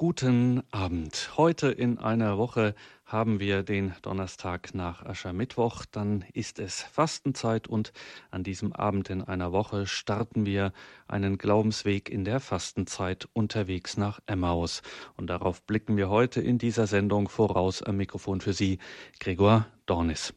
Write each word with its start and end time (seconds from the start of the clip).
Guten 0.00 0.62
Abend. 0.70 1.32
Heute 1.36 1.72
in 1.72 1.98
einer 1.98 2.38
Woche 2.38 2.76
haben 3.04 3.40
wir 3.40 3.64
den 3.64 3.96
Donnerstag 4.02 4.72
nach 4.72 5.04
Aschermittwoch. 5.04 5.86
Dann 5.90 6.24
ist 6.34 6.60
es 6.60 6.82
Fastenzeit 6.82 7.66
und 7.66 7.92
an 8.30 8.44
diesem 8.44 8.72
Abend 8.72 9.10
in 9.10 9.22
einer 9.22 9.50
Woche 9.50 9.88
starten 9.88 10.46
wir 10.46 10.72
einen 11.08 11.36
Glaubensweg 11.36 12.10
in 12.10 12.24
der 12.24 12.38
Fastenzeit 12.38 13.28
unterwegs 13.32 13.96
nach 13.96 14.20
Emmaus. 14.26 14.82
Und 15.16 15.26
darauf 15.26 15.62
blicken 15.62 15.96
wir 15.96 16.08
heute 16.08 16.40
in 16.40 16.58
dieser 16.58 16.86
Sendung 16.86 17.28
voraus 17.28 17.82
am 17.82 17.96
Mikrofon 17.96 18.40
für 18.40 18.52
Sie, 18.52 18.78
Gregor 19.18 19.66
Dornis. 19.86 20.32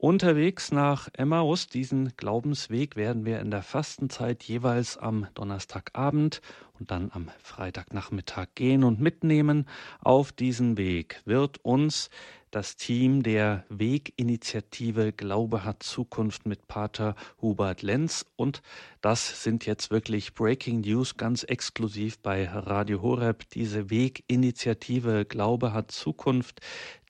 Unterwegs 0.00 0.72
nach 0.72 1.10
Emmaus, 1.12 1.66
diesen 1.66 2.16
Glaubensweg 2.16 2.96
werden 2.96 3.26
wir 3.26 3.38
in 3.38 3.50
der 3.50 3.62
Fastenzeit 3.62 4.42
jeweils 4.44 4.96
am 4.96 5.26
Donnerstagabend 5.34 6.40
und 6.80 6.90
dann 6.90 7.10
am 7.12 7.30
Freitagnachmittag 7.42 8.48
gehen 8.54 8.82
und 8.82 9.00
mitnehmen. 9.00 9.66
Auf 10.00 10.32
diesen 10.32 10.76
Weg 10.76 11.20
wird 11.24 11.58
uns 11.62 12.10
das 12.50 12.74
Team 12.74 13.22
der 13.22 13.64
Weginitiative 13.68 15.12
Glaube 15.12 15.64
hat 15.64 15.84
Zukunft 15.84 16.46
mit 16.46 16.66
Pater 16.66 17.14
Hubert 17.40 17.82
Lenz. 17.82 18.26
Und 18.34 18.60
das 19.02 19.44
sind 19.44 19.66
jetzt 19.66 19.92
wirklich 19.92 20.34
Breaking 20.34 20.80
News 20.80 21.16
ganz 21.16 21.44
exklusiv 21.44 22.18
bei 22.18 22.48
Radio 22.48 23.02
Horeb. 23.02 23.48
Diese 23.50 23.88
Weginitiative 23.88 25.26
Glaube 25.26 25.72
hat 25.72 25.92
Zukunft, 25.92 26.60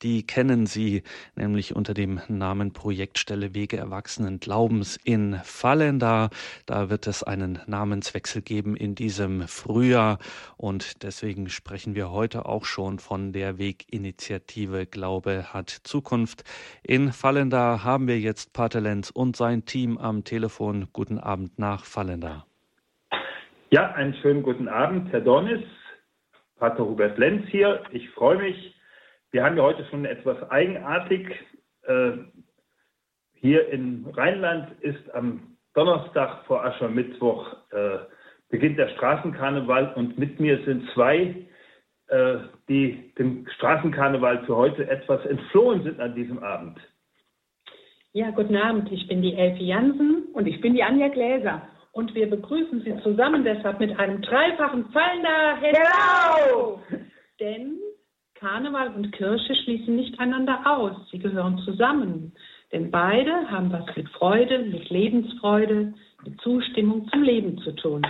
die 0.03 0.27
kennen 0.27 0.67
Sie 0.67 1.03
nämlich 1.37 1.75
unter 1.75 1.95
dem 1.95 2.21
Namen 2.29 2.75
Projektstelle 2.75 3.55
Wege 3.55 3.79
Erwachsenen 3.79 4.41
Glaubens 4.41 4.99
in 5.05 5.41
Fallenda. 5.43 6.29
Da 6.67 6.91
wird 6.91 7.07
es 7.07 7.23
einen 7.23 7.61
Namenswechsel 7.67 8.43
geben 8.43 8.77
in 8.77 8.95
diesem 8.95 9.49
Frühjahr 9.61 10.19
und 10.57 11.03
deswegen 11.03 11.49
sprechen 11.51 11.95
wir 11.95 12.11
heute 12.11 12.47
auch 12.47 12.65
schon 12.65 12.99
von 12.99 13.33
der 13.33 13.59
Weginitiative 13.59 14.87
Glaube 14.87 15.53
hat 15.53 15.69
Zukunft. 15.69 16.45
In 16.83 17.13
Fallenda 17.13 17.85
haben 17.85 18.09
wir 18.09 18.19
jetzt 18.19 18.55
Pater 18.55 18.81
Lenz 18.81 19.11
und 19.11 19.37
sein 19.37 19.67
Team 19.67 19.99
am 19.99 20.25
Telefon. 20.25 20.89
Guten 20.93 21.19
Abend 21.19 21.59
nach 21.59 21.85
Fallenda. 21.85 22.47
Ja, 23.71 23.93
einen 23.93 24.15
schönen 24.15 24.43
guten 24.43 24.69
Abend, 24.69 25.13
Herr 25.13 25.21
Dornis. 25.21 25.63
Pater 26.59 26.85
Hubert 26.85 27.19
Lenz 27.19 27.47
hier. 27.49 27.83
Ich 27.91 28.09
freue 28.11 28.39
mich, 28.39 28.75
wir 29.31 29.45
haben 29.45 29.57
ja 29.57 29.63
heute 29.63 29.85
schon 29.91 30.05
etwas 30.07 30.51
eigenartig. 30.51 31.29
Äh, 31.83 32.13
hier 33.35 33.69
in 33.69 34.07
Rheinland 34.17 34.73
ist 34.81 35.15
am 35.15 35.57
Donnerstag 35.75 36.45
vor 36.47 36.65
Aschermittwoch 36.65 37.57
äh, 37.71 37.99
beginnt 38.51 38.79
der 38.79 38.89
Straßenkarneval 38.91 39.95
und 39.95 40.19
mit 40.19 40.39
mir 40.39 40.63
sind 40.65 40.89
zwei, 40.93 41.47
äh, 42.09 42.37
die 42.69 43.13
dem 43.19 43.47
Straßenkarneval 43.57 44.45
für 44.45 44.57
heute 44.57 44.89
etwas 44.89 45.25
entflohen 45.25 45.83
sind 45.85 46.01
an 46.01 46.15
diesem 46.15 46.41
Abend. 46.41 46.79
Ja, 48.13 48.31
guten 48.31 48.57
Abend. 48.57 48.91
Ich 48.91 49.07
bin 49.07 49.23
die 49.23 49.35
Elfie 49.35 49.69
Jansen 49.69 50.25
und 50.33 50.47
ich 50.47 50.61
bin 50.61 50.75
die 50.75 50.83
Anja 50.83 51.09
Gläser. 51.09 51.63
Und 51.93 52.15
wir 52.15 52.29
begrüßen 52.29 52.83
Sie 52.83 52.97
zusammen 53.03 53.45
deshalb 53.45 53.79
mit 53.81 53.99
einem 53.99 54.21
dreifachen 54.21 54.91
Fallender 54.91 55.57
Hello! 55.61 56.81
Denn 57.39 57.79
Karneval 58.35 58.95
und 58.95 59.13
Kirche 59.13 59.55
schließen 59.55 59.97
nicht 59.97 60.19
einander 60.19 60.61
aus. 60.65 61.09
Sie 61.11 61.19
gehören 61.19 61.59
zusammen. 61.59 62.33
Denn 62.73 62.91
beide 62.91 63.51
haben 63.51 63.71
was 63.73 63.85
mit 63.97 64.09
Freude, 64.11 64.61
mit 64.61 64.89
Lebensfreude, 64.91 65.93
mit 66.25 66.41
Zustimmung 66.41 67.09
zum 67.11 67.23
Leben 67.23 67.59
zu 67.59 67.73
tun. 67.73 68.03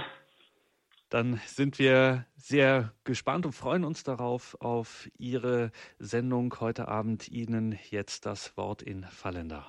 Dann 1.10 1.40
sind 1.44 1.80
wir 1.80 2.24
sehr 2.36 2.92
gespannt 3.02 3.44
und 3.44 3.52
freuen 3.52 3.84
uns 3.84 4.04
darauf, 4.04 4.56
auf 4.60 5.08
Ihre 5.18 5.72
Sendung 5.98 6.54
heute 6.60 6.86
Abend. 6.86 7.28
Ihnen 7.28 7.76
jetzt 7.90 8.26
das 8.26 8.56
Wort 8.56 8.80
in 8.80 9.02
Fallender. 9.02 9.66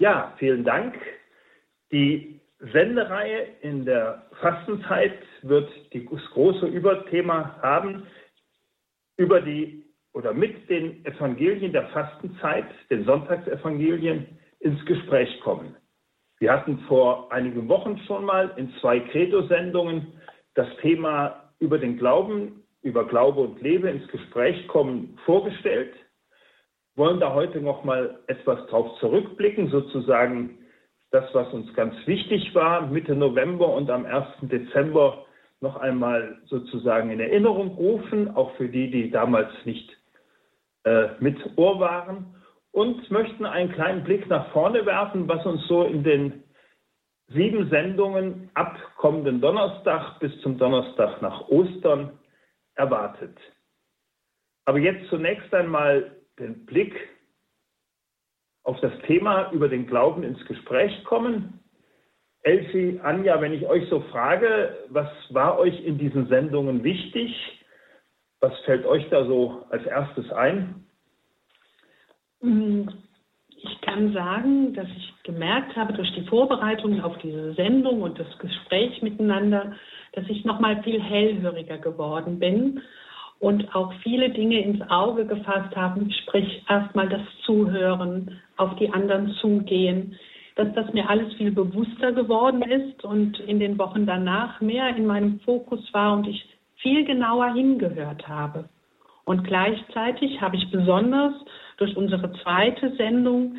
Ja, 0.00 0.34
vielen 0.38 0.64
Dank. 0.64 0.96
Die 1.92 2.40
Sendereihe 2.60 3.46
in 3.60 3.84
der 3.84 4.26
Fastenzeit 4.40 5.22
wird 5.42 5.70
das 5.92 6.30
große 6.32 6.66
Überthema 6.66 7.60
haben, 7.62 8.06
über 9.18 9.42
die 9.42 9.84
oder 10.14 10.32
mit 10.32 10.68
den 10.70 11.04
Evangelien 11.04 11.72
der 11.72 11.88
Fastenzeit, 11.88 12.66
den 12.90 13.04
Sonntagsevangelien, 13.04 14.38
ins 14.60 14.84
Gespräch 14.86 15.40
kommen. 15.42 15.76
Wir 16.38 16.52
hatten 16.52 16.78
vor 16.88 17.30
einigen 17.30 17.68
Wochen 17.68 17.98
schon 18.06 18.24
mal 18.24 18.52
in 18.56 18.72
zwei 18.80 19.00
Credo-Sendungen 19.00 20.17
das 20.58 20.68
Thema 20.82 21.52
über 21.60 21.78
den 21.78 21.98
Glauben, 21.98 22.64
über 22.82 23.06
Glaube 23.06 23.42
und 23.42 23.62
Lebe 23.62 23.88
ins 23.90 24.08
Gespräch 24.08 24.66
kommen 24.66 25.16
vorgestellt, 25.24 25.94
wollen 26.96 27.20
da 27.20 27.32
heute 27.32 27.60
noch 27.60 27.84
mal 27.84 28.18
etwas 28.26 28.66
drauf 28.66 28.98
zurückblicken, 28.98 29.68
sozusagen 29.70 30.58
das, 31.12 31.32
was 31.32 31.52
uns 31.52 31.72
ganz 31.74 31.94
wichtig 32.06 32.52
war, 32.56 32.88
Mitte 32.88 33.14
November 33.14 33.72
und 33.72 33.88
am 33.88 34.04
1. 34.04 34.26
Dezember 34.42 35.24
noch 35.60 35.76
einmal 35.76 36.38
sozusagen 36.46 37.10
in 37.10 37.20
Erinnerung 37.20 37.76
rufen, 37.76 38.34
auch 38.34 38.52
für 38.56 38.68
die, 38.68 38.90
die 38.90 39.12
damals 39.12 39.50
nicht 39.64 39.96
äh, 40.82 41.10
mit 41.20 41.38
Ohr 41.56 41.78
waren, 41.78 42.34
und 42.72 43.08
möchten 43.12 43.46
einen 43.46 43.70
kleinen 43.70 44.02
Blick 44.02 44.28
nach 44.28 44.50
vorne 44.50 44.84
werfen, 44.84 45.28
was 45.28 45.46
uns 45.46 45.66
so 45.68 45.84
in 45.84 46.02
den 46.02 46.42
sieben 47.28 47.68
Sendungen 47.68 48.50
ab 48.54 48.78
kommenden 48.96 49.40
Donnerstag 49.40 50.18
bis 50.20 50.38
zum 50.40 50.58
Donnerstag 50.58 51.20
nach 51.20 51.48
Ostern 51.48 52.18
erwartet. 52.74 53.36
Aber 54.64 54.78
jetzt 54.78 55.08
zunächst 55.08 55.52
einmal 55.54 56.16
den 56.38 56.64
Blick 56.66 56.94
auf 58.64 58.78
das 58.80 58.92
Thema 59.06 59.50
über 59.52 59.68
den 59.68 59.86
Glauben 59.86 60.22
ins 60.22 60.44
Gespräch 60.46 61.04
kommen. 61.04 61.60
Elsie, 62.42 63.00
Anja, 63.02 63.40
wenn 63.40 63.52
ich 63.52 63.66
euch 63.66 63.88
so 63.88 64.00
frage, 64.12 64.76
was 64.88 65.08
war 65.30 65.58
euch 65.58 65.84
in 65.84 65.98
diesen 65.98 66.28
Sendungen 66.28 66.84
wichtig? 66.84 67.34
Was 68.40 68.56
fällt 68.60 68.86
euch 68.86 69.08
da 69.10 69.24
so 69.24 69.64
als 69.70 69.84
erstes 69.84 70.30
ein? 70.32 70.86
Ich 73.60 73.80
kann 73.80 74.12
sagen, 74.12 74.72
dass 74.74 74.86
ich 74.96 75.14
gemerkt 75.24 75.74
habe 75.76 75.92
durch 75.92 76.12
die 76.14 76.26
Vorbereitung 76.26 77.00
auf 77.02 77.18
diese 77.18 77.54
Sendung 77.54 78.02
und 78.02 78.18
das 78.18 78.38
Gespräch 78.38 79.02
miteinander, 79.02 79.72
dass 80.12 80.24
ich 80.28 80.44
noch 80.44 80.60
mal 80.60 80.80
viel 80.84 81.02
hellhöriger 81.02 81.78
geworden 81.78 82.38
bin 82.38 82.80
und 83.40 83.74
auch 83.74 83.92
viele 84.02 84.30
Dinge 84.30 84.60
ins 84.60 84.80
Auge 84.90 85.26
gefasst 85.26 85.74
habe, 85.74 86.06
sprich 86.22 86.62
erstmal 86.68 87.08
das 87.08 87.22
Zuhören, 87.44 88.40
auf 88.56 88.76
die 88.76 88.92
anderen 88.92 89.32
zugehen, 89.40 90.16
dass 90.54 90.72
das 90.74 90.92
mir 90.92 91.08
alles 91.08 91.32
viel 91.34 91.50
bewusster 91.50 92.12
geworden 92.12 92.62
ist 92.62 93.04
und 93.04 93.40
in 93.40 93.58
den 93.58 93.78
Wochen 93.78 94.06
danach 94.06 94.60
mehr 94.60 94.94
in 94.96 95.06
meinem 95.06 95.40
Fokus 95.40 95.80
war 95.92 96.14
und 96.14 96.28
ich 96.28 96.48
viel 96.76 97.04
genauer 97.04 97.54
hingehört 97.54 98.28
habe. 98.28 98.68
Und 99.24 99.44
gleichzeitig 99.44 100.40
habe 100.40 100.56
ich 100.56 100.70
besonders 100.70 101.34
durch 101.78 101.96
unsere 101.96 102.32
zweite 102.42 102.94
Sendung 102.96 103.56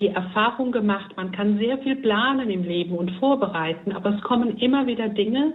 die 0.00 0.08
Erfahrung 0.08 0.72
gemacht, 0.72 1.16
man 1.16 1.32
kann 1.32 1.58
sehr 1.58 1.78
viel 1.78 1.96
planen 1.96 2.50
im 2.50 2.62
Leben 2.62 2.96
und 2.96 3.10
vorbereiten, 3.12 3.92
aber 3.92 4.14
es 4.14 4.20
kommen 4.22 4.58
immer 4.58 4.86
wieder 4.86 5.08
Dinge, 5.08 5.54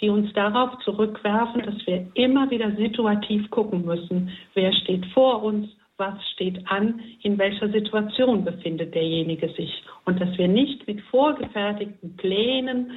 die 0.00 0.10
uns 0.10 0.32
darauf 0.32 0.78
zurückwerfen, 0.84 1.62
dass 1.62 1.86
wir 1.86 2.06
immer 2.14 2.50
wieder 2.50 2.72
situativ 2.72 3.50
gucken 3.50 3.84
müssen, 3.84 4.30
wer 4.54 4.72
steht 4.72 5.06
vor 5.06 5.42
uns, 5.42 5.68
was 5.96 6.14
steht 6.34 6.68
an, 6.70 7.00
in 7.22 7.38
welcher 7.38 7.68
Situation 7.70 8.44
befindet 8.44 8.94
derjenige 8.94 9.48
sich? 9.50 9.82
Und 10.04 10.20
dass 10.20 10.36
wir 10.38 10.46
nicht 10.46 10.86
mit 10.86 11.00
vorgefertigten 11.02 12.16
Plänen, 12.16 12.92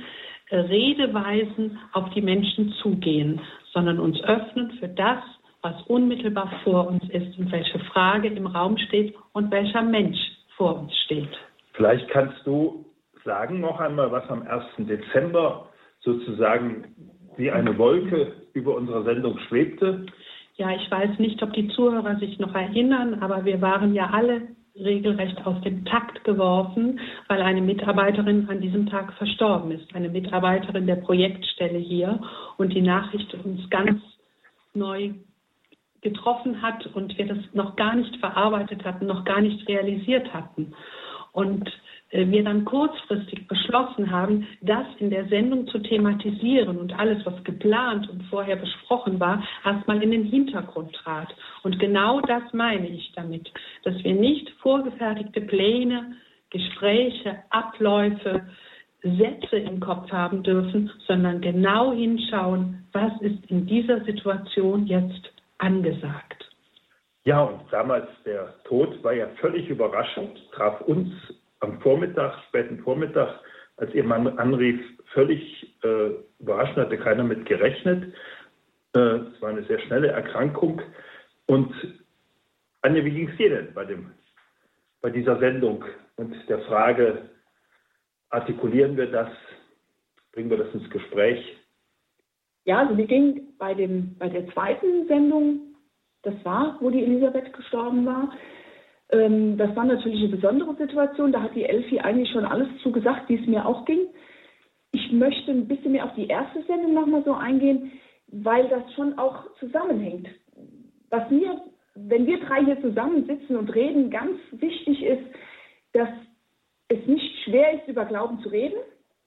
äh, 0.50 0.58
Redeweisen 0.58 1.80
auf 1.94 2.12
die 2.12 2.22
Menschen 2.22 2.74
zugehen, 2.82 3.42
sondern 3.74 4.00
uns 4.00 4.22
öffnen 4.22 4.72
für 4.80 4.88
das, 4.88 5.24
was 5.62 5.82
unmittelbar 5.88 6.52
vor 6.64 6.88
uns 6.88 7.04
ist 7.10 7.38
und 7.38 7.52
welche 7.52 7.80
Frage 7.80 8.28
im 8.30 8.48
Raum 8.48 8.78
steht 8.78 9.16
und 9.34 9.52
welcher 9.52 9.84
Mensch 9.84 10.20
vor 10.58 10.80
uns 10.80 10.96
steht. 11.06 11.30
Vielleicht 11.74 12.08
kannst 12.10 12.46
du 12.46 12.86
sagen 13.24 13.60
noch 13.60 13.80
einmal, 13.80 14.12
was 14.12 14.28
am 14.30 14.42
1. 14.44 14.64
Dezember 14.80 15.70
sozusagen 16.02 16.96
wie 17.38 17.52
eine 17.52 17.78
Wolke 17.78 18.34
über 18.54 18.76
unserer 18.76 19.04
Sendung 19.04 19.38
schwebte. 19.48 20.06
Ja, 20.56 20.72
ich 20.72 20.90
weiß 20.90 21.20
nicht, 21.20 21.42
ob 21.44 21.54
die 21.54 21.70
Zuhörer 21.70 22.18
sich 22.18 22.40
noch 22.40 22.54
erinnern, 22.54 23.22
aber 23.22 23.46
wir 23.46 23.62
waren 23.62 23.94
ja 23.94 24.10
alle 24.12 24.42
regelrecht 24.76 25.46
aus 25.46 25.62
dem 25.62 25.86
Takt 25.86 26.24
geworfen, 26.24 27.00
weil 27.28 27.42
eine 27.42 27.62
Mitarbeiterin 27.62 28.50
an 28.50 28.62
diesem 28.62 28.88
Tag 28.88 29.14
verstorben 29.14 29.72
ist, 29.72 29.94
eine 29.94 30.10
Mitarbeiterin 30.10 30.88
der 30.88 30.96
Projektstelle 30.96 31.78
hier 31.78 32.22
und 32.58 32.74
die 32.74 32.82
Nachricht 32.82 33.34
uns 33.34 33.70
ganz 33.70 34.02
neu 34.74 35.12
getroffen 36.02 36.62
hat 36.62 36.86
und 36.88 37.18
wir 37.18 37.28
das 37.28 37.38
noch 37.54 37.76
gar 37.76 37.96
nicht 37.96 38.16
verarbeitet 38.18 38.84
hatten, 38.84 39.06
noch 39.06 39.24
gar 39.24 39.42
nicht 39.42 39.68
realisiert 39.68 40.34
hatten. 40.34 40.74
Und 41.32 41.70
äh, 42.12 42.28
wir 42.28 42.44
dann 42.44 42.66
kurzfristig 42.66 43.48
beschlossen 43.48 44.12
haben, 44.12 44.48
das 44.62 44.86
in 45.00 45.10
der 45.10 45.28
Sendung 45.28 45.68
zu 45.68 45.80
thematisieren 45.80 46.78
und 46.78 46.98
alles, 46.98 47.26
was 47.26 47.44
geplant 47.44 48.10
und 48.10 48.24
vorher 48.24 48.58
besprochen 48.58 49.20
war, 49.20 49.44
erstmal 49.66 50.02
in 50.04 50.12
den 50.12 50.26
Hintergrund 50.26 50.94
trat. 50.94 51.34
Und 51.64 51.80
genau 51.80 52.22
das 52.22 52.44
meine 52.54 52.88
ich 52.88 53.12
damit, 53.16 53.52
dass 53.84 53.96
wir 54.04 54.14
nicht 54.14 54.50
vorgefertigte 54.62 55.42
Pläne, 55.42 56.16
Gespräche, 56.50 57.44
Abläufe, 57.50 58.42
Sätze 59.04 59.58
im 59.58 59.80
Kopf 59.80 60.12
haben 60.12 60.44
dürfen, 60.44 60.92
sondern 61.08 61.42
genau 61.42 61.92
hinschauen, 61.92 62.86
was 62.92 63.12
ist 63.22 63.50
in 63.50 63.66
dieser 63.66 64.04
Situation 64.04 64.86
jetzt 64.86 65.32
angesagt. 65.62 66.50
Ja, 67.24 67.44
und 67.44 67.72
damals 67.72 68.08
der 68.26 68.54
Tod 68.64 69.04
war 69.04 69.14
ja 69.14 69.28
völlig 69.40 69.70
überraschend, 69.70 70.40
traf 70.54 70.82
uns 70.82 71.14
am 71.60 71.80
Vormittag, 71.82 72.34
späten 72.48 72.80
Vormittag, 72.80 73.40
als 73.78 73.94
ihr 73.94 74.04
Mann 74.04 74.28
anrief, 74.40 74.82
völlig 75.14 75.76
äh, 75.84 76.12
überraschend, 76.40 76.78
hatte 76.78 76.98
keiner 76.98 77.24
mit 77.24 77.46
gerechnet. 77.46 78.14
Äh, 78.96 79.00
es 79.00 79.42
war 79.42 79.50
eine 79.50 79.64
sehr 79.66 79.80
schnelle 79.82 80.08
Erkrankung. 80.08 80.82
Und 81.46 81.74
Anja, 82.82 83.06
wie 83.06 83.12
ging 83.12 83.30
es 83.30 83.38
dir 83.38 83.50
denn 83.50 83.74
bei, 83.74 83.86
dem, 83.86 84.12
bei 85.02 85.12
dieser 85.12 85.38
Sendung 85.38 85.86
und 86.16 86.36
der 86.50 86.60
Frage, 86.62 87.30
artikulieren 88.30 88.98
wir 88.98 89.12
das, 89.12 89.30
bringen 90.32 90.50
wir 90.50 90.58
das 90.58 90.74
ins 90.74 90.90
Gespräch? 90.90 91.61
Ja, 92.66 92.80
also 92.80 92.94
mir 92.94 93.08
ging 93.08 93.54
bei, 93.58 93.74
dem, 93.74 94.16
bei 94.20 94.30
der 94.30 94.48
zweiten 94.50 95.08
Sendung, 95.08 95.76
das 96.22 96.36
war, 96.44 96.78
wo 96.80 96.90
die 96.90 97.04
Elisabeth 97.04 97.54
gestorben 97.54 98.06
war, 98.06 98.32
ähm, 99.12 99.58
das 99.58 99.76
war 99.76 99.86
natürlich 99.86 100.20
eine 100.20 100.36
besondere 100.36 100.76
Situation. 100.76 101.32
Da 101.32 101.42
hat 101.42 101.56
die 101.56 101.66
Elfi 101.66 102.00
eigentlich 102.00 102.30
schon 102.32 102.46
alles 102.46 102.68
zugesagt, 102.84 103.30
wie 103.30 103.40
es 103.40 103.48
mir 103.48 103.66
auch 103.66 103.86
ging. 103.86 104.08
Ich 104.92 105.12
möchte 105.12 105.52
ein 105.52 105.68
bisschen 105.68 105.94
mehr 105.94 106.06
auf 106.06 106.14
die 106.16 106.28
erste 106.28 106.62
Sendung 106.64 106.94
nochmal 106.94 107.24
so 107.24 107.34
eingehen, 107.34 107.92
weil 108.28 108.68
das 108.70 108.94
schon 108.94 109.18
auch 109.18 109.46
zusammenhängt. 109.60 110.28
Was 111.10 111.30
mir, 111.30 111.62
wenn 111.96 112.26
wir 112.26 112.40
drei 112.42 112.64
hier 112.64 112.82
zusammensitzen 112.82 113.56
und 113.56 113.74
reden, 113.74 114.10
ganz 114.10 114.38
wichtig 114.52 115.04
ist, 115.04 115.24
dass 115.94 116.10
es 116.90 117.06
nicht 117.08 117.44
schwer 117.44 117.74
ist, 117.74 117.88
über 117.88 118.06
Glauben 118.06 118.40
zu 118.42 118.50
reden, 118.50 118.78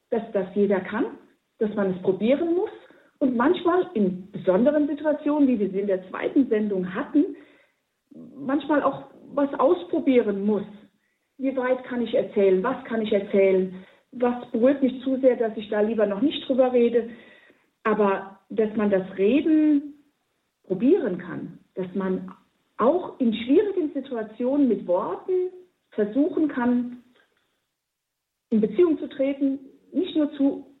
dass 0.09 0.23
das 0.33 0.47
jeder 0.55 0.79
kann, 0.79 1.05
dass 1.59 1.73
man 1.75 1.91
es 1.91 2.01
probieren 2.01 2.55
muss 2.55 2.69
und 3.25 3.35
manchmal 3.35 3.89
in 3.95 4.29
besonderen 4.31 4.87
Situationen, 4.87 5.47
wie 5.47 5.59
wir 5.59 5.69
sie 5.71 5.79
in 5.79 5.87
der 5.87 6.07
zweiten 6.09 6.47
Sendung 6.47 6.93
hatten, 6.93 7.35
manchmal 8.35 8.83
auch 8.83 9.05
was 9.33 9.51
ausprobieren 9.59 10.45
muss. 10.45 10.63
Wie 11.39 11.57
weit 11.57 11.83
kann 11.85 12.01
ich 12.01 12.13
erzählen? 12.13 12.61
Was 12.63 12.83
kann 12.85 13.01
ich 13.01 13.11
erzählen? 13.11 13.83
Was 14.11 14.49
berührt 14.51 14.83
mich 14.83 15.01
zu 15.03 15.17
sehr, 15.21 15.37
dass 15.37 15.57
ich 15.57 15.69
da 15.69 15.81
lieber 15.81 16.05
noch 16.05 16.21
nicht 16.21 16.47
drüber 16.47 16.71
rede? 16.71 17.09
Aber 17.83 18.39
dass 18.49 18.73
man 18.75 18.91
das 18.91 19.05
Reden 19.17 19.95
probieren 20.67 21.17
kann, 21.17 21.57
dass 21.73 21.93
man 21.95 22.31
auch 22.77 23.19
in 23.19 23.33
schwierigen 23.33 23.91
Situationen 23.93 24.67
mit 24.67 24.85
Worten 24.85 25.49
versuchen 25.89 26.47
kann, 26.47 27.03
in 28.51 28.61
Beziehung 28.61 28.99
zu 28.99 29.07
treten, 29.07 29.59
nicht 29.91 30.15
nur 30.15 30.31
zu, 30.33 30.74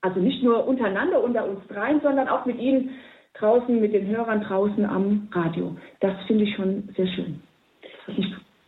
also 0.00 0.20
nicht 0.20 0.42
nur 0.42 0.66
untereinander 0.66 1.22
unter 1.22 1.44
uns 1.44 1.66
dreien, 1.68 2.00
sondern 2.00 2.28
auch 2.28 2.46
mit 2.46 2.58
Ihnen 2.58 2.90
draußen, 3.34 3.80
mit 3.80 3.92
den 3.92 4.06
Hörern 4.06 4.42
draußen 4.42 4.84
am 4.84 5.28
Radio. 5.32 5.76
Das 6.00 6.14
finde 6.26 6.44
ich 6.44 6.54
schon 6.54 6.88
sehr 6.96 7.06
schön. 7.08 7.42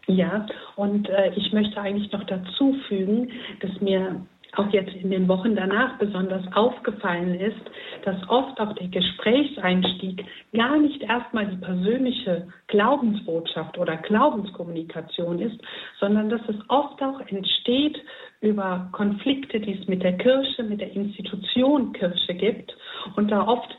Ja, 0.06 0.46
und 0.76 1.08
äh, 1.08 1.32
ich 1.36 1.52
möchte 1.52 1.80
eigentlich 1.80 2.10
noch 2.12 2.24
dazu 2.24 2.74
fügen, 2.88 3.30
dass 3.60 3.80
mir 3.80 4.20
auch 4.56 4.68
jetzt 4.72 4.92
in 4.94 5.10
den 5.10 5.28
Wochen 5.28 5.54
danach 5.54 5.98
besonders 5.98 6.42
aufgefallen 6.54 7.38
ist, 7.38 7.60
dass 8.04 8.16
oft 8.28 8.60
auch 8.60 8.72
der 8.74 8.88
Gesprächseinstieg 8.88 10.24
gar 10.52 10.76
nicht 10.78 11.02
erstmal 11.02 11.46
die 11.46 11.56
persönliche 11.56 12.48
Glaubensbotschaft 12.66 13.78
oder 13.78 13.96
Glaubenskommunikation 13.98 15.38
ist, 15.38 15.60
sondern 16.00 16.28
dass 16.28 16.40
es 16.48 16.56
oft 16.68 17.00
auch 17.02 17.20
entsteht 17.20 18.00
über 18.40 18.88
Konflikte, 18.92 19.60
die 19.60 19.78
es 19.78 19.86
mit 19.86 20.02
der 20.02 20.16
Kirche, 20.16 20.62
mit 20.62 20.80
der 20.80 20.92
Institution 20.92 21.92
Kirche 21.92 22.34
gibt 22.34 22.74
und 23.16 23.30
da 23.30 23.46
oft 23.46 23.76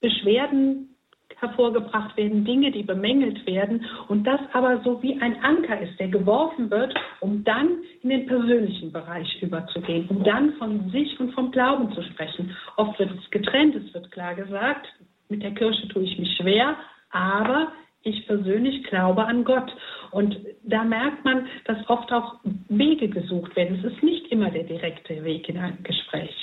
Beschwerden 0.00 0.94
hervorgebracht 1.36 2.16
werden, 2.16 2.44
Dinge, 2.44 2.70
die 2.70 2.82
bemängelt 2.82 3.46
werden 3.46 3.84
und 4.08 4.24
das 4.24 4.40
aber 4.52 4.82
so 4.82 5.02
wie 5.02 5.20
ein 5.20 5.42
Anker 5.42 5.80
ist, 5.80 5.98
der 5.98 6.08
geworfen 6.08 6.70
wird, 6.70 6.94
um 7.20 7.44
dann 7.44 7.78
in 8.02 8.10
den 8.10 8.26
persönlichen 8.26 8.92
Bereich 8.92 9.42
überzugehen, 9.42 10.06
um 10.08 10.22
dann 10.22 10.52
von 10.54 10.90
sich 10.90 11.18
und 11.18 11.32
vom 11.32 11.50
Glauben 11.50 11.92
zu 11.92 12.02
sprechen. 12.02 12.54
Oft 12.76 12.98
wird 12.98 13.10
es 13.18 13.30
getrennt, 13.30 13.74
es 13.74 13.92
wird 13.94 14.10
klar 14.10 14.34
gesagt, 14.34 14.86
mit 15.28 15.42
der 15.42 15.52
Kirche 15.52 15.88
tue 15.88 16.04
ich 16.04 16.18
mich 16.18 16.36
schwer, 16.36 16.76
aber 17.10 17.72
ich 18.04 18.26
persönlich 18.26 18.84
glaube 18.84 19.24
an 19.24 19.44
Gott. 19.44 19.74
Und 20.10 20.38
da 20.62 20.84
merkt 20.84 21.24
man, 21.24 21.46
dass 21.64 21.88
oft 21.88 22.12
auch 22.12 22.36
Wege 22.68 23.08
gesucht 23.08 23.56
werden. 23.56 23.82
Es 23.82 23.92
ist 23.92 24.02
nicht 24.02 24.28
immer 24.28 24.50
der 24.50 24.64
direkte 24.64 25.24
Weg 25.24 25.48
in 25.48 25.58
ein 25.58 25.82
Gespräch. 25.82 26.34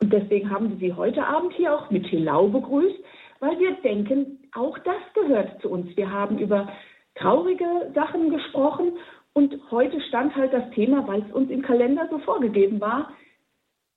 Und 0.00 0.12
deswegen 0.12 0.50
haben 0.50 0.70
wir 0.70 0.76
Sie 0.76 0.92
heute 0.92 1.24
Abend 1.24 1.52
hier 1.54 1.74
auch 1.74 1.90
mit 1.90 2.06
Hilau 2.06 2.48
begrüßt 2.48 3.04
weil 3.44 3.58
wir 3.58 3.72
denken, 3.82 4.38
auch 4.54 4.78
das 4.78 5.02
gehört 5.14 5.60
zu 5.60 5.68
uns. 5.68 5.94
Wir 5.96 6.10
haben 6.10 6.38
über 6.38 6.72
traurige 7.16 7.92
Sachen 7.94 8.30
gesprochen 8.30 8.92
und 9.34 9.54
heute 9.70 10.00
stand 10.08 10.34
halt 10.34 10.52
das 10.52 10.70
Thema, 10.70 11.06
weil 11.06 11.22
es 11.22 11.32
uns 11.32 11.50
im 11.50 11.60
Kalender 11.62 12.08
so 12.10 12.18
vorgegeben 12.20 12.80
war, 12.80 13.10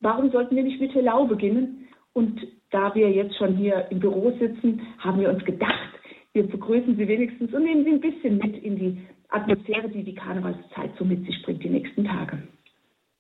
warum 0.02 0.32
sollten 0.32 0.56
wir 0.56 0.64
nicht 0.64 0.82
mit 0.82 0.94
Helau 0.94 1.26
beginnen? 1.26 1.88
Und 2.14 2.46
da 2.72 2.94
wir 2.94 3.10
jetzt 3.10 3.38
schon 3.38 3.56
hier 3.56 3.88
im 3.90 4.00
Büro 4.00 4.32
sitzen, 4.38 4.82
haben 5.00 5.22
wir 5.22 5.30
uns 5.30 5.44
gedacht, 5.46 5.97
wir 6.38 6.48
begrüßen 6.48 6.96
Sie 6.96 7.08
wenigstens 7.08 7.52
und 7.52 7.64
nehmen 7.64 7.84
Sie 7.84 7.92
ein 7.92 8.00
bisschen 8.00 8.38
mit 8.38 8.64
in 8.64 8.76
die 8.76 9.02
Atmosphäre, 9.30 9.90
die 9.90 10.04
die 10.04 10.14
Karnevalszeit 10.14 10.92
so 10.98 11.04
mit 11.04 11.26
sich 11.26 11.42
bringt, 11.44 11.64
die 11.64 11.70
nächsten 11.70 12.06
Tage. 12.06 12.44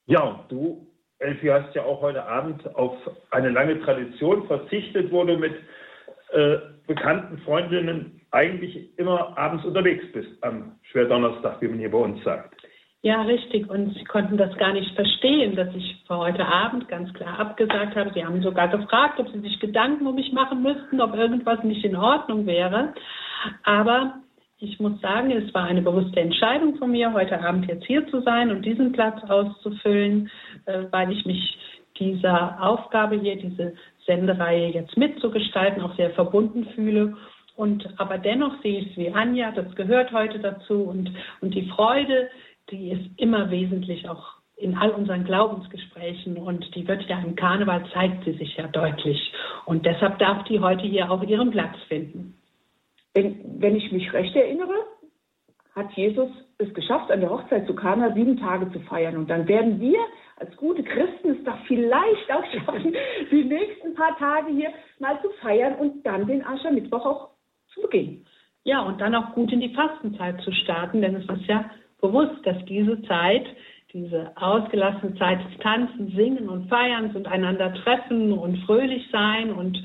Ja, 0.06 0.46
du, 0.50 0.88
Elfi, 1.18 1.48
hast 1.48 1.74
ja 1.74 1.84
auch 1.84 2.02
heute 2.02 2.24
Abend 2.24 2.64
auf 2.75 2.96
eine 3.31 3.50
lange 3.50 3.81
Tradition 3.81 4.46
verzichtet, 4.46 5.12
wo 5.12 5.24
du 5.24 5.36
mit 5.36 5.56
äh, 6.31 6.58
bekannten 6.86 7.40
Freundinnen 7.40 8.22
eigentlich 8.30 8.98
immer 9.00 9.36
abends 9.36 9.66
unterwegs 9.66 10.06
bist 10.14 10.30
am 10.42 10.75
Schwerdonnerstag, 10.92 11.60
wie 11.62 11.69
man 11.69 11.80
hier 11.80 11.92
bei 11.92 11.98
uns 11.98 12.24
sagt. 12.24 12.56
Ja, 13.07 13.21
richtig. 13.21 13.69
Und 13.69 13.94
Sie 13.94 14.04
konnten 14.04 14.36
das 14.36 14.54
gar 14.57 14.74
nicht 14.74 14.94
verstehen, 14.94 15.56
dass 15.56 15.74
ich 15.74 15.95
für 16.06 16.18
heute 16.18 16.45
Abend 16.45 16.89
ganz 16.89 17.13
klar 17.13 17.39
abgesagt 17.39 17.95
habe. 17.95 18.12
Sie 18.13 18.25
haben 18.25 18.42
sogar 18.42 18.68
gefragt, 18.68 19.18
ob 19.21 19.30
Sie 19.30 19.39
sich 19.39 19.62
Gedanken 19.62 20.06
um 20.07 20.15
mich 20.15 20.33
machen 20.33 20.62
müssten, 20.62 21.00
ob 21.00 21.15
irgendwas 21.15 21.63
nicht 21.63 21.85
in 21.85 21.95
Ordnung 21.95 22.45
wäre. 22.45 22.94
Aber 23.64 24.16
ich 24.59 24.78
muss 24.81 24.99
sagen, 24.99 25.31
es 25.31 25.54
war 25.54 25.64
eine 25.64 25.81
bewusste 25.81 26.19
Entscheidung 26.19 26.76
von 26.76 26.92
mir, 26.92 27.14
heute 27.14 27.42
Abend 27.42 27.69
jetzt 27.69 27.85
hier 27.85 28.06
zu 28.07 28.19
sein 28.23 28.52
und 28.52 28.66
diesen 28.66 28.92
Platz 28.92 29.23
auszufüllen, 29.30 30.30
äh, 30.66 30.83
weil 30.92 31.09
ich 31.09 31.26
mich 31.26 31.57
dieser 31.97 32.61
Aufgabe 32.61 33.16
hier, 33.16 33.37
diese 33.37 33.73
Sendereihe 34.06 34.68
jetzt 34.68 34.97
mitzugestalten, 34.97 35.81
auch 35.81 35.95
sehr 35.95 36.09
verbunden 36.09 36.68
fühle. 36.76 37.16
Und 37.56 37.87
aber 37.95 38.18
dennoch 38.18 38.61
sehe 38.61 38.81
ich 38.81 38.92
es 38.92 38.97
wie 38.97 39.14
Anja, 39.14 39.52
das 39.52 39.73
gehört 39.76 40.11
heute 40.11 40.40
dazu 40.40 40.83
und, 40.83 41.09
und 41.40 41.56
die 41.56 41.69
Freude, 41.69 42.30
die 42.69 42.92
ist 42.92 43.09
immer 43.18 43.50
wesentlich 43.50 44.07
auch 44.09 44.38
in 44.57 44.76
all 44.76 44.90
unseren 44.90 45.24
Glaubensgesprächen 45.24 46.38
und 46.38 46.74
die 46.76 46.88
wird 46.88 47.04
ja 47.04 47.19
im 47.19 47.36
Karneval 47.36 47.86
zeigt 47.94 48.26
sie 48.26 48.33
sich 48.33 48.57
ja 48.57 48.68
deutlich. 48.68 49.31
Und 49.66 49.86
deshalb 49.86 50.18
darf 50.18 50.44
die 50.45 50.59
heute 50.59 50.83
hier 50.83 51.12
auch 51.12 51.21
ihren 51.21 51.52
Platz 51.52 51.76
finden. 51.88 52.36
Wenn, 53.14 53.62
wenn 53.62 53.76
ich 53.76 53.92
mich 53.92 54.12
recht 54.14 54.36
erinnere, 54.36 54.74
hat 55.76 55.92
Jesus 55.94 56.30
es 56.57 56.74
geschafft, 56.74 57.12
an 57.12 57.21
der 57.21 57.30
Hochzeit 57.30 57.68
zu 57.68 57.76
Kana 57.76 58.12
sieben 58.14 58.38
Tage 58.38 58.71
zu 58.71 58.80
feiern. 58.81 59.16
Und 59.16 59.30
dann 59.30 59.47
werden 59.47 59.80
wir 59.80 60.00
als 60.38 60.56
gute 60.57 60.83
Christen 60.83 61.30
es 61.30 61.44
doch 61.44 61.57
vielleicht 61.68 62.31
auch 62.31 62.45
schaffen, 62.52 62.95
die 63.31 63.44
nächsten 63.44 63.94
paar 63.94 64.18
Tage 64.18 64.52
hier 64.52 64.71
mal 65.00 65.21
zu 65.21 65.30
feiern 65.42 65.76
und 65.76 66.04
dann 66.04 66.26
den 66.26 66.44
Aschermittwoch 66.44 67.06
auch 67.06 67.30
zu 67.74 67.81
begehen. 67.81 68.26
Ja, 68.64 68.81
und 68.81 69.00
dann 69.00 69.16
auch 69.16 69.33
gut 69.33 69.52
in 69.54 69.62
die 69.62 69.74
Fastenzeit 69.74 70.42
zu 70.42 70.52
starten, 70.52 71.02
denn 71.02 71.16
es 71.16 71.30
ist 71.30 71.45
ja 71.47 71.69
bewusst, 72.01 72.45
dass 72.45 72.57
diese 72.66 73.01
Zeit, 73.04 73.45
diese 73.94 74.31
ausgelassene 74.35 75.16
Zeit 75.16 75.39
des 75.49 75.57
Tanzen, 75.59 76.11
Singen 76.16 76.49
und 76.49 76.69
Feierns 76.69 77.16
und 77.16 77.27
einander 77.27 77.73
treffen 77.73 78.33
und 78.33 78.57
fröhlich 78.66 79.07
sein 79.11 79.51
und, 79.51 79.81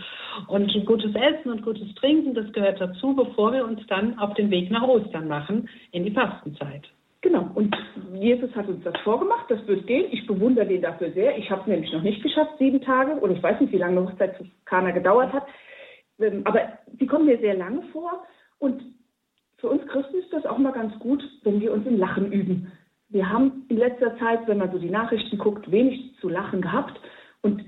und 0.49 0.87
gutes 0.87 1.15
Essen 1.15 1.51
und 1.53 1.63
gutes 1.63 1.95
Trinken, 1.95 2.35
das 2.35 2.53
gehört 2.53 2.81
dazu, 2.81 3.15
bevor 3.15 3.53
wir 3.53 3.65
uns 3.65 3.87
dann 3.87 4.19
auf 4.19 4.35
den 4.35 4.51
Weg 4.51 4.71
nach 4.71 4.83
Ostern 4.83 5.29
machen, 5.29 5.69
in 5.93 6.05
die 6.05 6.11
Fastenzeit. 6.11 6.89
Genau, 7.23 7.49
und 7.55 7.75
Jesus 8.15 8.53
hat 8.57 8.67
uns 8.67 8.83
das 8.83 8.97
vorgemacht, 9.05 9.49
das 9.49 9.65
wird 9.69 9.87
gehen. 9.87 10.07
Ich 10.11 10.27
bewundere 10.27 10.67
den 10.67 10.83
dafür 10.83 11.13
sehr. 11.13 11.39
Ich 11.39 11.49
habe 11.51 11.61
es 11.61 11.67
nämlich 11.69 11.93
noch 11.93 12.03
nicht 12.03 12.21
geschafft, 12.21 12.59
sieben 12.59 12.81
Tage, 12.81 13.13
oder 13.21 13.33
ich 13.33 13.43
weiß 13.43 13.61
nicht, 13.61 13.73
wie 13.73 13.79
lange 13.79 14.01
eine 14.01 14.11
Hochzeit 14.11 14.37
zu 14.37 14.45
Kana 14.65 14.91
gedauert 14.91 15.33
hat. 15.33 15.47
Ähm, 16.19 16.43
aber 16.45 16.61
die 16.89 17.07
kommen 17.07 17.27
mir 17.27 17.39
sehr 17.39 17.55
lange 17.55 17.83
vor. 17.93 18.25
Und 18.59 18.83
für 19.63 19.69
uns 19.69 19.87
Christen 19.87 20.17
ist 20.17 20.33
das 20.33 20.45
auch 20.45 20.59
mal 20.59 20.73
ganz 20.73 20.99
gut, 20.99 21.23
wenn 21.45 21.61
wir 21.61 21.73
uns 21.73 21.87
im 21.87 21.97
Lachen 21.97 22.33
üben. 22.33 22.73
wir 23.11 23.29
haben 23.29 23.65
in 23.69 23.77
letzter 23.77 24.19
Zeit, 24.19 24.41
wenn 24.49 24.59
man 24.59 24.73
so 24.73 24.79
die 24.79 24.91
Nachrichten 24.91 25.39
guckt, 25.39 25.71
wenig 25.71 26.17
zu 26.21 26.29
lachen 26.29 26.61
gehabt 26.61 26.99
und 27.43 27.65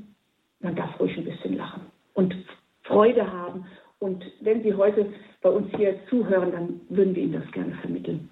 man 0.60 0.74
darf 0.74 0.98
ruhig 0.98 1.16
ein 1.16 1.24
bisschen 1.24 1.56
lachen 1.56 1.82
und 2.14 2.34
Freude 2.82 3.30
haben. 3.30 3.66
Und 4.00 4.24
wenn 4.40 4.62
Sie 4.64 4.74
heute 4.74 5.06
bei 5.40 5.50
uns 5.50 5.70
hier 5.76 5.96
zuhören, 6.10 6.50
dann 6.50 6.80
würden 6.88 7.14
wir 7.14 7.22
Ihnen 7.22 7.40
das 7.40 7.52
gerne 7.52 7.74
vermitteln. 7.80 8.28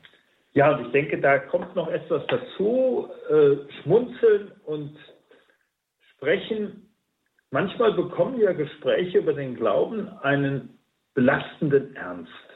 Ja, 0.54 0.74
und 0.74 0.86
ich 0.86 0.92
denke, 0.92 1.20
da 1.20 1.38
kommt 1.38 1.76
noch 1.76 1.88
etwas 1.88 2.26
dazu. 2.26 3.06
Äh, 3.30 3.56
schmunzeln 3.82 4.50
und 4.64 4.96
sprechen. 6.16 6.88
Manchmal 7.52 7.92
bekommen 7.92 8.40
ja 8.40 8.52
Gespräche 8.52 9.18
über 9.18 9.34
den 9.34 9.54
Glauben 9.54 10.08
einen 10.22 10.78
belastenden 11.14 11.94
Ernst. 11.94 12.51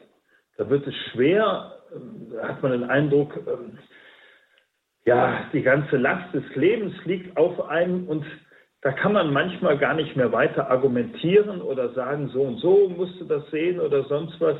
Da 0.56 0.68
wird 0.70 0.86
es 0.86 0.94
schwer, 1.12 1.72
äh, 1.90 2.34
da 2.34 2.48
hat 2.48 2.62
man 2.62 2.72
den 2.72 2.84
Eindruck, 2.84 3.36
äh, 3.36 5.08
ja, 5.08 5.48
die 5.52 5.62
ganze 5.62 5.96
Last 5.96 6.34
des 6.34 6.44
Lebens 6.56 6.94
liegt 7.04 7.36
auf 7.36 7.68
einem 7.68 8.08
und 8.08 8.24
da 8.82 8.92
kann 8.92 9.12
man 9.12 9.32
manchmal 9.32 9.78
gar 9.78 9.94
nicht 9.94 10.16
mehr 10.16 10.32
weiter 10.32 10.70
argumentieren 10.70 11.60
oder 11.60 11.92
sagen, 11.94 12.28
so 12.28 12.42
und 12.42 12.58
so 12.58 12.88
musst 12.88 13.20
du 13.20 13.24
das 13.24 13.48
sehen 13.50 13.80
oder 13.80 14.04
sonst 14.04 14.40
was, 14.40 14.56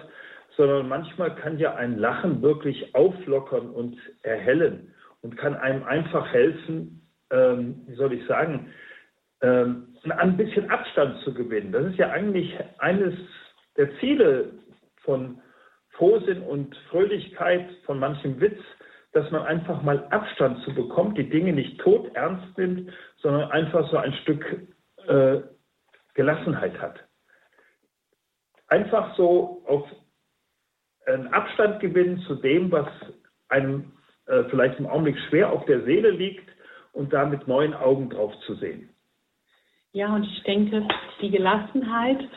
sondern 0.57 0.89
manchmal 0.89 1.35
kann 1.35 1.59
ja 1.59 1.75
ein 1.75 1.99
Lachen 1.99 2.43
wirklich 2.43 2.95
auflockern 2.95 3.71
und 3.71 3.99
erhellen 4.23 4.95
und 5.23 5.37
kann 5.37 5.55
einem 5.55 5.85
einfach 5.85 6.33
helfen, 6.33 7.03
ähm, 7.31 7.83
wie 7.87 7.95
soll 7.95 8.13
ich 8.13 8.27
sagen, 8.27 8.73
ähm, 9.43 9.95
ein 10.09 10.37
bisschen 10.37 10.71
Abstand 10.71 11.21
zu 11.23 11.35
gewinnen. 11.35 11.73
Das 11.73 11.87
ist 11.87 11.99
ja 11.99 12.11
eigentlich 12.11 12.57
eines 12.79 13.15
der 13.77 13.97
Ziele 13.99 14.53
von 15.03 15.41
Frohsinn 15.97 16.43
und 16.43 16.77
Fröhlichkeit, 16.91 17.69
von 17.85 17.99
manchem 17.99 18.41
Witz, 18.41 18.59
dass 19.13 19.31
man 19.31 19.43
einfach 19.43 19.83
mal 19.83 20.07
Abstand 20.09 20.63
zu 20.65 20.75
bekommt, 20.75 21.17
die 21.17 21.29
Dinge 21.29 21.53
nicht 21.53 21.81
tot 21.81 22.15
ernst 22.15 22.57
nimmt, 22.59 22.93
sondern 23.19 23.51
einfach 23.51 23.91
so 23.91 23.97
ein 23.97 24.13
Stück 24.23 24.69
äh, 25.07 25.41
Gelassenheit 26.15 26.79
hat. 26.81 27.01
Einfach 28.69 29.17
so 29.17 29.63
auf 29.67 29.89
einen 31.07 31.29
Abstand 31.29 31.81
gewinnen 31.81 32.21
zu 32.27 32.35
dem, 32.35 32.71
was 32.71 32.89
einem 33.49 33.93
äh, 34.27 34.45
vielleicht 34.51 34.79
im 34.79 34.87
Augenblick 34.87 35.19
schwer 35.29 35.53
auf 35.53 35.65
der 35.67 35.83
Seele 35.85 36.11
liegt 36.11 36.51
und 36.93 37.13
da 37.13 37.25
mit 37.25 37.47
neuen 37.47 37.75
Augen 37.75 38.11
drauf 38.11 38.33
zu 38.41 38.55
sehen. 38.55 38.91
Ja, 39.93 40.15
und 40.15 40.25
ich 40.25 40.43
denke, 40.43 40.87
die 41.23 41.31
Gelassenheit 41.31 42.29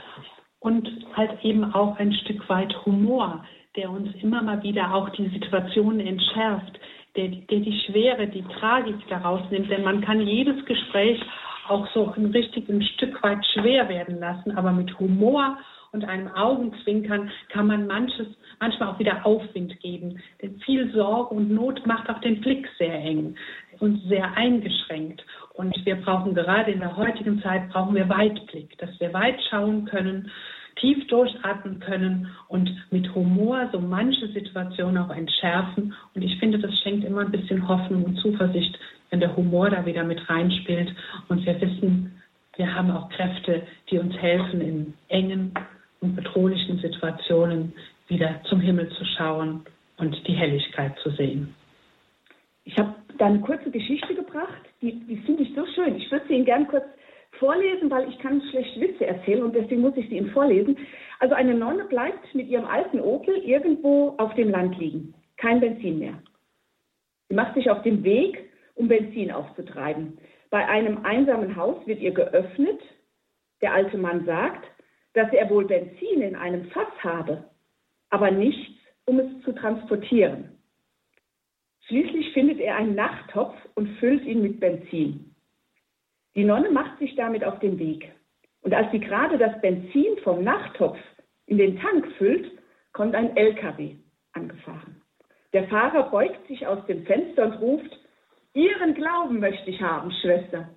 und 0.60 0.90
halt 1.16 1.44
eben 1.44 1.74
auch 1.74 1.98
ein 1.98 2.14
Stück 2.14 2.48
weit 2.50 2.74
Humor, 2.86 3.44
der 3.76 3.90
uns 3.90 4.10
immer 4.22 4.42
mal 4.42 4.62
wieder 4.64 4.94
auch 4.94 5.10
die 5.10 5.30
Situation 5.30 6.00
entschärft, 6.00 6.80
der, 7.16 7.28
der 7.28 7.60
die 7.60 7.80
Schwere, 7.86 8.28
die 8.28 8.44
Tragik 8.60 8.96
daraus 9.10 9.42
nimmt. 9.50 9.70
Denn 9.70 9.84
man 9.84 10.02
kann 10.02 10.22
jedes 10.22 10.64
Gespräch 10.66 11.22
auch 11.68 11.88
so 11.94 12.12
ein 12.16 12.26
richtig 12.28 12.68
ein 12.70 12.82
Stück 12.82 13.22
weit 13.24 13.46
schwer 13.54 13.88
werden 13.90 14.20
lassen, 14.20 14.58
aber 14.58 14.72
mit 14.72 15.00
Humor 15.00 15.58
und 15.92 16.06
einem 16.06 16.28
Augenzwinkern 16.28 17.32
kann 17.50 17.68
man 17.68 17.88
manches, 17.88 18.28
manchmal 18.60 18.90
auch 18.90 19.00
wieder 19.00 19.26
Aufwind 19.26 19.80
geben. 19.80 20.20
Denn 20.42 20.60
viel 20.60 20.92
Sorge 20.92 21.34
und 21.34 21.52
Not 21.52 21.86
macht 21.86 22.10
auch 22.10 22.20
den 22.22 22.42
Blick 22.42 22.68
sehr 22.78 22.94
eng 22.94 23.36
und 23.80 24.02
sehr 24.08 24.36
eingeschränkt. 24.36 25.26
Und 25.54 25.76
wir 25.86 25.96
brauchen 25.96 26.34
gerade 26.34 26.72
in 26.72 26.80
der 26.80 26.96
heutigen 26.96 27.42
Zeit 27.42 27.70
brauchen 27.70 27.96
wir 27.96 28.08
Weitblick, 28.10 28.78
dass 28.78 29.00
wir 29.00 29.14
weit 29.14 29.40
schauen 29.50 29.86
können, 29.86 30.32
tief 30.80 31.08
durchatmen 31.08 31.80
können 31.80 32.28
und 32.48 32.70
mit 32.92 33.14
Humor 33.14 33.70
so 33.72 33.80
manche 33.80 34.28
Situation 34.30 34.98
auch 34.98 35.10
entschärfen. 35.10 35.94
Und 36.16 36.22
ich 36.22 36.40
finde, 36.40 36.60
das 36.60 36.78
schenkt 36.80 37.04
immer 37.04 37.22
ein 37.22 37.32
bisschen 37.32 37.68
Hoffnung 37.68 38.04
und 38.06 38.18
Zuversicht, 38.18 38.78
wenn 39.10 39.20
der 39.20 39.36
Humor 39.36 39.70
da 39.70 39.86
wieder 39.86 40.04
mit 40.04 40.30
reinspielt 40.30 40.96
und 41.28 41.46
wir 41.46 41.60
wissen, 41.60 42.22
wir 42.56 42.74
haben 42.74 42.92
auch 42.92 43.10
Kräfte, 43.10 43.64
die 43.90 44.00
uns 44.00 44.16
helfen, 44.18 44.62
in 44.62 44.94
engen 45.08 45.54
und 46.02 46.16
bedrohlichen 46.16 46.80
Situationen 46.80 47.74
wieder 48.08 48.42
zum 48.50 48.60
Himmel 48.60 48.90
zu 48.90 49.06
schauen 49.06 49.66
und 49.98 50.16
die 50.28 50.34
Helligkeit 50.34 50.98
zu 51.04 51.10
sehen. 51.12 51.56
Ich 52.70 52.78
habe 52.78 52.94
da 53.18 53.26
eine 53.26 53.40
kurze 53.40 53.72
Geschichte 53.72 54.14
gebracht, 54.14 54.62
die, 54.80 54.92
die 54.92 55.18
finde 55.26 55.42
ich 55.42 55.56
so 55.56 55.66
schön. 55.74 55.96
Ich 55.96 56.12
würde 56.12 56.28
sie 56.28 56.36
Ihnen 56.36 56.46
gern 56.46 56.68
kurz 56.68 56.86
vorlesen, 57.40 57.90
weil 57.90 58.08
ich 58.08 58.20
kann 58.20 58.44
schlecht 58.52 58.80
Witze 58.80 59.08
erzählen 59.08 59.42
und 59.42 59.56
deswegen 59.56 59.82
muss 59.82 59.98
ich 59.98 60.08
sie 60.08 60.18
Ihnen 60.18 60.30
vorlesen. 60.30 60.78
Also 61.18 61.34
eine 61.34 61.56
Nonne 61.56 61.86
bleibt 61.86 62.36
mit 62.36 62.48
ihrem 62.48 62.66
alten 62.66 63.00
Opel 63.00 63.36
irgendwo 63.38 64.14
auf 64.20 64.36
dem 64.36 64.52
Land 64.52 64.78
liegen. 64.78 65.16
Kein 65.38 65.60
Benzin 65.60 65.98
mehr. 65.98 66.22
Sie 67.28 67.34
macht 67.34 67.56
sich 67.56 67.72
auf 67.72 67.82
den 67.82 68.04
Weg, 68.04 68.38
um 68.76 68.88
Benzin 68.88 69.32
aufzutreiben. 69.32 70.20
Bei 70.52 70.68
einem 70.68 71.04
einsamen 71.06 71.56
Haus 71.56 71.76
wird 71.88 72.02
ihr 72.02 72.12
geöffnet. 72.12 72.80
Der 73.64 73.74
alte 73.74 73.98
Mann 73.98 74.26
sagt, 74.26 74.70
dass 75.16 75.34
er 75.34 75.50
wohl 75.50 75.66
Benzin 75.66 76.22
in 76.22 76.36
einem 76.36 76.66
Fass 76.66 76.94
habe, 77.00 77.46
aber 78.12 78.30
nichts, 78.30 78.78
um 79.06 79.20
es 79.20 79.44
zu 79.44 79.54
transportieren. 79.54 80.59
Schließlich 81.90 82.34
findet 82.34 82.60
er 82.60 82.76
einen 82.76 82.94
Nachttopf 82.94 83.56
und 83.74 83.88
füllt 83.98 84.24
ihn 84.24 84.44
mit 84.44 84.60
Benzin. 84.60 85.34
Die 86.36 86.44
Nonne 86.44 86.70
macht 86.70 87.00
sich 87.00 87.16
damit 87.16 87.44
auf 87.44 87.58
den 87.60 87.80
Weg. 87.80 88.12
Und 88.62 88.76
als 88.76 88.92
sie 88.92 89.00
gerade 89.00 89.40
das 89.40 89.60
Benzin 89.60 90.20
vom 90.24 90.44
Nachttopf 90.44 91.00
in 91.48 91.58
den 91.58 91.80
Tank 91.80 92.08
füllt, 92.20 92.52
kommt 92.94 93.16
ein 93.16 93.36
LKW 93.36 93.96
angefahren. 94.34 95.02
Der 95.52 95.68
Fahrer 95.68 96.12
beugt 96.12 96.48
sich 96.48 96.68
aus 96.68 96.86
dem 96.86 97.08
Fenster 97.08 97.46
und 97.46 97.54
ruft, 97.54 98.00
Ihren 98.54 98.94
Glauben 98.94 99.40
möchte 99.40 99.72
ich 99.72 99.82
haben, 99.82 100.12
Schwester. 100.22 100.70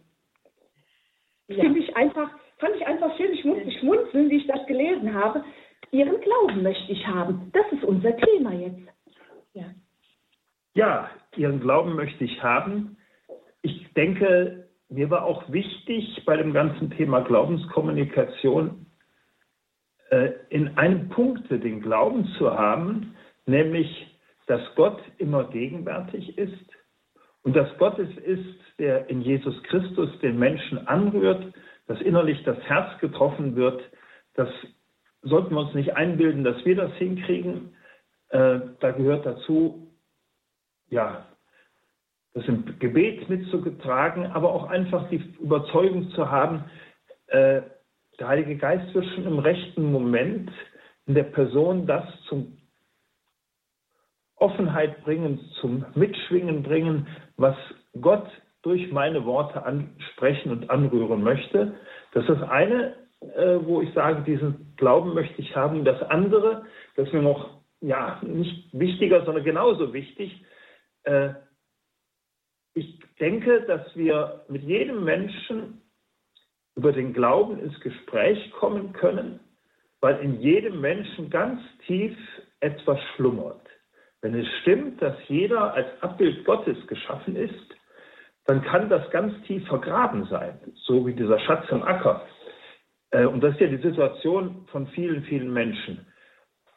Ja. 1.49 1.63
Finde 1.63 1.81
ich 1.81 1.95
einfach, 1.95 2.31
fand 2.57 2.75
ich 2.77 2.87
einfach 2.87 3.15
schön. 3.19 3.35
Ich 3.35 3.45
musste 3.45 3.71
schmunzeln, 3.73 4.31
wie 4.31 4.37
ich 4.37 4.47
das 4.47 4.67
gelesen 4.67 5.13
habe. 5.13 5.45
Ihren 5.91 6.19
Glauben 6.23 6.63
möchte 6.63 6.91
ich 6.91 7.07
haben. 7.07 7.51
Das 7.53 7.71
ist 7.73 7.85
unser 7.85 8.17
Thema 8.17 8.55
jetzt. 8.55 8.81
Ja, 9.53 9.65
ja 10.75 11.11
Ihren 11.37 11.61
Glauben 11.61 11.95
möchte 11.95 12.25
ich 12.25 12.43
haben. 12.43 12.97
Ich 13.63 13.93
denke, 13.95 14.69
mir 14.89 15.09
war 15.11 15.25
auch 15.25 15.51
wichtig 15.51 16.23
bei 16.27 16.37
dem 16.37 16.53
ganzen 16.53 16.91
Thema 16.91 17.21
Glaubenskommunikation 17.21 18.87
äh, 20.11 20.33
in 20.51 20.77
einem 20.77 21.09
Punkt 21.09 21.51
den 21.51 21.81
Glauben 21.81 22.27
zu 22.39 22.51
haben, 22.51 23.15
nämlich, 23.47 24.19
dass 24.47 24.61
Gott 24.75 25.01
immer 25.19 25.45
gegenwärtig 25.45 26.37
ist 26.37 26.67
und 27.43 27.57
dass 27.57 27.69
Gott 27.79 27.99
es 27.99 28.15
ist, 28.19 28.61
der 28.79 29.09
in 29.09 29.23
Jesus 29.23 29.63
Christus 29.65 30.11
den 30.21 30.39
Menschen 30.39 30.87
anrührt, 30.87 31.55
dass 31.87 32.01
innerlich 32.03 32.43
das 32.45 32.59
Herz 32.61 32.99
getroffen 33.01 33.57
wird. 33.57 33.83
Das 34.35 34.49
sollten 35.23 35.55
wir 35.55 35.61
uns 35.61 35.75
nicht 35.75 35.97
einbilden, 35.97 36.45
dass 36.45 36.63
wir 36.65 36.77
das 36.77 36.93
hinkriegen. 36.95 37.75
Äh, 38.29 38.61
da 38.81 38.91
gehört 38.91 39.25
dazu, 39.25 39.92
ja, 40.93 41.27
das 42.35 42.47
im 42.47 42.79
Gebet 42.79 43.29
mitzutragen, 43.29 44.27
aber 44.27 44.53
auch 44.53 44.69
einfach 44.69 45.09
die 45.09 45.23
Überzeugung 45.41 46.11
zu 46.11 46.31
haben, 46.31 46.65
äh, 47.29 47.63
der 48.21 48.29
Heilige 48.29 48.57
Geist 48.57 48.95
wird 48.95 49.07
schon 49.07 49.27
im 49.27 49.39
rechten 49.39 49.91
Moment 49.91 50.51
in 51.07 51.15
der 51.15 51.25
Person 51.25 51.87
das 51.87 52.05
zum 52.29 52.59
Offenheit 54.37 55.03
bringen, 55.03 55.41
zum 55.61 55.85
Mitschwingen 55.95 56.63
bringen, 56.63 57.07
was 57.37 57.57
Gott 58.01 58.29
durch 58.63 58.93
meine 58.93 59.25
Worte 59.25 59.65
ansprechen 59.65 60.53
und 60.53 60.69
anrühren 60.69 61.23
möchte. 61.23 61.75
Das 62.13 62.25
ist 62.25 62.41
das 62.41 62.49
eine, 62.51 62.95
äh, 63.35 63.59
wo 63.63 63.81
ich 63.81 63.93
sage, 63.95 64.23
diesen 64.23 64.75
Glauben 64.77 65.15
möchte 65.15 65.41
ich 65.41 65.57
haben. 65.57 65.85
Das 65.85 66.03
andere, 66.03 66.67
das 66.97 67.11
mir 67.13 67.23
noch 67.23 67.63
ja, 67.81 68.21
nicht 68.23 68.69
wichtiger, 68.73 69.25
sondern 69.25 69.45
genauso 69.45 69.93
wichtig, 69.93 70.45
ich 72.75 73.01
denke, 73.21 73.63
dass 73.63 73.95
wir 73.97 74.45
mit 74.49 74.63
jedem 74.63 75.05
Menschen 75.05 75.83
über 76.77 76.93
den 76.93 77.13
Glauben 77.13 77.59
ins 77.59 77.79
Gespräch 77.81 78.51
kommen 78.53 78.93
können, 78.93 79.41
weil 80.01 80.19
in 80.21 80.41
jedem 80.41 80.81
Menschen 80.81 81.31
ganz 81.31 81.61
tief 81.87 82.17
etwas 82.61 82.99
schlummert. 83.15 83.67
Wenn 84.23 84.35
es 84.35 84.47
stimmt, 84.63 85.03
dass 85.03 85.17
jeder 85.29 85.75
als 85.75 85.89
Abbild 86.01 86.45
Gottes 86.45 86.79
geschaffen 86.87 87.37
ist, 87.37 87.75
dann 88.47 88.63
kann 88.63 88.89
das 88.89 89.09
ganz 89.11 89.35
tief 89.47 89.67
vergraben 89.67 90.27
sein, 90.27 90.59
so 90.87 91.07
wie 91.07 91.15
dieser 91.15 91.39
Schatz 91.41 91.69
im 91.71 91.83
Acker. 91.83 92.27
Äh, 93.11 93.27
und 93.27 93.41
das 93.43 93.55
ist 93.55 93.61
ja 93.61 93.67
die 93.69 93.83
Situation 93.83 94.67
von 94.71 94.87
vielen, 94.89 95.23
vielen 95.25 95.53
Menschen. 95.53 96.07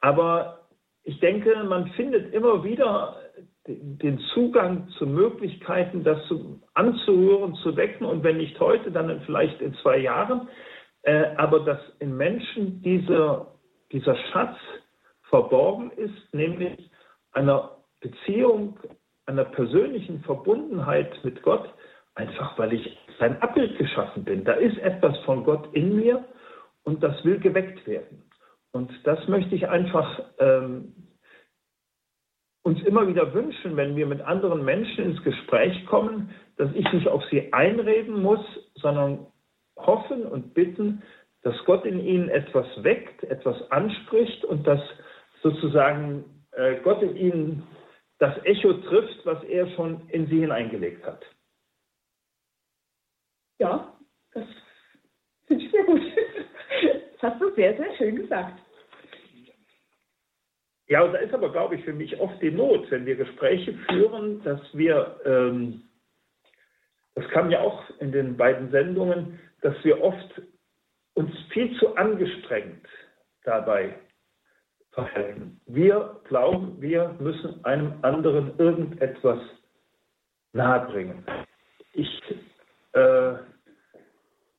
Aber 0.01 0.67
ich 1.03 1.20
denke, 1.20 1.63
man 1.63 1.88
findet 1.94 2.34
immer 2.34 2.63
wieder 2.63 3.25
den 3.67 4.19
Zugang 4.34 4.89
zu 4.98 5.07
Möglichkeiten, 5.07 6.03
das 6.03 6.24
zu, 6.27 6.62
anzuhören, 6.74 7.55
zu 7.55 7.75
wecken 7.75 8.05
und 8.05 8.24
wenn 8.24 8.38
nicht 8.38 8.60
heute, 8.60 8.91
dann 8.91 9.22
vielleicht 9.22 9.60
in 9.62 9.74
zwei 9.75 9.98
Jahren. 9.98 10.48
Äh, 11.01 11.36
aber 11.38 11.62
dass 11.62 11.79
in 12.00 12.15
Menschen 12.15 12.81
dieser, 12.81 13.53
dieser 13.91 14.15
Schatz 14.31 14.57
verborgen 15.29 15.91
ist, 15.91 16.34
nämlich 16.34 16.89
einer 17.31 17.77
Beziehung 18.01 18.79
einer 19.25 19.45
persönlichen 19.45 20.22
Verbundenheit 20.22 21.12
mit 21.24 21.41
Gott, 21.41 21.67
einfach 22.13 22.57
weil 22.57 22.74
ich 22.74 22.98
sein 23.19 23.41
Abbild 23.41 23.77
geschaffen 23.77 24.24
bin. 24.24 24.43
Da 24.43 24.53
ist 24.53 24.77
etwas 24.77 25.17
von 25.25 25.43
Gott 25.43 25.67
in 25.74 25.95
mir 25.95 26.24
und 26.84 27.01
das 27.03 27.24
will 27.25 27.39
geweckt 27.39 27.86
werden. 27.88 28.24
Und 28.72 28.91
das 29.03 29.27
möchte 29.27 29.55
ich 29.55 29.67
einfach 29.67 30.22
ähm, 30.39 30.93
uns 32.65 32.81
immer 32.81 33.07
wieder 33.07 33.31
wünschen, 33.34 33.77
wenn 33.77 33.95
wir 33.95 34.07
mit 34.07 34.22
anderen 34.22 34.65
Menschen 34.65 35.05
ins 35.05 35.24
Gespräch 35.24 35.86
kommen, 35.86 36.34
dass 36.57 36.72
ich 36.74 36.91
nicht 36.91 37.07
auf 37.07 37.24
sie 37.29 37.53
einreden 37.53 38.24
muss, 38.24 38.43
sondern 38.74 39.27
hoffen 39.77 40.25
und 40.25 40.55
bitten, 40.55 41.03
dass 41.43 41.55
Gott 41.65 41.86
in 41.86 42.00
ihnen 42.00 42.27
etwas 42.27 42.65
weckt, 42.84 43.24
etwas 43.25 43.69
anspricht 43.69 44.43
und 44.45 44.65
dass 44.65 44.81
sozusagen 45.43 46.25
äh, 46.53 46.77
Gott 46.81 47.03
in 47.03 47.15
ihnen 47.15 47.67
das 48.17 48.36
Echo 48.45 48.74
trifft, 48.74 49.24
was 49.25 49.43
er 49.43 49.69
schon 49.75 50.10
in 50.10 50.25
sie 50.25 50.39
hineingelegt 50.39 51.05
hat. 51.05 51.24
Ja, 53.60 53.95
das 54.34 54.45
finde 55.45 55.65
ich 55.65 55.72
sehr 55.72 55.84
gut. 55.84 56.01
Das 57.22 57.31
hast 57.31 57.41
du 57.41 57.50
sehr, 57.55 57.75
sehr 57.77 57.95
schön 57.95 58.17
gesagt. 58.17 58.60
Ja, 60.88 61.01
und 61.01 61.13
da 61.13 61.18
ist 61.18 61.34
aber, 61.34 61.51
glaube 61.51 61.75
ich, 61.75 61.84
für 61.84 61.94
mich 61.94 62.20
oft 62.20 62.42
die 62.42 62.51
Not, 62.51 62.89
wenn 62.92 63.06
wir 63.06 63.15
Gespräche 63.15 63.74
führen, 63.89 64.44
dass 64.44 64.62
wir, 64.74 65.20
ähm, 65.25 65.82
das 67.15 67.27
kam 67.30 67.50
ja 67.50 67.62
auch 67.62 67.82
in 68.00 68.12
den 68.12 68.38
beiden 68.38 68.70
Sendungen, 68.70 69.39
dass 69.62 69.75
wir 69.84 70.04
oft 70.04 70.42
uns 71.15 71.32
viel 71.50 71.75
zu 71.80 71.96
angestrengt 71.96 72.88
dabei 73.44 73.96
verhalten. 74.92 75.60
Wir 75.65 76.20
glauben, 76.27 76.82
wir 76.82 77.15
müssen 77.20 77.63
einem 77.65 77.94
anderen 78.04 78.58
irgendetwas 78.60 79.39
nahebringen. 80.54 81.25
Ich 81.94 82.22
äh, 82.94 83.34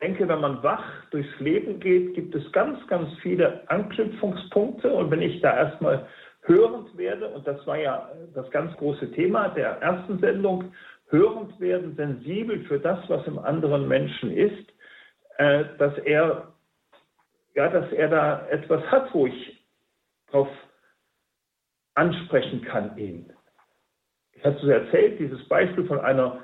denke, 0.01 0.29
wenn 0.29 0.41
man 0.41 0.63
wach 0.63 0.85
durchs 1.11 1.39
Leben 1.41 1.81
geht, 1.81 2.15
gibt 2.15 2.35
es 2.35 2.51
ganz, 2.53 2.87
ganz 2.87 3.09
viele 3.21 3.69
Anknüpfungspunkte. 3.71 4.93
Und 4.93 5.11
wenn 5.11 5.23
ich 5.23 5.41
da 5.41 5.57
erstmal 5.57 6.07
hörend 6.43 6.97
werde, 6.97 7.29
und 7.29 7.47
das 7.47 7.67
war 7.67 7.79
ja 7.79 8.11
das 8.35 8.51
ganz 8.51 8.77
große 8.77 9.11
Thema 9.13 9.49
der 9.49 9.81
ersten 9.83 10.19
Sendung, 10.19 10.73
hörend 11.09 11.59
werden, 11.61 11.95
sensibel 11.97 12.65
für 12.65 12.79
das, 12.79 12.99
was 13.09 13.27
im 13.27 13.39
anderen 13.39 13.89
Menschen 13.89 14.31
ist, 14.31 14.73
äh, 15.39 15.65
dass 15.79 15.97
er 15.99 16.53
ja, 17.57 17.69
dass 17.69 17.91
er 17.93 18.09
da 18.09 18.47
etwas 18.49 18.85
hat, 18.93 19.13
wo 19.15 19.27
ich 19.27 19.67
drauf 20.31 20.49
ansprechen 21.95 22.63
kann 22.63 22.97
ihn. 22.99 23.33
Ich 24.33 24.45
hatte 24.45 24.59
es 24.59 24.69
erzählt, 24.69 25.19
dieses 25.19 25.43
Beispiel 25.49 25.87
von 25.87 25.99
einer 25.99 26.41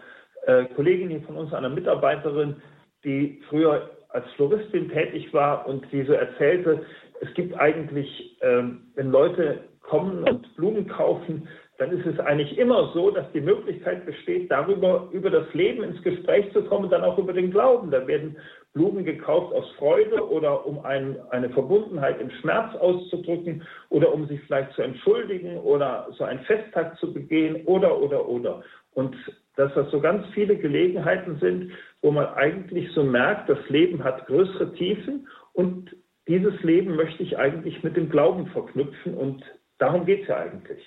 äh, 0.47 0.65
Kollegin 0.75 1.11
hier 1.11 1.23
von 1.23 1.37
uns, 1.37 1.53
einer 1.53 1.69
Mitarbeiterin, 1.69 2.63
die 3.05 3.41
früher 3.49 3.91
als 4.11 4.31
Floristin 4.37 4.91
tätig 4.91 5.33
war 5.33 5.67
und 5.67 5.91
die 5.91 6.03
so 6.05 6.13
erzählte, 6.13 6.85
es 7.21 7.33
gibt 7.35 7.59
eigentlich, 7.59 8.37
ähm, 8.43 8.83
wenn 8.95 9.11
Leute 9.11 9.61
kommen 9.81 10.25
und 10.25 10.55
Blumen 10.57 10.89
kaufen, 10.89 11.49
dann 11.79 11.91
ist 11.99 12.07
es 12.07 12.19
eigentlich 12.21 12.59
immer 12.59 12.93
so, 12.95 13.11
dass 13.11 13.31
die 13.33 13.41
Möglichkeit 13.41 14.07
besteht, 14.07 14.51
darüber, 14.51 15.09
über 15.11 15.31
das 15.31 15.53
Leben 15.53 15.83
ins 15.83 16.03
Gespräch 16.03 16.53
zu 16.53 16.63
kommen, 16.65 16.91
dann 16.91 17.03
auch 17.03 17.19
über 17.19 17.33
den 17.33 17.51
Glauben. 17.51 17.91
Da 17.91 18.07
werden 18.07 18.37
Blumen 18.73 19.05
gekauft 19.05 19.53
aus 19.53 19.69
Freude 19.79 20.29
oder 20.29 20.65
um 20.67 20.85
ein, 20.85 21.17
eine 21.31 21.51
Verbundenheit 21.51 22.21
im 22.21 22.31
Schmerz 22.31 22.75
auszudrücken 22.77 23.63
oder 23.89 24.13
um 24.15 24.27
sich 24.29 24.41
vielleicht 24.43 24.73
zu 24.73 24.83
entschuldigen 24.83 25.59
oder 25.59 26.09
so 26.17 26.25
einen 26.25 26.41
Festtag 26.41 26.97
zu 26.99 27.13
begehen 27.13 27.65
oder, 27.67 27.99
oder, 28.01 28.29
oder. 28.29 28.63
Und 28.95 29.17
dass 29.57 29.73
das 29.75 29.91
so 29.91 30.01
ganz 30.01 30.27
viele 30.35 30.57
Gelegenheiten 30.57 31.39
sind, 31.39 31.73
wo 32.01 32.11
man 32.11 32.27
eigentlich 32.27 32.91
so 32.93 33.05
merkt, 33.05 33.49
das 33.49 33.69
Leben 33.69 34.03
hat 34.03 34.27
größere 34.27 34.73
Tiefen 34.75 35.29
und 35.53 35.95
dieses 36.29 36.63
Leben 36.63 36.97
möchte 36.97 37.23
ich 37.23 37.37
eigentlich 37.39 37.83
mit 37.83 37.97
dem 37.97 38.09
Glauben 38.09 38.47
verknüpfen 38.49 39.15
und 39.15 39.45
darum 39.79 40.07
geht 40.07 40.23
es 40.23 40.29
ja 40.29 40.37
eigentlich. 40.39 40.83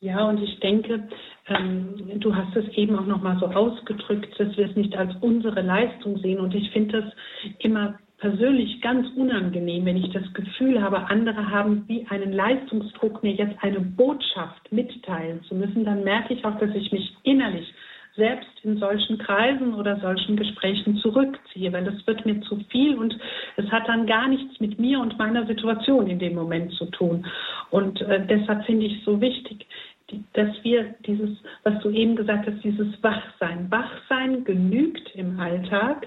Ja, 0.00 0.28
und 0.28 0.42
ich 0.42 0.60
denke, 0.60 1.08
ähm, 1.48 2.20
du 2.20 2.34
hast 2.34 2.54
es 2.54 2.68
eben 2.76 2.98
auch 2.98 3.06
nochmal 3.06 3.38
so 3.40 3.46
ausgedrückt, 3.46 4.38
dass 4.38 4.56
wir 4.56 4.68
es 4.68 4.76
nicht 4.76 4.94
als 4.94 5.14
unsere 5.22 5.62
Leistung 5.62 6.18
sehen. 6.18 6.38
Und 6.38 6.54
ich 6.54 6.70
finde 6.70 7.00
das 7.00 7.12
immer 7.60 7.98
persönlich 8.18 8.80
ganz 8.80 9.08
unangenehm, 9.14 9.84
wenn 9.84 9.96
ich 9.96 10.10
das 10.12 10.32
Gefühl 10.32 10.82
habe, 10.82 11.08
andere 11.10 11.50
haben 11.50 11.84
wie 11.86 12.06
einen 12.08 12.32
Leistungsdruck, 12.32 13.22
mir 13.22 13.32
jetzt 13.32 13.62
eine 13.62 13.80
Botschaft 13.80 14.72
mitteilen 14.72 15.42
zu 15.44 15.54
müssen, 15.54 15.84
dann 15.84 16.02
merke 16.02 16.34
ich 16.34 16.44
auch, 16.44 16.58
dass 16.58 16.74
ich 16.74 16.90
mich 16.92 17.14
innerlich 17.24 17.72
selbst 18.16 18.48
in 18.62 18.78
solchen 18.78 19.18
Kreisen 19.18 19.74
oder 19.74 20.00
solchen 20.00 20.36
Gesprächen 20.36 20.96
zurückziehe, 20.96 21.70
weil 21.72 21.84
das 21.84 22.06
wird 22.06 22.24
mir 22.24 22.40
zu 22.40 22.56
viel 22.70 22.96
und 22.96 23.16
es 23.56 23.70
hat 23.70 23.86
dann 23.88 24.06
gar 24.06 24.26
nichts 24.28 24.58
mit 24.58 24.78
mir 24.78 25.00
und 25.00 25.18
meiner 25.18 25.46
Situation 25.46 26.06
in 26.06 26.18
dem 26.18 26.34
Moment 26.34 26.72
zu 26.72 26.86
tun. 26.86 27.26
Und 27.70 28.00
äh, 28.00 28.26
deshalb 28.26 28.64
finde 28.64 28.86
ich 28.86 28.98
es 28.98 29.04
so 29.04 29.20
wichtig, 29.20 29.66
die, 30.10 30.24
dass 30.32 30.48
wir 30.62 30.94
dieses, 31.06 31.30
was 31.64 31.78
du 31.82 31.90
eben 31.90 32.16
gesagt 32.16 32.46
hast, 32.46 32.62
dieses 32.64 33.02
Wachsein. 33.02 33.70
Wachsein 33.70 34.44
genügt 34.44 35.14
im 35.14 35.38
Alltag, 35.38 36.06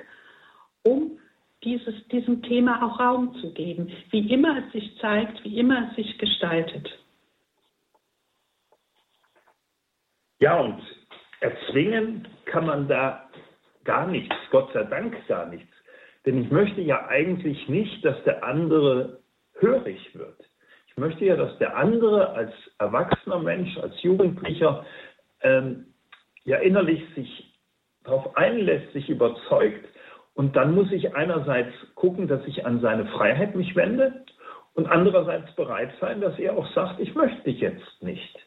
um 0.84 1.12
dieses, 1.64 2.08
diesem 2.08 2.42
Thema 2.44 2.84
auch 2.84 3.00
Raum 3.00 3.36
zu 3.42 3.54
geben, 3.54 3.92
wie 4.12 4.32
immer 4.32 4.64
es 4.66 4.72
sich 4.72 4.98
zeigt, 5.00 5.44
wie 5.44 5.60
immer 5.60 5.90
es 5.90 5.96
sich 5.96 6.18
gestaltet. 6.18 6.90
Ja, 10.40 10.58
und 10.60 10.82
erzwingen 11.42 12.28
kann 12.46 12.66
man 12.66 12.88
da 12.88 13.30
gar 13.84 14.08
nichts, 14.08 14.36
Gott 14.52 14.72
sei 14.74 14.84
Dank 14.84 15.16
gar 15.28 15.48
nichts. 15.48 15.74
Denn 16.26 16.44
ich 16.44 16.52
möchte 16.52 16.82
ja 16.82 17.08
eigentlich 17.08 17.68
nicht, 17.68 18.04
dass 18.06 18.22
der 18.24 18.44
andere 18.44 19.20
hörig 19.60 20.14
wird. 20.16 20.38
Ich 20.88 20.98
möchte 20.98 21.26
ja, 21.26 21.36
dass 21.36 21.58
der 21.60 21.76
andere 21.76 22.30
als 22.30 22.54
erwachsener 22.78 23.40
Mensch, 23.40 23.78
als 23.78 24.02
Jugendlicher 24.02 24.86
ähm, 25.42 25.94
ja 26.44 26.58
innerlich 26.58 27.02
sich 27.16 27.54
darauf 28.04 28.36
einlässt, 28.36 28.92
sich 28.94 29.10
überzeugt. 29.10 29.88
Und 30.36 30.56
dann 30.56 30.74
muss 30.74 30.92
ich 30.92 31.16
einerseits 31.16 31.74
gucken, 31.96 32.28
dass 32.28 32.46
ich 32.46 32.66
an 32.66 32.80
seine 32.80 33.06
Freiheit 33.08 33.56
mich 33.56 33.76
wende 33.76 34.26
und 34.74 34.88
andererseits 34.88 35.54
bereit 35.56 35.92
sein, 36.00 36.22
dass 36.22 36.38
er 36.40 36.58
auch 36.58 36.68
sagt, 36.74 37.00
ich 37.00 37.14
möchte 37.16 37.44
dich 37.44 37.60
jetzt 37.60 38.02
nicht. 38.02 38.38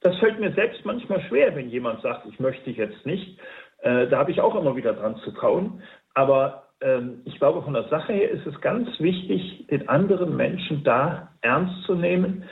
Das 0.00 0.16
fällt 0.18 0.38
mir 0.38 0.52
selbst 0.52 0.84
manchmal 0.84 1.20
schwer, 1.22 1.56
wenn 1.56 1.70
jemand 1.70 2.02
sagt, 2.02 2.26
ich 2.26 2.38
möchte 2.38 2.70
jetzt 2.70 3.04
nicht. 3.06 3.38
Äh, 3.80 4.06
da 4.08 4.18
habe 4.18 4.30
ich 4.30 4.40
auch 4.40 4.54
immer 4.54 4.76
wieder 4.76 4.92
dran 4.92 5.16
zu 5.16 5.32
kauen. 5.32 5.82
Aber 6.14 6.68
ähm, 6.80 7.22
ich 7.24 7.38
glaube, 7.38 7.62
von 7.62 7.74
der 7.74 7.88
Sache 7.88 8.12
her 8.12 8.30
ist 8.30 8.46
es 8.46 8.60
ganz 8.60 8.88
wichtig, 9.00 9.66
den 9.68 9.88
anderen 9.88 10.36
Menschen 10.36 10.84
da 10.84 11.32
ernst 11.40 11.82
zu 11.84 11.94
nehmen. 11.94 12.44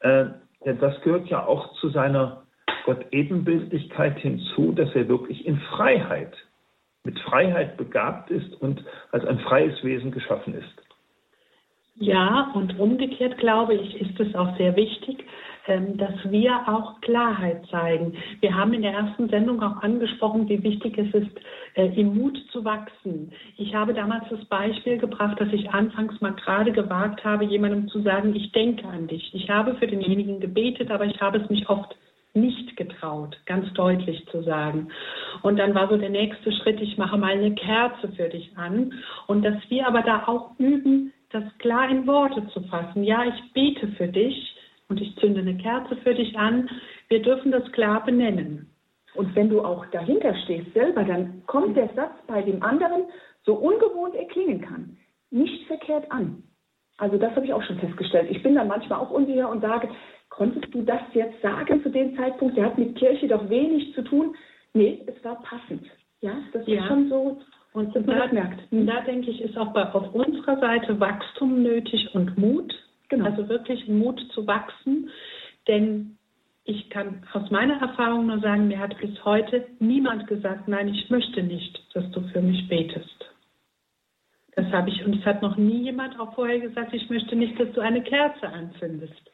Äh, 0.00 0.26
denn 0.64 0.78
das 0.78 1.00
gehört 1.02 1.28
ja 1.28 1.46
auch 1.46 1.72
zu 1.80 1.88
seiner 1.88 2.42
Gott-Ebenbildlichkeit 2.84 4.18
hinzu, 4.18 4.72
dass 4.72 4.94
er 4.94 5.08
wirklich 5.08 5.46
in 5.46 5.58
Freiheit, 5.76 6.36
mit 7.04 7.18
Freiheit 7.20 7.76
begabt 7.76 8.30
ist 8.30 8.52
und 8.60 8.84
als 9.10 9.24
ein 9.24 9.38
freies 9.40 9.82
Wesen 9.82 10.10
geschaffen 10.10 10.54
ist. 10.54 10.90
Ja, 11.96 12.50
und 12.54 12.78
umgekehrt 12.78 13.36
glaube 13.38 13.74
ich, 13.74 14.00
ist 14.00 14.18
es 14.18 14.34
auch 14.34 14.56
sehr 14.56 14.74
wichtig, 14.74 15.22
ähm, 15.66 15.98
dass 15.98 16.14
wir 16.24 16.66
auch 16.66 16.98
Klarheit 17.02 17.66
zeigen. 17.70 18.14
Wir 18.40 18.54
haben 18.54 18.72
in 18.72 18.80
der 18.80 18.92
ersten 18.92 19.28
Sendung 19.28 19.62
auch 19.62 19.82
angesprochen, 19.82 20.48
wie 20.48 20.62
wichtig 20.62 20.96
es 20.96 21.12
ist, 21.12 21.30
äh, 21.74 21.88
im 22.00 22.16
Mut 22.16 22.38
zu 22.52 22.64
wachsen. 22.64 23.32
Ich 23.58 23.74
habe 23.74 23.92
damals 23.92 24.24
das 24.30 24.42
Beispiel 24.46 24.96
gebracht, 24.96 25.38
dass 25.38 25.52
ich 25.52 25.68
anfangs 25.70 26.18
mal 26.22 26.32
gerade 26.32 26.72
gewagt 26.72 27.22
habe, 27.22 27.44
jemandem 27.44 27.88
zu 27.88 28.00
sagen, 28.00 28.34
ich 28.34 28.50
denke 28.52 28.88
an 28.88 29.06
dich. 29.06 29.34
Ich 29.34 29.50
habe 29.50 29.74
für 29.74 29.86
denjenigen 29.86 30.40
gebetet, 30.40 30.90
aber 30.90 31.04
ich 31.04 31.20
habe 31.20 31.38
es 31.38 31.50
mich 31.50 31.68
oft 31.68 31.94
nicht 32.34 32.76
getraut, 32.76 33.36
ganz 33.46 33.72
deutlich 33.74 34.26
zu 34.30 34.42
sagen. 34.42 34.88
Und 35.42 35.58
dann 35.58 35.74
war 35.74 35.88
so 35.88 35.96
der 35.96 36.10
nächste 36.10 36.52
Schritt, 36.52 36.80
ich 36.80 36.96
mache 36.98 37.16
mal 37.16 37.32
eine 37.32 37.54
Kerze 37.54 38.08
für 38.12 38.28
dich 38.28 38.56
an. 38.56 38.92
Und 39.26 39.42
dass 39.42 39.58
wir 39.68 39.86
aber 39.86 40.02
da 40.02 40.26
auch 40.26 40.58
üben, 40.58 41.12
das 41.30 41.44
klar 41.58 41.88
in 41.88 42.06
Worte 42.06 42.46
zu 42.48 42.60
fassen. 42.62 43.04
Ja, 43.04 43.24
ich 43.24 43.52
bete 43.52 43.88
für 43.92 44.08
dich 44.08 44.56
und 44.88 45.00
ich 45.00 45.14
zünde 45.16 45.40
eine 45.40 45.56
Kerze 45.56 45.96
für 45.96 46.14
dich 46.14 46.36
an. 46.38 46.68
Wir 47.08 47.22
dürfen 47.22 47.52
das 47.52 47.70
klar 47.72 48.04
benennen. 48.04 48.70
Und 49.14 49.34
wenn 49.34 49.48
du 49.48 49.62
auch 49.62 49.86
dahinter 49.86 50.34
stehst 50.44 50.72
selber, 50.72 51.04
dann 51.04 51.42
kommt 51.46 51.76
der 51.76 51.88
Satz 51.94 52.14
bei 52.26 52.42
dem 52.42 52.62
anderen, 52.62 53.04
so 53.44 53.54
ungewohnt 53.54 54.14
er 54.14 54.26
klingen 54.26 54.60
kann, 54.60 54.96
nicht 55.30 55.66
verkehrt 55.66 56.10
an. 56.10 56.42
Also 56.98 57.16
das 57.16 57.34
habe 57.34 57.46
ich 57.46 57.52
auch 57.52 57.62
schon 57.62 57.78
festgestellt. 57.78 58.30
Ich 58.30 58.42
bin 58.42 58.54
dann 58.54 58.68
manchmal 58.68 59.00
auch 59.00 59.10
unsicher 59.10 59.48
und 59.48 59.62
sage, 59.62 59.88
konntest 60.30 60.72
du 60.72 60.82
das 60.82 61.02
jetzt 61.12 61.40
sagen 61.42 61.82
zu 61.82 61.90
dem 61.90 62.16
Zeitpunkt? 62.16 62.56
Der 62.56 62.66
hat 62.66 62.78
mit 62.78 62.96
Kirche 62.96 63.28
doch 63.28 63.48
wenig 63.50 63.94
zu 63.94 64.02
tun. 64.02 64.34
Nee, 64.72 65.02
es 65.06 65.22
war 65.24 65.42
passend. 65.42 65.84
Ja, 66.20 66.32
das 66.52 66.66
ja. 66.66 66.80
ist 66.80 66.88
schon 66.88 67.08
so. 67.08 67.40
Und 67.72 67.94
da, 67.94 68.00
merkt. 68.00 68.60
da 68.70 69.00
denke 69.02 69.30
ich, 69.30 69.40
ist 69.42 69.56
auch 69.56 69.72
bei, 69.72 69.92
auf 69.92 70.12
unserer 70.12 70.58
Seite 70.58 70.98
Wachstum 70.98 71.62
nötig 71.62 72.14
und 72.14 72.36
Mut. 72.36 72.74
Genau. 73.08 73.26
Also 73.26 73.48
wirklich 73.48 73.86
Mut 73.86 74.20
zu 74.32 74.46
wachsen. 74.46 75.10
Denn 75.68 76.16
ich 76.64 76.90
kann 76.90 77.22
aus 77.32 77.50
meiner 77.50 77.80
Erfahrung 77.80 78.26
nur 78.26 78.40
sagen, 78.40 78.68
mir 78.68 78.78
hat 78.78 78.96
bis 78.98 79.24
heute 79.24 79.66
niemand 79.78 80.26
gesagt, 80.26 80.68
nein, 80.68 80.88
ich 80.88 81.10
möchte 81.10 81.42
nicht, 81.42 81.80
dass 81.94 82.10
du 82.10 82.22
für 82.32 82.42
mich 82.42 82.68
betest. 82.68 83.26
Das 84.56 84.66
habe 84.72 84.90
ich, 84.90 85.04
und 85.04 85.16
es 85.16 85.24
hat 85.24 85.42
noch 85.42 85.56
nie 85.56 85.84
jemand 85.84 86.18
auch 86.18 86.34
vorher 86.34 86.58
gesagt, 86.58 86.92
ich 86.92 87.08
möchte 87.08 87.36
nicht, 87.36 87.58
dass 87.58 87.72
du 87.72 87.80
eine 87.80 88.02
Kerze 88.02 88.48
anzündest. 88.48 89.30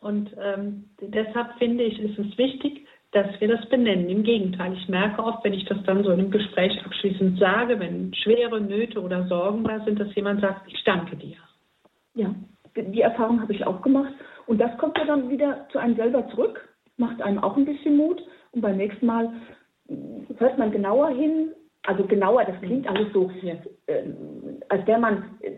Und 0.00 0.34
ähm, 0.40 0.90
deshalb 1.00 1.58
finde 1.58 1.84
ich, 1.84 1.98
ist 2.00 2.18
es 2.18 2.38
wichtig, 2.38 2.86
dass 3.12 3.40
wir 3.40 3.48
das 3.48 3.68
benennen. 3.68 4.08
Im 4.08 4.22
Gegenteil, 4.22 4.72
ich 4.72 4.88
merke 4.88 5.22
oft, 5.22 5.44
wenn 5.44 5.52
ich 5.52 5.64
das 5.64 5.82
dann 5.84 6.04
so 6.04 6.10
in 6.10 6.20
einem 6.20 6.30
Gespräch 6.30 6.80
abschließend 6.84 7.38
sage, 7.38 7.78
wenn 7.80 8.14
schwere 8.14 8.60
Nöte 8.60 9.02
oder 9.02 9.26
Sorgen 9.26 9.64
da 9.64 9.84
sind, 9.84 9.98
dass 9.98 10.14
jemand 10.14 10.40
sagt, 10.40 10.70
ich 10.72 10.82
danke 10.84 11.16
dir. 11.16 11.36
Ja, 12.14 12.34
die 12.76 13.00
Erfahrung 13.00 13.40
habe 13.42 13.52
ich 13.52 13.66
auch 13.66 13.82
gemacht. 13.82 14.12
Und 14.46 14.58
das 14.58 14.76
kommt 14.78 14.96
ja 14.96 15.04
dann 15.04 15.28
wieder 15.28 15.66
zu 15.70 15.78
einem 15.78 15.96
selber 15.96 16.28
zurück, 16.28 16.68
macht 16.96 17.20
einem 17.20 17.38
auch 17.38 17.56
ein 17.56 17.64
bisschen 17.64 17.96
Mut. 17.96 18.22
Und 18.52 18.62
beim 18.62 18.76
nächsten 18.76 19.06
Mal 19.06 19.32
hört 20.38 20.58
man 20.58 20.70
genauer 20.70 21.10
hin. 21.10 21.52
Also 21.86 22.04
genauer, 22.04 22.44
das 22.44 22.60
klingt 22.60 22.86
alles 22.86 23.12
so, 23.12 23.30
äh, 23.42 24.02
als 24.68 24.86
wäre 24.86 25.00
man 25.00 25.38
äh, 25.40 25.52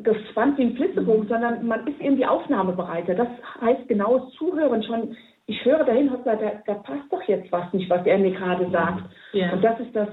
gespannt 0.00 0.58
wie 0.58 0.62
ein 0.62 0.76
Flitzebogen, 0.76 1.24
mhm. 1.24 1.28
sondern 1.28 1.66
man 1.66 1.86
ist 1.86 2.00
irgendwie 2.00 2.26
aufnahmebereiter. 2.26 3.14
Das 3.14 3.28
heißt 3.60 3.88
genaues 3.88 4.32
Zuhören 4.34 4.82
schon. 4.82 5.16
Ich 5.46 5.64
höre 5.64 5.84
dahin, 5.84 6.10
da, 6.24 6.34
da 6.34 6.74
passt 6.74 7.10
doch 7.10 7.22
jetzt 7.22 7.50
was 7.52 7.72
nicht, 7.72 7.88
was 7.88 8.04
er 8.04 8.18
mir 8.18 8.32
gerade 8.32 8.70
sagt. 8.70 9.04
Ja. 9.32 9.52
Und 9.52 9.62
das 9.62 9.80
ist 9.80 9.94
das, 9.96 10.08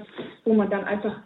wo 0.45 0.53
man 0.53 0.69
dann 0.69 0.85
einfach 0.85 1.19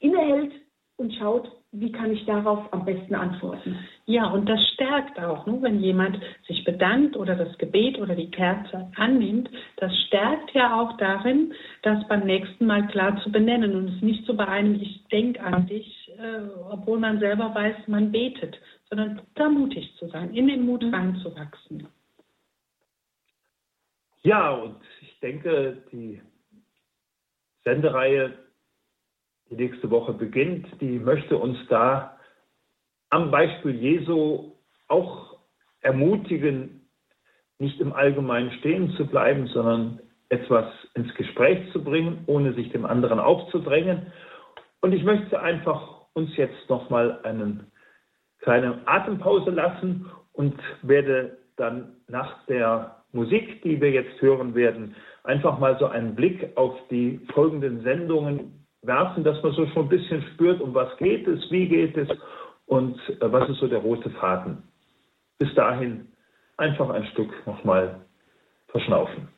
innehält 0.00 0.52
und 0.96 1.14
schaut, 1.14 1.48
wie 1.78 1.92
kann 1.92 2.10
ich 2.10 2.24
darauf 2.24 2.72
am 2.72 2.84
besten 2.84 3.14
antworten. 3.14 3.78
Ja, 4.06 4.26
und 4.26 4.48
das 4.48 4.60
stärkt 4.74 5.18
auch, 5.18 5.46
ne? 5.46 5.58
wenn 5.60 5.80
jemand 5.80 6.18
sich 6.46 6.64
bedankt 6.64 7.16
oder 7.16 7.34
das 7.34 7.56
Gebet 7.58 7.98
oder 7.98 8.14
die 8.14 8.30
Kerze 8.30 8.90
annimmt, 8.96 9.50
das 9.76 9.92
stärkt 10.06 10.52
ja 10.52 10.80
auch 10.80 10.96
darin, 10.96 11.52
das 11.82 12.06
beim 12.08 12.24
nächsten 12.24 12.66
Mal 12.66 12.86
klar 12.88 13.20
zu 13.22 13.30
benennen 13.30 13.74
und 13.76 13.88
es 13.88 14.02
nicht 14.02 14.24
so 14.26 14.34
bei 14.34 14.48
einem, 14.48 14.80
ich 14.80 15.04
denke 15.08 15.42
an 15.42 15.66
dich, 15.66 16.10
äh, 16.18 16.48
obwohl 16.70 16.98
man 16.98 17.18
selber 17.18 17.54
weiß, 17.54 17.88
man 17.88 18.10
betet, 18.10 18.56
sondern 18.88 19.20
da 19.34 19.48
mutig 19.48 19.94
zu 19.98 20.08
sein, 20.08 20.32
in 20.34 20.48
den 20.48 20.64
Mut 20.64 20.82
mhm. 20.82 20.94
reinzuwachsen. 20.94 21.88
Ja, 24.22 24.50
und 24.50 24.76
ich 25.02 25.20
denke, 25.20 25.82
die 25.92 26.20
Sendereihe 27.64 28.45
die 29.50 29.56
nächste 29.56 29.90
Woche 29.90 30.12
beginnt, 30.12 30.66
die 30.80 30.98
möchte 30.98 31.36
uns 31.36 31.58
da 31.68 32.18
am 33.10 33.30
Beispiel 33.30 33.74
Jesu 33.74 34.52
auch 34.88 35.38
ermutigen, 35.80 36.88
nicht 37.58 37.80
im 37.80 37.92
Allgemeinen 37.92 38.50
stehen 38.58 38.90
zu 38.96 39.06
bleiben, 39.06 39.46
sondern 39.48 40.00
etwas 40.28 40.66
ins 40.94 41.14
Gespräch 41.14 41.72
zu 41.72 41.82
bringen, 41.82 42.24
ohne 42.26 42.52
sich 42.54 42.70
dem 42.70 42.84
anderen 42.84 43.20
aufzudrängen. 43.20 44.12
Und 44.80 44.92
ich 44.92 45.04
möchte 45.04 45.40
einfach 45.40 46.06
uns 46.12 46.36
jetzt 46.36 46.68
nochmal 46.68 47.20
eine 47.22 47.66
kleine 48.40 48.80
Atempause 48.86 49.50
lassen 49.50 50.10
und 50.32 50.58
werde 50.82 51.38
dann 51.56 51.96
nach 52.08 52.44
der 52.46 53.04
Musik, 53.12 53.62
die 53.62 53.80
wir 53.80 53.90
jetzt 53.90 54.20
hören 54.20 54.54
werden, 54.54 54.94
einfach 55.24 55.58
mal 55.58 55.78
so 55.78 55.86
einen 55.86 56.14
Blick 56.14 56.56
auf 56.56 56.76
die 56.90 57.20
folgenden 57.32 57.82
Sendungen 57.82 58.65
werfen, 58.86 59.24
dass 59.24 59.42
man 59.42 59.52
so 59.52 59.66
schon 59.68 59.86
ein 59.86 59.88
bisschen 59.88 60.22
spürt, 60.34 60.60
um 60.60 60.74
was 60.74 60.96
geht 60.98 61.26
es, 61.26 61.50
wie 61.50 61.68
geht 61.68 61.96
es 61.96 62.08
und 62.66 62.98
äh, 63.20 63.32
was 63.32 63.48
ist 63.48 63.58
so 63.58 63.66
der 63.66 63.80
rote 63.80 64.10
Faden. 64.10 64.62
Bis 65.38 65.54
dahin 65.54 66.08
einfach 66.56 66.90
ein 66.90 67.06
Stück 67.06 67.30
nochmal 67.46 68.00
verschnaufen. 68.68 69.28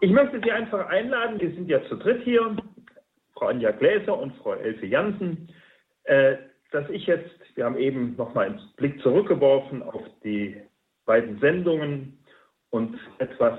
Ich 0.00 0.10
möchte 0.10 0.40
Sie 0.42 0.50
einfach 0.50 0.88
einladen, 0.88 1.40
wir 1.40 1.52
sind 1.52 1.68
ja 1.68 1.80
zu 1.84 1.94
dritt 1.94 2.22
hier, 2.24 2.56
Frau 3.42 3.48
Anja 3.48 3.72
Gläser 3.72 4.16
und 4.16 4.36
Frau 4.36 4.52
Elfe 4.52 4.86
Jansen, 4.86 5.48
äh, 6.04 6.36
dass 6.70 6.88
ich 6.90 7.06
jetzt, 7.08 7.28
wir 7.56 7.64
haben 7.64 7.76
eben 7.76 8.14
nochmal 8.14 8.46
einen 8.46 8.60
Blick 8.76 9.02
zurückgeworfen 9.02 9.82
auf 9.82 10.02
die 10.22 10.62
beiden 11.06 11.40
Sendungen 11.40 12.24
und 12.70 12.96
etwas 13.18 13.58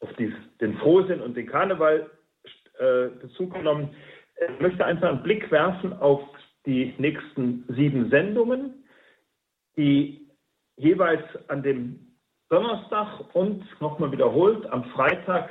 auf 0.00 0.12
die, 0.18 0.34
den 0.60 0.76
Frohsinn 0.76 1.22
und 1.22 1.38
den 1.38 1.46
Karneval 1.46 2.10
äh, 2.78 3.08
Bezug 3.18 3.54
genommen. 3.54 3.96
Ich 4.54 4.60
möchte 4.60 4.84
einfach 4.84 5.08
einen 5.08 5.22
Blick 5.22 5.50
werfen 5.50 5.94
auf 5.94 6.20
die 6.66 6.94
nächsten 6.98 7.64
sieben 7.74 8.10
Sendungen, 8.10 8.84
die 9.78 10.28
jeweils 10.76 11.24
an 11.48 11.62
dem 11.62 12.18
Donnerstag 12.50 13.34
und 13.34 13.64
nochmal 13.80 14.12
wiederholt 14.12 14.66
am 14.66 14.84
Freitag 14.90 15.48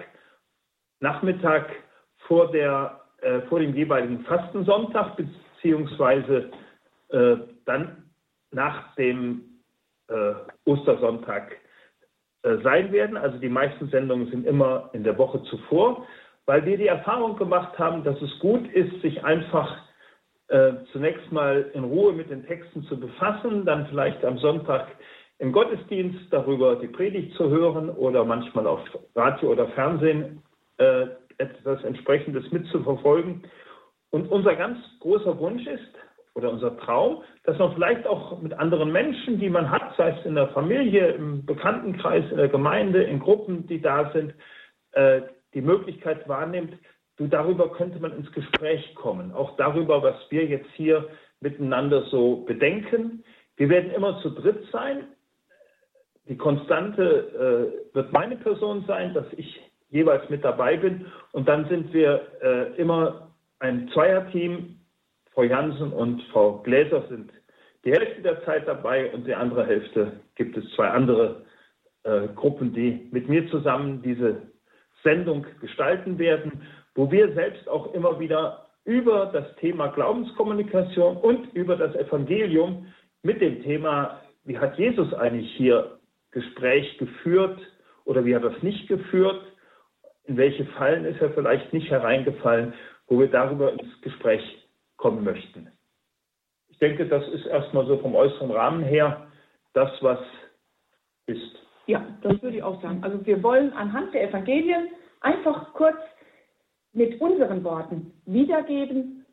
Nachmittag 0.99 1.71
vor 2.27 2.51
der 2.51 3.00
äh, 3.21 3.41
vor 3.41 3.60
dem 3.60 3.75
jeweiligen 3.75 4.21
Fastensonntag 4.25 5.15
beziehungsweise 5.15 6.51
äh, 7.10 7.38
dann 7.65 8.10
nach 8.51 8.95
dem 8.95 9.43
äh, 10.07 10.34
Ostersonntag 10.65 11.55
äh, 12.43 12.57
sein 12.63 12.91
werden. 12.91 13.17
Also 13.17 13.38
die 13.38 13.49
meisten 13.49 13.89
Sendungen 13.89 14.29
sind 14.31 14.45
immer 14.45 14.89
in 14.93 15.03
der 15.03 15.17
Woche 15.17 15.43
zuvor, 15.43 16.05
weil 16.45 16.65
wir 16.65 16.77
die 16.77 16.88
Erfahrung 16.88 17.38
gemacht 17.38 17.77
haben, 17.77 18.03
dass 18.03 18.21
es 18.21 18.39
gut 18.39 18.67
ist, 18.71 19.01
sich 19.01 19.23
einfach 19.23 19.77
zunächst 20.91 21.31
mal 21.31 21.71
in 21.73 21.86
Ruhe 21.86 22.12
mit 22.12 22.29
den 22.29 22.45
Texten 22.45 22.84
zu 22.84 22.99
befassen, 22.99 23.63
dann 23.63 23.88
vielleicht 23.88 24.25
am 24.25 24.38
Sonntag 24.38 24.86
im 25.41 25.53
Gottesdienst 25.53 26.25
darüber 26.29 26.75
die 26.75 26.89
Predigt 26.89 27.36
zu 27.38 27.49
hören 27.49 27.89
oder 27.89 28.25
manchmal 28.25 28.67
auf 28.67 28.81
Radio 29.15 29.51
oder 29.51 29.69
Fernsehen 29.69 30.43
äh, 30.77 31.07
etwas 31.41 31.84
Entsprechendes 31.84 32.51
mitzuverfolgen. 32.51 33.43
Und 34.12 34.30
unser 34.32 34.56
ganz 34.56 34.77
großer 34.99 35.38
Wunsch 35.39 35.65
ist, 35.67 35.95
oder 36.34 36.51
unser 36.51 36.77
Traum, 36.77 37.23
dass 37.43 37.58
man 37.58 37.73
vielleicht 37.73 38.08
auch 38.08 38.41
mit 38.41 38.54
anderen 38.54 38.91
Menschen, 38.91 39.39
die 39.39 39.49
man 39.49 39.69
hat, 39.69 39.95
sei 39.97 40.15
es 40.17 40.25
in 40.25 40.36
der 40.36 40.47
Familie, 40.49 41.12
im 41.12 41.45
Bekanntenkreis, 41.45 42.23
in 42.32 42.38
der 42.38 42.47
Gemeinde, 42.47 43.04
in 43.04 43.19
Gruppen, 43.19 43.67
die 43.67 43.82
da 43.82 44.12
sind, 44.12 44.34
äh, 44.93 45.21
die 45.54 45.62
Möglichkeit 45.62 46.27
wahrnimmt, 46.30 46.73
du, 47.17 47.27
darüber 47.27 47.71
könnte 47.73 47.99
man 47.99 48.15
ins 48.15 48.32
Gespräch 48.32 48.95
kommen. 48.95 49.34
Auch 49.34 49.58
darüber, 49.58 50.01
was 50.04 50.15
wir 50.30 50.45
jetzt 50.45 50.69
hier 50.75 51.10
miteinander 51.41 52.04
so 52.04 52.38
bedenken. 52.45 53.23
Wir 53.58 53.69
werden 53.69 53.91
immer 53.91 54.21
zu 54.21 54.30
dritt 54.30 54.63
sein. 54.71 55.08
Die 56.30 56.38
Konstante 56.38 57.73
äh, 57.91 57.95
wird 57.95 58.13
meine 58.13 58.38
Person 58.38 58.86
sein, 58.88 59.13
dass 59.13 59.25
ich 59.36 59.60
jeweils 59.91 60.27
mit 60.30 60.43
dabei 60.43 60.77
bin. 60.77 61.06
Und 61.32 61.47
dann 61.47 61.67
sind 61.69 61.93
wir 61.93 62.21
äh, 62.41 62.75
immer 62.82 63.32
ein 63.60 63.89
Zweierteam. 63.93 64.77
Frau 65.34 65.43
Jansen 65.43 65.93
und 65.93 66.23
Frau 66.34 66.58
Gläser 66.63 67.04
sind 67.08 67.32
die 67.86 67.91
Hälfte 67.91 68.21
der 68.21 68.43
Zeit 68.43 68.67
dabei 68.67 69.12
und 69.12 69.25
die 69.25 69.34
andere 69.36 69.65
Hälfte 69.65 70.19
gibt 70.36 70.58
es 70.58 70.69
zwei 70.75 70.88
andere 70.88 71.45
äh, 72.04 72.27
Gruppen, 72.36 72.73
die 72.73 73.08
mit 73.12 73.30
mir 73.30 73.49
zusammen 73.49 74.01
diese 74.01 74.41
Sendung 75.04 75.45
gestalten 75.62 76.19
werden, 76.19 76.62
wo 76.95 77.12
wir 77.12 77.34
selbst 77.34 77.67
auch 77.67 77.93
immer 77.93 78.19
wieder 78.19 78.67
über 78.84 79.27
das 79.27 79.56
Thema 79.58 79.88
Glaubenskommunikation 79.88 81.17
und 81.17 81.54
über 81.54 81.75
das 81.75 81.95
Evangelium 81.95 82.88
mit 83.23 83.41
dem 83.41 83.63
Thema, 83.63 84.21
wie 84.43 84.58
hat 84.58 84.77
Jesus 84.77 85.13
eigentlich 85.13 85.51
hier 85.56 85.99
Gespräch 86.32 86.97
geführt 86.97 87.60
oder 88.06 88.25
wie 88.25 88.36
hat 88.36 88.43
er 88.43 88.56
es 88.56 88.63
nicht 88.63 88.88
geführt, 88.88 89.41
in 90.25 90.38
welche 90.38 90.65
Fallen 90.65 91.05
ist 91.05 91.21
er 91.21 91.31
vielleicht 91.31 91.73
nicht 91.73 91.89
hereingefallen, 91.89 92.73
wo 93.07 93.19
wir 93.19 93.27
darüber 93.27 93.73
ins 93.73 94.01
Gespräch 94.01 94.41
kommen 94.97 95.23
möchten. 95.23 95.71
Ich 96.69 96.77
denke, 96.77 97.07
das 97.07 97.27
ist 97.29 97.45
erstmal 97.45 97.86
so 97.86 97.97
vom 97.97 98.15
äußeren 98.15 98.51
Rahmen 98.51 98.84
her 98.84 99.27
das, 99.73 99.91
was 100.01 100.19
ist. 101.27 101.60
Ja, 101.88 102.05
das 102.21 102.41
würde 102.41 102.57
ich 102.57 102.63
auch 102.63 102.81
sagen. 102.81 103.03
Also 103.03 103.25
wir 103.25 103.41
wollen 103.43 103.73
anhand 103.73 104.13
der 104.13 104.29
Evangelien 104.29 104.89
einfach 105.21 105.73
kurz 105.73 105.97
mit 106.93 107.19
unseren 107.21 107.63
Worten 107.63 108.13
wiedergeben, 108.25 109.25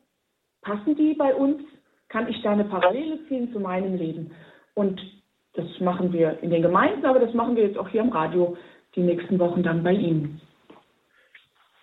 passen 0.61 0.95
die 0.95 1.13
bei 1.13 1.33
uns? 1.33 1.61
Kann 2.09 2.27
ich 2.27 2.41
da 2.41 2.51
eine 2.51 2.65
Parallele 2.65 3.19
ziehen 3.27 3.51
zu 3.53 3.59
meinem 3.59 3.95
Leben? 3.95 4.31
Und 4.73 4.99
das 5.53 5.67
machen 5.79 6.11
wir 6.13 6.41
in 6.41 6.49
den 6.49 6.61
Gemeinden, 6.61 7.05
aber 7.05 7.19
das 7.19 7.33
machen 7.33 7.55
wir 7.55 7.67
jetzt 7.67 7.77
auch 7.77 7.89
hier 7.89 8.01
am 8.01 8.09
Radio 8.09 8.57
die 8.95 9.01
nächsten 9.01 9.37
Wochen 9.39 9.61
dann 9.61 9.83
bei 9.83 9.93
Ihnen. 9.93 10.41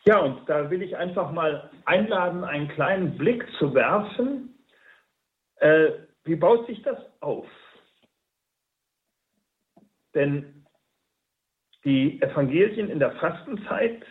Ja, 0.06 0.20
und 0.20 0.48
da 0.48 0.70
will 0.70 0.82
ich 0.82 0.96
einfach 0.96 1.32
mal 1.32 1.68
einladen, 1.84 2.44
einen 2.44 2.68
kleinen 2.68 3.18
Blick 3.18 3.44
zu 3.58 3.74
werfen. 3.74 4.54
Äh, 5.56 5.90
wie 6.24 6.36
baut 6.36 6.66
sich 6.66 6.80
das 6.82 6.98
auf? 7.20 7.46
Denn 10.14 10.64
die 11.84 12.22
Evangelien 12.22 12.88
in 12.88 13.00
der 13.00 13.12
Fastenzeit, 13.12 14.04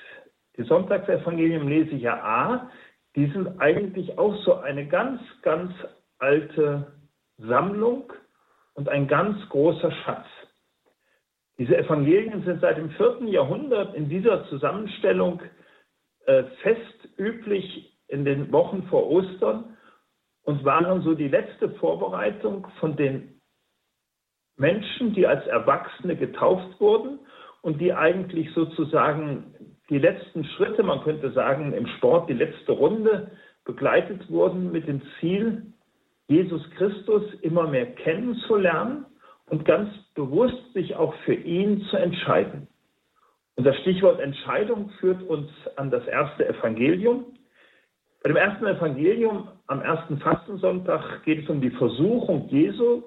die 0.57 0.63
Sonntagsevangelien 0.63 1.67
lese 1.67 1.91
ich 1.91 2.01
ja 2.01 2.21
A, 2.21 2.71
die 3.15 3.27
sind 3.27 3.61
eigentlich 3.61 4.17
auch 4.17 4.35
so 4.43 4.55
eine 4.55 4.87
ganz, 4.87 5.21
ganz 5.43 5.71
alte 6.19 6.91
Sammlung 7.37 8.11
und 8.73 8.89
ein 8.89 9.07
ganz 9.07 9.37
großer 9.47 9.91
Schatz. 9.91 10.27
Diese 11.57 11.77
Evangelien 11.77 12.43
sind 12.43 12.59
seit 12.59 12.77
dem 12.77 12.89
vierten 12.91 13.27
Jahrhundert 13.27 13.95
in 13.95 14.09
dieser 14.09 14.45
Zusammenstellung 14.49 15.41
äh, 16.25 16.43
fest 16.61 17.09
üblich 17.17 17.97
in 18.07 18.25
den 18.25 18.51
Wochen 18.51 18.83
vor 18.83 19.09
Ostern 19.09 19.77
und 20.43 20.63
waren 20.63 21.01
so 21.01 21.15
die 21.15 21.27
letzte 21.27 21.69
Vorbereitung 21.71 22.67
von 22.79 22.95
den 22.95 23.41
Menschen, 24.57 25.13
die 25.13 25.27
als 25.27 25.45
Erwachsene 25.47 26.15
getauft 26.15 26.79
wurden 26.79 27.19
und 27.61 27.81
die 27.81 27.93
eigentlich 27.93 28.51
sozusagen 28.53 29.55
die 29.89 29.97
letzten 29.97 30.45
Schritte, 30.45 30.83
man 30.83 31.03
könnte 31.03 31.31
sagen 31.31 31.73
im 31.73 31.87
Sport 31.97 32.29
die 32.29 32.33
letzte 32.33 32.71
Runde, 32.71 33.31
begleitet 33.65 34.29
wurden 34.29 34.71
mit 34.71 34.87
dem 34.87 35.01
Ziel, 35.19 35.73
Jesus 36.27 36.63
Christus 36.71 37.23
immer 37.41 37.67
mehr 37.67 37.87
kennenzulernen 37.87 39.05
und 39.47 39.65
ganz 39.65 39.89
bewusst 40.15 40.73
sich 40.73 40.95
auch 40.95 41.13
für 41.25 41.35
ihn 41.35 41.81
zu 41.91 41.97
entscheiden. 41.97 42.67
Und 43.55 43.63
das 43.63 43.75
Stichwort 43.77 44.19
Entscheidung 44.19 44.89
führt 44.99 45.21
uns 45.23 45.49
an 45.77 45.89
das 45.89 46.05
erste 46.07 46.47
Evangelium. 46.47 47.37
Bei 48.21 48.29
dem 48.29 48.37
ersten 48.37 48.65
Evangelium 48.65 49.49
am 49.67 49.81
ersten 49.81 50.19
Fastensonntag 50.19 51.23
geht 51.23 51.43
es 51.43 51.49
um 51.49 51.61
die 51.61 51.69
Versuchung 51.71 52.47
Jesu. 52.49 53.03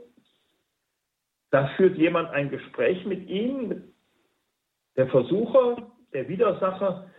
Da 1.51 1.69
führt 1.77 1.97
jemand 1.97 2.31
ein 2.31 2.51
Gespräch 2.51 3.05
mit 3.05 3.29
ihm, 3.29 3.83
der 4.97 5.09
Versucher, 5.09 5.91
der 6.13 6.29
Widersacher, 6.29 7.11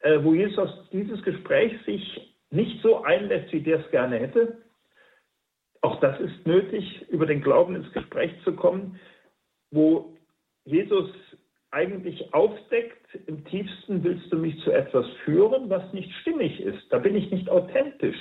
äh, 0.00 0.22
wo 0.22 0.34
Jesus 0.34 0.70
dieses 0.92 1.22
Gespräch 1.22 1.72
sich 1.84 2.36
nicht 2.50 2.82
so 2.82 3.02
einlässt, 3.02 3.52
wie 3.52 3.60
der 3.60 3.80
es 3.80 3.90
gerne 3.90 4.18
hätte, 4.18 4.64
auch 5.84 6.00
das 6.00 6.18
ist 6.18 6.46
nötig, 6.46 7.06
über 7.10 7.26
den 7.26 7.42
Glauben 7.42 7.76
ins 7.76 7.92
Gespräch 7.92 8.32
zu 8.42 8.54
kommen, 8.56 8.98
wo 9.70 10.16
Jesus 10.64 11.10
eigentlich 11.74 12.32
aufdeckt, 12.32 13.06
im 13.26 13.44
tiefsten 13.44 14.02
willst 14.04 14.32
du 14.32 14.36
mich 14.36 14.58
zu 14.62 14.70
etwas 14.70 15.06
führen, 15.24 15.68
was 15.68 15.92
nicht 15.92 16.10
stimmig 16.20 16.60
ist. 16.60 16.86
Da 16.90 16.98
bin 16.98 17.16
ich 17.16 17.30
nicht 17.30 17.50
authentisch. 17.50 18.16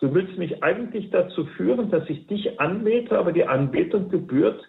Du 0.00 0.14
willst 0.14 0.36
mich 0.38 0.62
eigentlich 0.62 1.10
dazu 1.10 1.46
führen, 1.56 1.90
dass 1.90 2.08
ich 2.08 2.26
dich 2.26 2.60
anbete, 2.60 3.18
aber 3.18 3.32
die 3.32 3.46
Anbetung 3.46 4.10
gebührt 4.10 4.62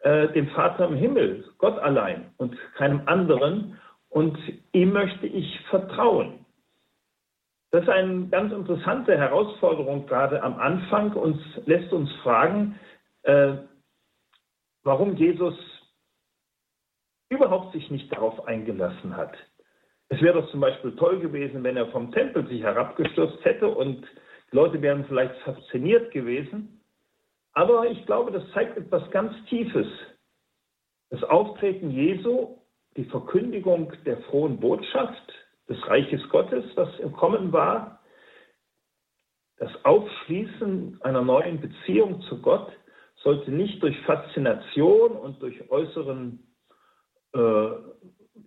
äh, 0.00 0.28
dem 0.32 0.48
Vater 0.48 0.88
im 0.88 0.96
Himmel, 0.96 1.44
Gott 1.58 1.78
allein 1.78 2.32
und 2.36 2.56
keinem 2.76 3.02
anderen. 3.06 3.78
Und 4.08 4.36
ihm 4.72 4.92
möchte 4.92 5.26
ich 5.26 5.60
vertrauen. 5.70 6.44
Das 7.70 7.82
ist 7.82 7.88
eine 7.88 8.26
ganz 8.26 8.52
interessante 8.52 9.16
Herausforderung 9.16 10.06
gerade 10.06 10.42
am 10.42 10.58
Anfang 10.58 11.12
und 11.12 11.40
lässt 11.66 11.92
uns 11.92 12.10
fragen, 12.22 12.74
äh, 13.22 13.52
warum 14.82 15.14
Jesus 15.14 15.54
überhaupt 17.30 17.72
sich 17.72 17.90
nicht 17.90 18.12
darauf 18.12 18.46
eingelassen 18.46 19.16
hat. 19.16 19.34
Es 20.08 20.20
wäre 20.20 20.42
doch 20.42 20.50
zum 20.50 20.60
Beispiel 20.60 20.94
toll 20.96 21.20
gewesen, 21.20 21.62
wenn 21.62 21.76
er 21.76 21.86
vom 21.86 22.12
Tempel 22.12 22.46
sich 22.48 22.62
herabgestürzt 22.62 23.44
hätte 23.44 23.68
und 23.68 24.04
die 24.52 24.56
Leute 24.56 24.82
wären 24.82 25.04
vielleicht 25.06 25.36
fasziniert 25.42 26.12
gewesen. 26.12 26.80
Aber 27.52 27.88
ich 27.88 28.04
glaube, 28.06 28.32
das 28.32 28.42
zeigt 28.52 28.76
etwas 28.76 29.08
ganz 29.10 29.32
Tiefes. 29.46 29.86
Das 31.10 31.22
Auftreten 31.24 31.90
Jesu, 31.90 32.58
die 32.96 33.04
Verkündigung 33.04 33.92
der 34.04 34.18
frohen 34.22 34.58
Botschaft, 34.58 35.32
des 35.68 35.86
Reiches 35.86 36.28
Gottes, 36.28 36.64
was 36.74 36.98
im 36.98 37.12
Kommen 37.12 37.52
war, 37.52 38.00
das 39.58 39.70
Aufschließen 39.84 41.00
einer 41.02 41.22
neuen 41.22 41.60
Beziehung 41.60 42.20
zu 42.22 42.42
Gott 42.42 42.72
sollte 43.22 43.52
nicht 43.52 43.82
durch 43.82 43.96
Faszination 44.00 45.12
und 45.12 45.40
durch 45.40 45.70
äußeren, 45.70 46.40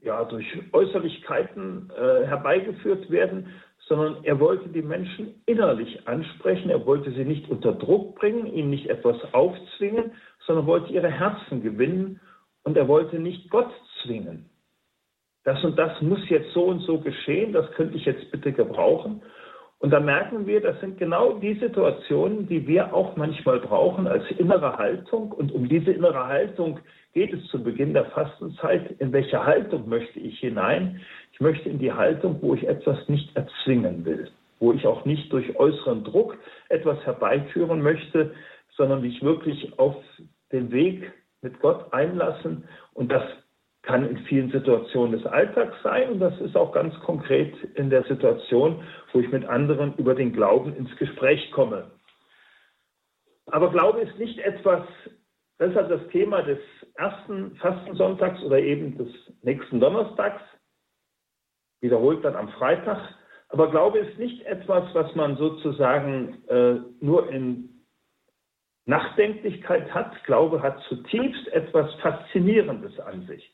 ja, 0.01 0.25
durch 0.25 0.45
Äußerlichkeiten 0.71 1.91
äh, 1.91 2.25
herbeigeführt 2.25 3.09
werden, 3.09 3.49
sondern 3.87 4.23
er 4.23 4.39
wollte 4.39 4.69
die 4.69 4.81
Menschen 4.81 5.41
innerlich 5.45 6.07
ansprechen. 6.07 6.69
Er 6.69 6.85
wollte 6.85 7.11
sie 7.11 7.25
nicht 7.25 7.49
unter 7.49 7.73
Druck 7.73 8.15
bringen, 8.15 8.47
ihnen 8.47 8.69
nicht 8.69 8.87
etwas 8.89 9.17
aufzwingen, 9.33 10.11
sondern 10.45 10.65
wollte 10.65 10.91
ihre 10.91 11.09
Herzen 11.09 11.61
gewinnen 11.61 12.19
und 12.63 12.77
er 12.77 12.87
wollte 12.87 13.19
nicht 13.19 13.49
Gott 13.49 13.71
zwingen 14.03 14.49
das 15.43 15.61
und 15.63 15.77
das 15.77 16.01
muss 16.01 16.27
jetzt 16.29 16.53
so 16.53 16.65
und 16.65 16.79
so 16.79 16.99
geschehen, 16.99 17.53
das 17.53 17.69
könnte 17.73 17.97
ich 17.97 18.05
jetzt 18.05 18.31
bitte 18.31 18.53
gebrauchen. 18.53 19.21
Und 19.83 19.89
da 19.89 19.99
merken 19.99 20.47
wir, 20.47 20.61
das 20.61 20.79
sind 20.79 20.97
genau 20.97 21.33
die 21.39 21.55
Situationen, 21.55 22.47
die 22.47 22.65
wir 22.65 22.93
auch 22.93 23.17
manchmal 23.17 23.59
brauchen 23.59 24.07
als 24.07 24.23
innere 24.37 24.77
Haltung. 24.77 25.33
Und 25.33 25.51
um 25.51 25.67
diese 25.67 25.91
innere 25.91 26.25
Haltung 26.25 26.79
geht 27.13 27.33
es 27.33 27.45
zu 27.47 27.61
Beginn 27.61 27.93
der 27.93 28.05
Fastenzeit. 28.05 28.91
In 28.99 29.11
welche 29.11 29.45
Haltung 29.45 29.89
möchte 29.89 30.21
ich 30.21 30.39
hinein? 30.39 31.01
Ich 31.33 31.41
möchte 31.41 31.67
in 31.67 31.79
die 31.79 31.91
Haltung, 31.91 32.37
wo 32.39 32.53
ich 32.53 32.65
etwas 32.65 33.09
nicht 33.09 33.35
erzwingen 33.35 34.05
will, 34.05 34.29
wo 34.61 34.71
ich 34.71 34.87
auch 34.87 35.03
nicht 35.03 35.33
durch 35.33 35.53
äußeren 35.57 36.05
Druck 36.05 36.37
etwas 36.69 37.05
herbeiführen 37.05 37.81
möchte, 37.81 38.31
sondern 38.77 39.01
mich 39.01 39.21
wirklich 39.21 39.77
auf 39.77 39.97
den 40.53 40.71
Weg 40.71 41.11
mit 41.41 41.59
Gott 41.59 41.91
einlassen 41.91 42.63
und 42.93 43.11
das 43.11 43.23
kann 43.83 44.09
in 44.09 44.17
vielen 44.25 44.49
Situationen 44.49 45.11
des 45.11 45.25
Alltags 45.25 45.75
sein 45.83 46.09
und 46.09 46.19
das 46.19 46.39
ist 46.39 46.55
auch 46.55 46.71
ganz 46.71 46.97
konkret 47.01 47.53
in 47.75 47.89
der 47.89 48.03
Situation, 48.03 48.81
wo 49.11 49.19
ich 49.19 49.29
mit 49.31 49.45
anderen 49.45 49.95
über 49.97 50.15
den 50.15 50.31
Glauben 50.31 50.75
ins 50.75 50.95
Gespräch 50.97 51.51
komme. 51.51 51.91
Aber 53.47 53.71
Glaube 53.71 53.99
ist 53.99 54.17
nicht 54.17 54.39
etwas, 54.39 54.83
das 55.57 55.71
ist 55.71 55.75
halt 55.75 55.91
das 55.91 56.07
Thema 56.09 56.41
des 56.43 56.59
ersten 56.95 57.55
Fastensonntags 57.57 58.41
oder 58.43 58.59
eben 58.59 58.97
des 58.97 59.09
nächsten 59.41 59.81
Donnerstags, 59.81 60.41
wiederholt 61.81 62.23
dann 62.23 62.37
am 62.37 62.49
Freitag. 62.49 62.97
Aber 63.49 63.69
Glaube 63.69 63.99
ist 63.99 64.17
nicht 64.17 64.45
etwas, 64.45 64.95
was 64.95 65.13
man 65.13 65.35
sozusagen 65.35 66.41
äh, 66.47 66.75
nur 67.01 67.29
in 67.29 67.85
Nachdenklichkeit 68.85 69.93
hat. 69.93 70.23
Glaube 70.23 70.61
hat 70.61 70.81
zutiefst 70.87 71.49
etwas 71.49 71.93
Faszinierendes 71.95 72.97
an 73.01 73.27
sich. 73.27 73.53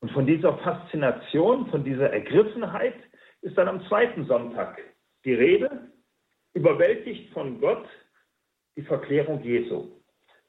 Und 0.00 0.10
von 0.12 0.26
dieser 0.26 0.56
Faszination, 0.58 1.66
von 1.66 1.84
dieser 1.84 2.12
Ergriffenheit 2.12 2.94
ist 3.42 3.56
dann 3.56 3.68
am 3.68 3.86
zweiten 3.86 4.26
Sonntag 4.26 4.78
die 5.24 5.34
Rede, 5.34 5.90
überwältigt 6.54 7.32
von 7.32 7.60
Gott 7.60 7.86
die 8.76 8.82
Verklärung 8.82 9.42
Jesu. 9.42 9.88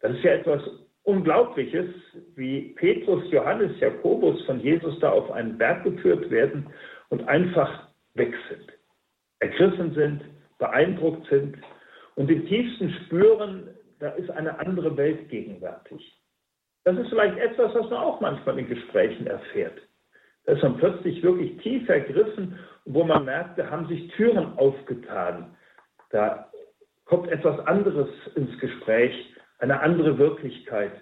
Das 0.01 0.13
ist 0.13 0.23
ja 0.23 0.33
etwas 0.33 0.61
Unglaubliches, 1.03 1.89
wie 2.35 2.73
Petrus, 2.75 3.23
Johannes, 3.31 3.79
Jakobus 3.79 4.45
von 4.45 4.59
Jesus 4.59 4.99
da 4.99 5.11
auf 5.11 5.31
einen 5.31 5.57
Berg 5.57 5.83
geführt 5.83 6.29
werden 6.29 6.67
und 7.09 7.27
einfach 7.29 7.87
weg 8.15 8.33
sind, 8.49 8.73
ergriffen 9.39 9.93
sind, 9.93 10.21
beeindruckt 10.57 11.27
sind 11.29 11.57
und 12.15 12.29
im 12.29 12.45
tiefsten 12.47 12.91
spüren, 13.05 13.69
da 13.99 14.09
ist 14.11 14.29
eine 14.29 14.59
andere 14.59 14.97
Welt 14.97 15.29
gegenwärtig. 15.29 16.16
Das 16.87 16.97
ist 16.97 17.09
vielleicht 17.09 17.37
etwas, 17.37 17.75
was 17.75 17.89
man 17.89 17.99
auch 17.99 18.21
manchmal 18.21 18.57
in 18.59 18.69
Gesprächen 18.69 19.27
erfährt. 19.27 19.77
Da 20.45 20.53
ist 20.53 20.63
man 20.63 20.77
plötzlich 20.77 21.21
wirklich 21.21 21.57
tief 21.57 21.89
ergriffen, 21.89 22.57
wo 22.85 23.03
man 23.03 23.25
merkt, 23.25 23.59
da 23.59 23.69
haben 23.69 23.89
sich 23.89 24.07
Türen 24.13 24.57
aufgetan. 24.57 25.53
Da 26.11 26.49
kommt 27.03 27.27
etwas 27.27 27.59
anderes 27.67 28.07
ins 28.35 28.57
Gespräch, 28.59 29.35
eine 29.59 29.81
andere 29.81 30.17
Wirklichkeit. 30.17 30.93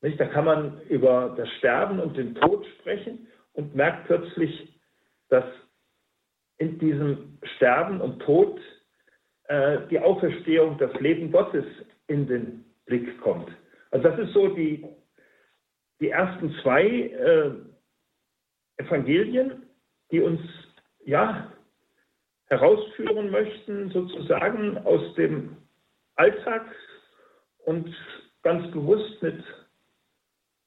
Nicht? 0.00 0.18
Da 0.18 0.26
kann 0.26 0.46
man 0.46 0.80
über 0.88 1.32
das 1.36 1.48
Sterben 1.58 2.00
und 2.00 2.16
den 2.16 2.34
Tod 2.34 2.66
sprechen 2.80 3.28
und 3.52 3.76
merkt 3.76 4.08
plötzlich, 4.08 4.80
dass 5.28 5.44
in 6.56 6.76
diesem 6.80 7.38
Sterben 7.54 8.00
und 8.00 8.18
Tod 8.18 8.60
äh, 9.44 9.78
die 9.92 10.00
Auferstehung, 10.00 10.76
das 10.78 10.92
Leben 10.94 11.30
Gottes 11.30 11.66
in 12.08 12.26
den 12.26 12.64
Blick 12.84 13.20
kommt. 13.20 13.48
Also 13.90 14.08
das 14.08 14.18
ist 14.18 14.32
so 14.32 14.48
die, 14.48 14.86
die 16.00 16.10
ersten 16.10 16.54
zwei 16.62 16.84
äh, 16.86 17.50
Evangelien, 18.76 19.66
die 20.10 20.20
uns 20.20 20.40
ja 21.04 21.52
herausführen 22.46 23.30
möchten, 23.30 23.90
sozusagen 23.90 24.78
aus 24.78 25.14
dem 25.14 25.56
Alltag 26.16 26.64
und 27.64 27.94
ganz 28.42 28.70
bewusst 28.70 29.22
mit 29.22 29.42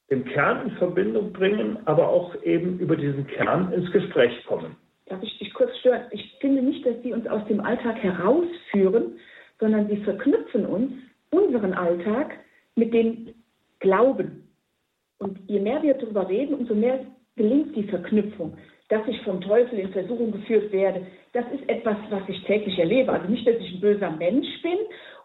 dem 0.09 0.25
Kern 0.25 0.69
in 0.69 0.77
Verbindung 0.77 1.31
bringen, 1.31 1.79
aber 1.85 2.09
auch 2.09 2.35
eben 2.43 2.79
über 2.79 2.95
diesen 2.95 3.25
Kern 3.27 3.71
ins 3.71 3.91
Gespräch 3.91 4.45
kommen. 4.45 4.75
Darf 5.05 5.23
ich 5.23 5.39
dich 5.39 5.53
kurz 5.53 5.75
stören? 5.79 6.03
Ich 6.11 6.37
finde 6.39 6.61
nicht, 6.61 6.85
dass 6.85 7.01
sie 7.01 7.13
uns 7.13 7.25
aus 7.27 7.45
dem 7.47 7.61
Alltag 7.61 7.97
herausführen, 7.97 9.17
sondern 9.59 9.87
sie 9.87 9.97
verknüpfen 9.97 10.65
uns, 10.65 10.91
unseren 11.31 11.73
Alltag, 11.73 12.33
mit 12.81 12.93
dem 12.95 13.35
Glauben. 13.79 14.49
Und 15.19 15.37
je 15.47 15.59
mehr 15.59 15.83
wir 15.83 15.93
darüber 15.93 16.27
reden, 16.27 16.55
umso 16.55 16.73
mehr 16.73 17.05
gelingt 17.35 17.75
die 17.75 17.83
Verknüpfung, 17.83 18.57
dass 18.89 19.07
ich 19.07 19.21
vom 19.21 19.39
Teufel 19.39 19.77
in 19.77 19.91
Versuchung 19.91 20.31
geführt 20.31 20.71
werde. 20.71 21.05
Das 21.33 21.45
ist 21.53 21.69
etwas, 21.69 21.97
was 22.09 22.23
ich 22.27 22.43
täglich 22.45 22.77
erlebe. 22.79 23.11
Also 23.11 23.27
nicht, 23.27 23.47
dass 23.47 23.57
ich 23.57 23.75
ein 23.75 23.81
böser 23.81 24.09
Mensch 24.09 24.49
bin 24.63 24.79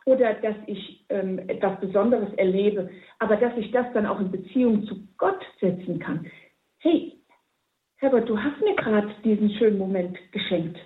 oder 0.05 0.35
dass 0.35 0.55
ich 0.66 1.05
ähm, 1.09 1.38
etwas 1.49 1.81
Besonderes 1.81 2.33
erlebe, 2.35 2.90
aber 3.19 3.37
dass 3.37 3.57
ich 3.57 3.71
das 3.73 3.87
dann 3.95 4.07
auch 4.07 4.21
in 4.21 4.31
Beziehung 4.31 4.85
zu 4.85 4.97
Gott 5.16 5.40
setzen 5.61 5.99
kann. 5.99 6.27
Hey, 6.79 7.14
Herbert, 7.97 8.29
du 8.29 8.38
hast 8.38 8.61
mir 8.61 8.77
gerade 8.77 9.09
diesen 9.25 9.51
schönen 9.53 9.79
Moment 9.79 10.19
geschenkt. 10.31 10.79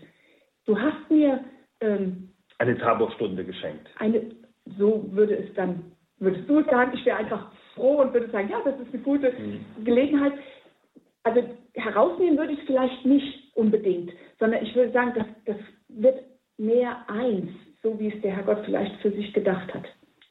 Du 0.66 0.78
hast 0.78 1.11
mir 1.11 1.44
ähm, 1.80 2.30
eine 2.59 2.78
Taborstunde 2.78 3.44
geschenkt. 3.44 3.88
Eine, 3.98 4.22
so 4.78 5.04
würde 5.11 5.37
es 5.37 5.52
dann, 5.54 5.92
würdest 6.20 6.48
du 6.48 6.62
sagen, 6.64 6.92
ich 6.94 7.04
wäre 7.04 7.18
einfach 7.18 7.50
froh 7.74 8.00
und 8.00 8.12
würde 8.12 8.30
sagen, 8.30 8.48
ja, 8.50 8.61
das 8.64 8.78
ist 8.80 8.94
eine 8.94 9.02
gute 9.02 9.33
mhm. 9.33 9.85
Gelegenheit. 9.85 10.33
Also 11.22 11.42
herausnehmen 11.74 12.38
würde 12.38 12.52
ich 12.52 12.61
es 12.61 12.66
vielleicht 12.66 13.04
nicht 13.04 13.56
unbedingt, 13.56 14.12
sondern 14.38 14.62
ich 14.64 14.74
würde 14.74 14.92
sagen, 14.92 15.12
das, 15.14 15.26
das 15.44 15.56
wird 15.88 16.22
mehr 16.56 17.09
eins, 17.09 17.50
so 17.83 17.98
wie 17.98 18.09
es 18.09 18.22
der 18.22 18.37
Herr 18.37 18.44
Gott 18.44 18.64
vielleicht 18.64 19.00
für 19.00 19.11
sich 19.11 19.33
gedacht 19.33 19.72
hat. 19.74 19.85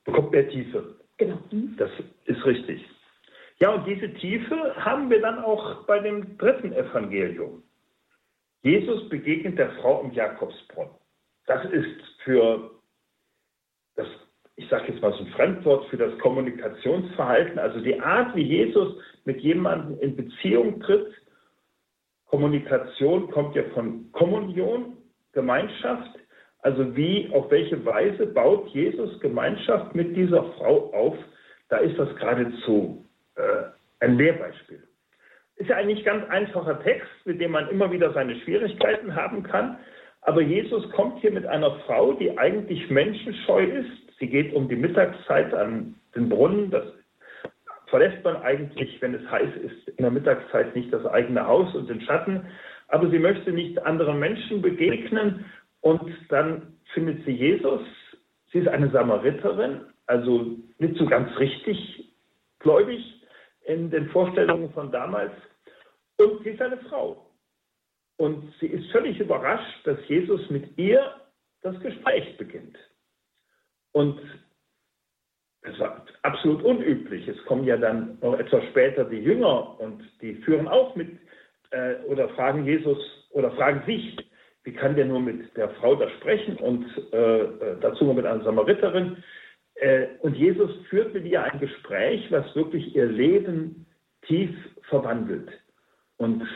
Bekommt 0.06 0.32
mehr 0.32 0.47
Tiefe. 0.49 0.95
Genau. 1.17 1.39
Mhm. 1.52 1.75
Das 1.78 1.91
ist 2.25 2.45
richtig. 2.45 2.86
Ja, 3.60 3.73
und 3.73 3.86
diese 3.86 4.13
Tiefe 4.13 4.73
haben 4.78 5.10
wir 5.10 5.21
dann 5.21 5.39
auch 5.39 5.86
bei 5.86 5.99
dem 5.99 6.38
dritten 6.38 6.71
Evangelium. 6.71 7.62
Jesus 8.62 9.08
begegnet 9.10 9.58
der 9.58 9.71
Frau 9.82 10.02
im 10.02 10.12
Jakobsbrunnen. 10.12 10.93
Das 11.45 11.65
ist 11.71 12.02
für 12.23 12.71
das, 13.95 14.08
ich 14.60 14.67
sage 14.67 14.91
jetzt 14.91 15.02
mal 15.02 15.13
so 15.13 15.19
ein 15.19 15.28
Fremdwort, 15.28 15.86
für 15.86 15.95
das 15.95 16.17
Kommunikationsverhalten, 16.19 17.58
also 17.58 17.80
die 17.80 17.98
Art, 18.02 18.36
wie 18.36 18.43
Jesus 18.43 18.93
mit 19.24 19.39
jemandem 19.39 19.98
in 20.02 20.17
Beziehung 20.17 20.82
tritt. 20.82 21.08
Kommunikation 22.26 23.32
kommt 23.32 23.56
ja 23.56 23.63
von 23.74 24.12
Kommunion, 24.12 24.98
Gemeinschaft. 25.32 26.12
Also 26.62 26.93
wie, 26.93 27.30
auf 27.32 27.50
welche 27.50 27.86
Weise 27.86 28.26
baut 28.26 28.67
Jesus 28.69 29.17
Gemeinschaft 29.22 29.95
mit 29.95 30.17
dieser 30.17 30.43
Frau 30.58 30.91
auf? 30.93 31.17
Da 31.69 31.78
ist 31.78 31.98
das 31.98 32.13
geradezu 32.17 33.06
äh, 33.36 33.41
ein 34.02 34.17
Lehrbeispiel. 34.17 34.84
Ist 35.56 35.69
ja 35.69 35.78
eigentlich 35.78 36.04
ganz 36.04 36.30
einfacher 36.30 36.84
Text, 36.84 37.08
mit 37.24 37.39
dem 37.39 37.52
man 37.52 37.69
immer 37.69 37.93
wieder 37.93 38.12
seine 38.12 38.36
Schwierigkeiten 38.41 39.15
haben 39.15 39.41
kann. 39.41 39.78
Aber 40.19 40.41
Jesus 40.41 40.89
kommt 40.91 41.22
hier 41.22 41.32
mit 41.32 41.45
einer 41.45 41.80
Frau, 41.86 42.12
die 42.12 42.38
eigentlich 42.38 42.89
menschenscheu 42.89 43.63
ist. 43.63 44.09
Sie 44.19 44.27
geht 44.27 44.53
um 44.53 44.67
die 44.67 44.75
Mittagszeit 44.75 45.53
an 45.53 45.95
den 46.15 46.29
Brunnen. 46.29 46.71
Das 46.71 46.84
verlässt 47.88 48.23
man 48.23 48.38
eigentlich, 48.38 49.01
wenn 49.01 49.15
es 49.15 49.32
heiß 49.32 49.55
ist, 49.63 49.89
in 49.89 50.03
der 50.03 50.12
Mittagszeit 50.12 50.75
nicht 50.75 50.91
das 50.93 51.05
eigene 51.05 51.45
Haus 51.45 51.73
und 51.73 51.89
den 51.89 52.01
Schatten. 52.01 52.45
Aber 52.89 53.10
sie 53.10 53.19
möchte 53.19 53.51
nicht 53.51 53.82
anderen 53.86 54.19
Menschen 54.19 54.62
begegnen. 54.62 55.45
Und 55.82 56.13
dann 56.29 56.73
findet 56.93 57.23
sie 57.25 57.32
Jesus. 57.32 57.82
Sie 58.51 58.60
ist 58.60 58.67
eine 58.67 58.89
Samariterin, 58.89 59.82
also 60.08 60.58
nicht 60.79 60.95
so 60.95 61.05
ganz 61.05 61.38
richtig 61.38 62.12
gläubig 62.60 63.23
in 63.65 63.89
den 63.89 64.10
Vorstellungen 64.10 64.71
von 64.73 64.91
damals. 64.91 65.32
Und 66.17 66.43
sie 66.43 66.49
ist 66.49 66.62
eine 66.62 66.77
Frau. 66.89 67.25
Und 68.17 68.53
sie 68.60 68.67
ist 68.67 68.91
völlig 68.91 69.19
überrascht, 69.19 69.86
dass 69.86 69.97
Jesus 70.08 70.49
mit 70.49 70.77
ihr 70.77 71.13
das 71.62 71.79
Gespräch 71.79 72.38
beginnt. 72.38 72.77
Und 73.99 74.17
das 75.63 75.77
war 75.77 76.05
absolut 76.21 76.63
unüblich. 76.63 77.27
Es 77.27 77.43
kommen 77.43 77.65
ja 77.65 77.75
dann 77.75 78.17
noch 78.21 78.39
etwas 78.39 78.63
später 78.69 79.03
die 79.03 79.17
Jünger 79.17 79.77
und 79.77 80.01
die 80.21 80.35
führen 80.35 80.69
auch 80.69 80.95
mit 80.95 81.09
äh, 81.71 81.95
oder 82.07 82.29
fragen 82.29 82.63
Jesus 82.63 82.97
oder 83.31 83.51
fragen 83.51 83.83
sich, 83.85 84.15
wie 84.63 84.71
kann 84.71 84.95
der 84.95 85.03
nur 85.03 85.19
mit 85.19 85.55
der 85.57 85.69
Frau 85.71 85.95
da 85.95 86.09
sprechen 86.12 86.55
und 86.55 86.85
äh, 87.12 87.41
äh 87.41 87.77
dazu 87.81 88.05
noch 88.05 88.13
mit 88.13 88.25
einer 88.25 88.41
Samariterin. 88.41 89.21
Äh, 89.75 90.07
und 90.21 90.38
Jesus 90.38 90.71
führt 90.89 91.13
mit 91.13 91.25
ihr 91.25 91.43
ein 91.43 91.59
Gespräch, 91.59 92.25
was 92.31 92.55
wirklich 92.55 92.95
ihr 92.95 93.07
Leben 93.07 93.85
tief 94.27 94.55
verwandelt. 94.83 95.49
Und 96.15 96.47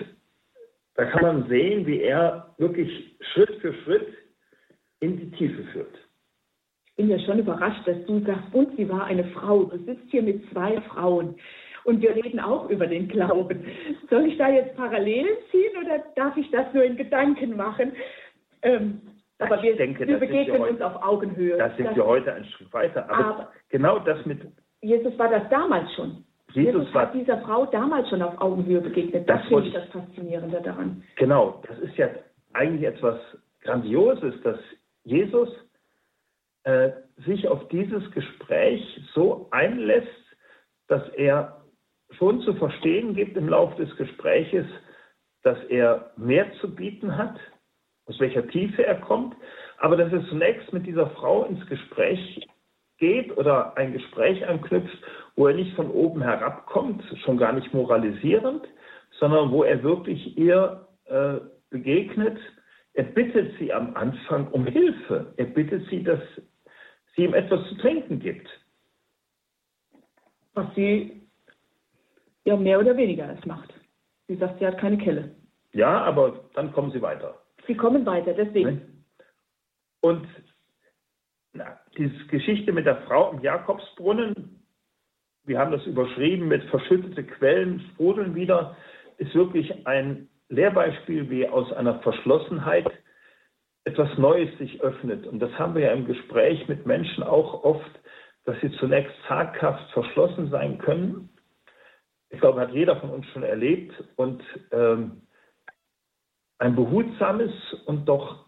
da 0.95 1.03
kann 1.11 1.23
man 1.23 1.49
sehen, 1.49 1.85
wie 1.87 2.03
er 2.03 2.55
wirklich 2.57 3.17
Schritt 3.33 3.53
für 3.59 3.73
Schritt 3.83 4.07
in 5.01 5.17
die 5.17 5.31
Tiefe 5.31 5.63
führt. 5.73 5.97
Ich 6.95 6.97
bin 6.97 7.09
ja 7.09 7.17
schon 7.25 7.39
überrascht, 7.39 7.87
dass 7.87 8.05
du 8.05 8.19
sagst, 8.19 8.53
und 8.53 8.77
sie 8.77 8.87
war 8.87 9.05
eine 9.05 9.23
Frau. 9.23 9.63
Du 9.63 9.77
sitzt 9.79 10.11
hier 10.11 10.21
mit 10.21 10.47
zwei 10.51 10.79
Frauen. 10.81 11.35
Und 11.85 12.01
wir 12.01 12.15
reden 12.15 12.39
auch 12.39 12.69
über 12.69 12.85
den 12.85 13.07
Glauben. 13.07 13.65
Soll 14.11 14.27
ich 14.27 14.37
da 14.37 14.49
jetzt 14.49 14.75
Parallelen 14.77 15.35
ziehen 15.49 15.71
oder 15.81 16.03
darf 16.15 16.37
ich 16.37 16.49
das 16.51 16.71
nur 16.71 16.83
in 16.83 16.95
Gedanken 16.95 17.57
machen? 17.57 17.93
Ähm, 18.61 19.01
aber 19.39 19.61
wir, 19.63 19.75
denke, 19.75 20.07
wir 20.07 20.19
begegnen 20.19 20.61
wir 20.61 20.69
uns 20.69 20.81
auf 20.81 21.01
Augenhöhe. 21.01 21.57
Da 21.57 21.71
sind 21.71 21.87
das, 21.87 21.95
wir 21.95 22.05
heute 22.05 22.31
einen 22.31 22.45
Schritt 22.45 22.71
weiter. 22.71 23.09
Aber, 23.09 23.25
aber, 23.25 23.51
genau 23.69 23.97
das 23.97 24.23
mit. 24.27 24.39
Jesus 24.81 25.17
war 25.17 25.29
das 25.29 25.49
damals 25.49 25.91
schon. 25.95 26.23
Jesus, 26.53 26.73
Jesus 26.73 26.93
war, 26.93 27.07
hat 27.07 27.15
dieser 27.15 27.39
Frau 27.39 27.65
damals 27.65 28.07
schon 28.09 28.21
auf 28.21 28.39
Augenhöhe 28.39 28.81
begegnet. 28.81 29.27
Das, 29.27 29.39
das 29.39 29.47
finde 29.47 29.67
ich 29.67 29.73
das 29.73 29.87
Faszinierende 29.89 30.61
daran. 30.61 31.03
Genau, 31.15 31.61
das 31.67 31.79
ist 31.79 31.97
ja 31.97 32.07
eigentlich 32.53 32.83
etwas 32.83 33.19
Grandioses, 33.61 34.35
dass 34.43 34.59
Jesus 35.03 35.49
äh, 36.63 36.91
sich 37.25 37.47
auf 37.47 37.67
dieses 37.69 38.09
Gespräch 38.11 38.81
so 39.13 39.47
einlässt, 39.51 40.07
dass 40.87 41.07
er 41.09 41.63
schon 42.17 42.41
zu 42.41 42.53
verstehen 42.55 43.15
gibt 43.15 43.37
im 43.37 43.49
Laufe 43.49 43.83
des 43.83 43.95
Gespräches, 43.97 44.65
dass 45.43 45.57
er 45.65 46.11
mehr 46.17 46.51
zu 46.61 46.73
bieten 46.73 47.17
hat, 47.17 47.37
aus 48.05 48.19
welcher 48.19 48.47
Tiefe 48.47 48.85
er 48.85 48.99
kommt, 49.01 49.35
aber 49.77 49.97
dass 49.97 50.11
er 50.11 50.25
zunächst 50.27 50.71
mit 50.71 50.85
dieser 50.85 51.09
Frau 51.11 51.45
ins 51.45 51.65
Gespräch 51.67 52.47
geht 52.97 53.35
oder 53.37 53.75
ein 53.77 53.93
Gespräch 53.93 54.45
anknüpft, 54.47 54.97
wo 55.35 55.47
er 55.47 55.55
nicht 55.55 55.75
von 55.75 55.89
oben 55.89 56.21
herabkommt, 56.21 57.03
schon 57.25 57.37
gar 57.37 57.53
nicht 57.53 57.73
moralisierend, 57.73 58.65
sondern 59.19 59.51
wo 59.51 59.63
er 59.63 59.83
wirklich 59.83 60.37
ihr 60.37 60.87
äh, 61.05 61.35
begegnet. 61.69 62.37
Er 62.93 63.03
bittet 63.03 63.57
sie 63.57 63.73
am 63.73 63.95
Anfang 63.95 64.47
um 64.49 64.65
Hilfe. 64.65 65.33
Er 65.37 65.45
bittet 65.45 65.87
sie, 65.89 66.03
dass 66.03 66.21
sie 67.15 67.23
ihm 67.23 67.33
etwas 67.33 67.67
zu 67.69 67.75
trinken 67.77 68.19
gibt. 68.19 68.47
Was 70.53 70.73
sie 70.75 71.27
ja 72.45 72.55
mehr 72.55 72.79
oder 72.79 72.95
weniger 72.97 73.29
es 73.29 73.45
macht. 73.45 73.73
Sie 74.27 74.35
sagt, 74.35 74.59
sie 74.59 74.67
hat 74.67 74.77
keine 74.77 74.97
Kelle. 74.97 75.35
Ja, 75.71 76.03
aber 76.03 76.49
dann 76.53 76.71
kommen 76.71 76.91
sie 76.91 77.01
weiter. 77.01 77.39
Sie 77.67 77.75
kommen 77.75 78.05
weiter, 78.05 78.33
deswegen. 78.33 79.05
Und 80.01 80.27
na, 81.53 81.79
diese 81.97 82.25
Geschichte 82.27 82.71
mit 82.71 82.85
der 82.85 83.01
Frau 83.03 83.31
im 83.31 83.41
Jakobsbrunnen, 83.41 84.63
wir 85.45 85.59
haben 85.59 85.71
das 85.71 85.85
überschrieben 85.85 86.47
mit 86.47 86.63
verschüttete 86.65 87.23
Quellen 87.23 87.79
sprudeln 87.91 88.35
wieder, 88.35 88.75
ist 89.17 89.33
wirklich 89.35 89.85
ein 89.87 90.29
Lehrbeispiel, 90.49 91.29
wie 91.29 91.47
aus 91.47 91.71
einer 91.73 91.99
Verschlossenheit 91.99 92.89
etwas 93.85 94.17
Neues 94.17 94.57
sich 94.57 94.81
öffnet. 94.81 95.27
Und 95.27 95.39
das 95.39 95.51
haben 95.59 95.75
wir 95.75 95.83
ja 95.83 95.91
im 95.91 96.05
Gespräch 96.05 96.67
mit 96.67 96.85
Menschen 96.85 97.23
auch 97.23 97.63
oft, 97.63 97.91
dass 98.45 98.59
sie 98.61 98.71
zunächst 98.77 99.13
zaghaft 99.27 99.91
verschlossen 99.91 100.49
sein 100.49 100.77
können. 100.77 101.29
Ich 102.29 102.39
glaube, 102.39 102.61
hat 102.61 102.73
jeder 102.73 102.95
von 102.97 103.09
uns 103.09 103.25
schon 103.27 103.43
erlebt. 103.43 103.93
Und 104.15 104.41
ähm, 104.71 105.21
ein 106.59 106.75
behutsames 106.75 107.51
und 107.85 108.05
doch 108.07 108.45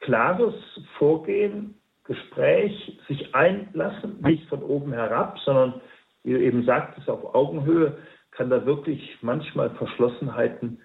klares 0.00 0.54
Vorgehen, 0.98 1.80
Gespräch, 2.04 3.00
sich 3.08 3.34
einlassen, 3.34 4.20
nicht 4.20 4.48
von 4.48 4.62
oben 4.62 4.92
herab, 4.92 5.38
sondern, 5.40 5.80
wie 6.22 6.34
du 6.34 6.40
eben 6.40 6.64
sagtest, 6.64 7.10
auf 7.10 7.34
Augenhöhe, 7.34 7.98
kann 8.30 8.48
da 8.48 8.64
wirklich 8.64 9.18
manchmal 9.22 9.70
Verschlossenheiten 9.70 10.80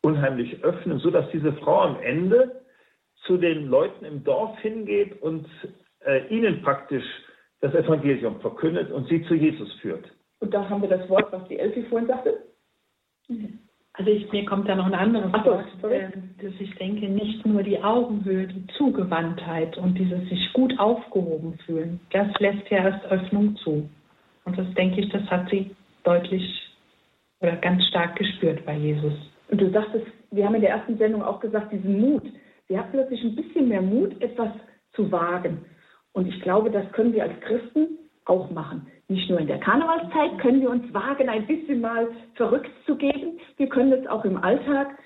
unheimlich 0.00 0.62
öffnen, 0.64 0.98
sodass 1.00 1.30
diese 1.32 1.52
Frau 1.54 1.82
am 1.82 2.00
Ende 2.00 2.63
zu 3.26 3.36
den 3.36 3.66
Leuten 3.68 4.04
im 4.04 4.24
Dorf 4.24 4.58
hingeht 4.60 5.20
und 5.22 5.46
äh, 6.04 6.26
ihnen 6.28 6.62
praktisch 6.62 7.04
das 7.60 7.74
Evangelium 7.74 8.40
verkündet 8.40 8.90
und 8.90 9.08
sie 9.08 9.22
zu 9.24 9.34
Jesus 9.34 9.72
führt. 9.80 10.04
Und 10.40 10.52
da 10.52 10.68
haben 10.68 10.82
wir 10.82 10.88
das 10.88 11.08
Wort, 11.08 11.32
was 11.32 11.46
die 11.48 11.58
Elfi 11.58 11.84
vorhin 11.84 12.08
sagte. 12.08 12.42
Mhm. 13.28 13.58
Also 13.96 14.10
ich, 14.10 14.30
mir 14.32 14.44
kommt 14.44 14.68
da 14.68 14.74
noch 14.74 14.86
ein 14.86 14.94
anderes 14.94 15.30
Ach, 15.32 15.46
Wort, 15.46 15.66
äh, 15.84 16.10
dass 16.42 16.52
ich 16.58 16.74
denke, 16.76 17.08
nicht 17.08 17.46
nur 17.46 17.62
die 17.62 17.82
Augenhöhe, 17.82 18.48
die 18.48 18.66
Zugewandtheit 18.76 19.78
und 19.78 19.96
dieses 19.96 20.28
sich 20.28 20.52
gut 20.52 20.78
aufgehoben 20.78 21.56
fühlen, 21.64 22.00
das 22.10 22.26
lässt 22.40 22.68
ja 22.70 22.78
erst 22.78 23.06
Öffnung 23.06 23.56
zu. 23.58 23.88
Und 24.44 24.58
das 24.58 24.66
denke 24.74 25.00
ich, 25.00 25.10
das 25.10 25.22
hat 25.30 25.48
sie 25.48 25.74
deutlich 26.02 26.42
oder 27.40 27.56
ganz 27.56 27.84
stark 27.86 28.16
gespürt 28.16 28.66
bei 28.66 28.76
Jesus. 28.76 29.14
Und 29.48 29.60
du 29.60 29.70
sagtest, 29.70 30.06
wir 30.32 30.44
haben 30.44 30.56
in 30.56 30.62
der 30.62 30.70
ersten 30.70 30.98
Sendung 30.98 31.22
auch 31.22 31.38
gesagt, 31.38 31.72
diesen 31.72 32.00
Mut. 32.00 32.24
Sie 32.68 32.78
hat 32.78 32.90
plötzlich 32.92 33.22
ein 33.22 33.36
bisschen 33.36 33.68
mehr 33.68 33.82
Mut, 33.82 34.20
etwas 34.22 34.50
zu 34.92 35.10
wagen. 35.10 35.64
Und 36.12 36.26
ich 36.28 36.40
glaube, 36.42 36.70
das 36.70 36.90
können 36.92 37.12
wir 37.12 37.24
als 37.24 37.38
Christen 37.40 37.98
auch 38.24 38.50
machen. 38.50 38.86
nicht 39.08 39.28
nur 39.28 39.38
in 39.38 39.46
der 39.46 39.58
Karnevalszeit 39.58 40.38
können 40.38 40.62
wir 40.62 40.70
uns 40.70 40.92
wagen, 40.94 41.28
ein 41.28 41.46
bisschen 41.46 41.80
mal 41.80 42.08
verrückt 42.34 42.70
zu 42.86 42.96
geben. 42.96 43.38
Wir 43.58 43.68
können 43.68 43.92
es 43.92 44.06
auch 44.06 44.24
im 44.24 44.38
Alltag. 44.42 44.96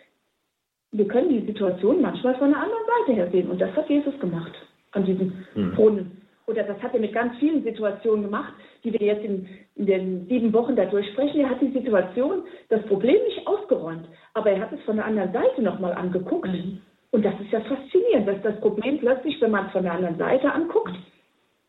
Wir 0.92 1.08
können 1.08 1.30
die 1.30 1.46
Situation 1.46 2.00
manchmal 2.00 2.36
von 2.36 2.50
der 2.50 2.60
anderen 2.60 2.84
Seite 2.86 3.12
her 3.16 3.30
sehen. 3.32 3.50
Und 3.50 3.60
das 3.60 3.74
hat 3.74 3.90
Jesus 3.90 4.18
gemacht 4.20 4.52
an 4.92 5.04
diesem 5.04 5.32
hm. 5.54 5.74
Brunnen. 5.74 6.22
Oder 6.46 6.62
das 6.62 6.80
hat 6.80 6.94
er 6.94 7.00
mit 7.00 7.12
ganz 7.12 7.36
vielen 7.38 7.62
Situationen 7.62 8.24
gemacht, 8.24 8.54
die 8.82 8.92
wir 8.92 9.06
jetzt 9.06 9.24
in, 9.24 9.46
in 9.74 9.86
den 9.86 10.26
sieben 10.28 10.52
Wochen 10.52 10.76
da 10.76 10.86
durchsprechen. 10.86 11.40
Er 11.40 11.50
hat 11.50 11.60
die 11.60 11.72
Situation, 11.72 12.44
das 12.70 12.82
Problem 12.86 13.22
nicht 13.24 13.46
ausgeräumt, 13.46 14.08
aber 14.32 14.50
er 14.50 14.60
hat 14.60 14.72
es 14.72 14.80
von 14.82 14.96
der 14.96 15.04
anderen 15.04 15.32
Seite 15.32 15.60
nochmal 15.60 15.92
angeguckt. 15.92 16.48
Mhm. 16.48 16.80
Und 17.10 17.24
das 17.24 17.34
ist 17.40 17.50
ja 17.50 17.60
faszinierend, 17.60 18.28
dass 18.28 18.42
das 18.42 18.60
Problem 18.60 18.98
plötzlich, 18.98 19.40
wenn 19.40 19.50
man 19.50 19.66
es 19.66 19.72
von 19.72 19.82
der 19.82 19.92
anderen 19.92 20.18
Seite 20.18 20.52
anguckt, 20.52 20.94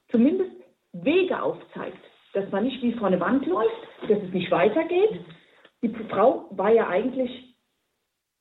zumindest 0.10 0.52
Wege 0.94 1.42
aufzeigt. 1.42 1.98
Dass 2.34 2.50
man 2.52 2.66
nicht 2.66 2.82
wie 2.84 2.94
vor 2.94 3.08
eine 3.08 3.20
Wand 3.20 3.46
läuft, 3.46 3.88
dass 4.08 4.22
es 4.22 4.34
nicht 4.34 4.52
weitergeht. 4.52 5.22
Die 5.82 5.90
Frau 6.10 6.46
war 6.52 6.72
ja 6.72 6.88
eigentlich 6.88 7.56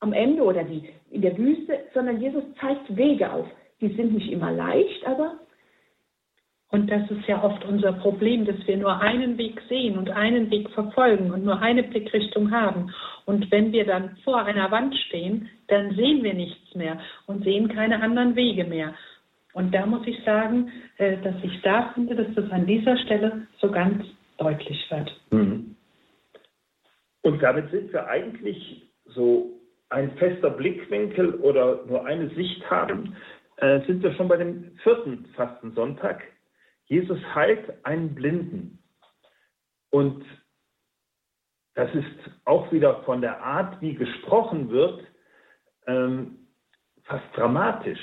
am 0.01 0.13
Ende 0.13 0.43
oder 0.43 0.63
die 0.63 0.89
in 1.09 1.21
der 1.21 1.37
Wüste, 1.37 1.79
sondern 1.93 2.21
Jesus 2.21 2.43
zeigt 2.59 2.95
Wege 2.95 3.31
auf. 3.31 3.47
Die 3.81 3.89
sind 3.95 4.13
nicht 4.13 4.31
immer 4.31 4.51
leicht, 4.51 5.05
aber 5.05 5.39
und 6.71 6.89
das 6.91 7.09
ist 7.09 7.27
ja 7.27 7.43
oft 7.43 7.65
unser 7.65 7.93
Problem, 7.93 8.45
dass 8.45 8.55
wir 8.67 8.77
nur 8.77 9.01
einen 9.01 9.37
Weg 9.39 9.59
sehen 9.67 9.97
und 9.97 10.11
einen 10.11 10.51
Weg 10.51 10.69
verfolgen 10.69 11.31
und 11.31 11.43
nur 11.43 11.59
eine 11.59 11.81
Blickrichtung 11.81 12.51
haben. 12.51 12.93
Und 13.25 13.51
wenn 13.51 13.71
wir 13.71 13.85
dann 13.85 14.17
vor 14.23 14.43
einer 14.43 14.69
Wand 14.69 14.95
stehen, 15.07 15.49
dann 15.67 15.95
sehen 15.95 16.23
wir 16.23 16.35
nichts 16.35 16.75
mehr 16.75 16.99
und 17.25 17.43
sehen 17.43 17.69
keine 17.69 18.01
anderen 18.01 18.35
Wege 18.35 18.65
mehr. 18.65 18.93
Und 19.53 19.73
da 19.73 19.85
muss 19.87 20.05
ich 20.05 20.23
sagen, 20.23 20.71
äh, 20.97 21.17
dass 21.17 21.35
ich 21.41 21.59
da 21.63 21.91
finde, 21.95 22.15
dass 22.15 22.33
das 22.35 22.51
an 22.51 22.67
dieser 22.67 22.97
Stelle 22.97 23.47
so 23.59 23.71
ganz 23.71 24.05
deutlich 24.37 24.79
wird. 24.91 25.11
Mhm. 25.31 25.75
Und 27.23 27.41
damit 27.41 27.71
sind 27.71 27.91
wir 27.91 28.07
eigentlich 28.07 28.83
so 29.05 29.49
ein 29.89 30.11
fester 30.17 30.51
Blickwinkel 30.51 31.33
oder 31.35 31.83
nur 31.87 32.05
eine 32.05 32.29
Sicht 32.29 32.69
haben, 32.69 33.15
äh, 33.57 33.81
sind 33.87 34.03
wir 34.03 34.13
schon 34.13 34.27
bei 34.27 34.37
dem 34.37 34.71
vierten 34.83 35.25
Fastensonntag. 35.35 36.21
Jesus 36.89 37.19
heilt 37.33 37.85
einen 37.85 38.13
Blinden. 38.15 38.83
Und 39.91 40.25
das 41.75 41.93
ist 41.95 42.05
auch 42.45 42.71
wieder 42.71 43.03
von 43.03 43.21
der 43.21 43.41
Art, 43.41 43.79
wie 43.81 43.93
gesprochen 43.93 44.69
wird, 44.69 45.03
ähm, 45.87 46.47
fast 47.03 47.25
dramatisch. 47.35 47.99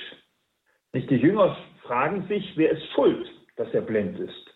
Nicht 0.93 1.11
die 1.11 1.16
Jünger 1.16 1.57
fragen 1.82 2.26
sich, 2.28 2.57
wer 2.57 2.70
ist 2.70 2.87
schuld, 2.95 3.28
dass 3.57 3.72
er 3.74 3.82
blind 3.82 4.18
ist. 4.18 4.55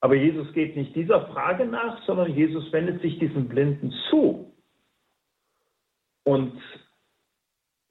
Aber 0.00 0.14
Jesus 0.14 0.52
geht 0.52 0.76
nicht 0.76 0.94
dieser 0.94 1.26
Frage 1.28 1.66
nach, 1.66 2.02
sondern 2.04 2.32
Jesus 2.32 2.72
wendet 2.72 3.02
sich 3.02 3.18
diesem 3.18 3.48
Blinden 3.48 3.92
zu. 4.10 4.54
Und 6.24 6.60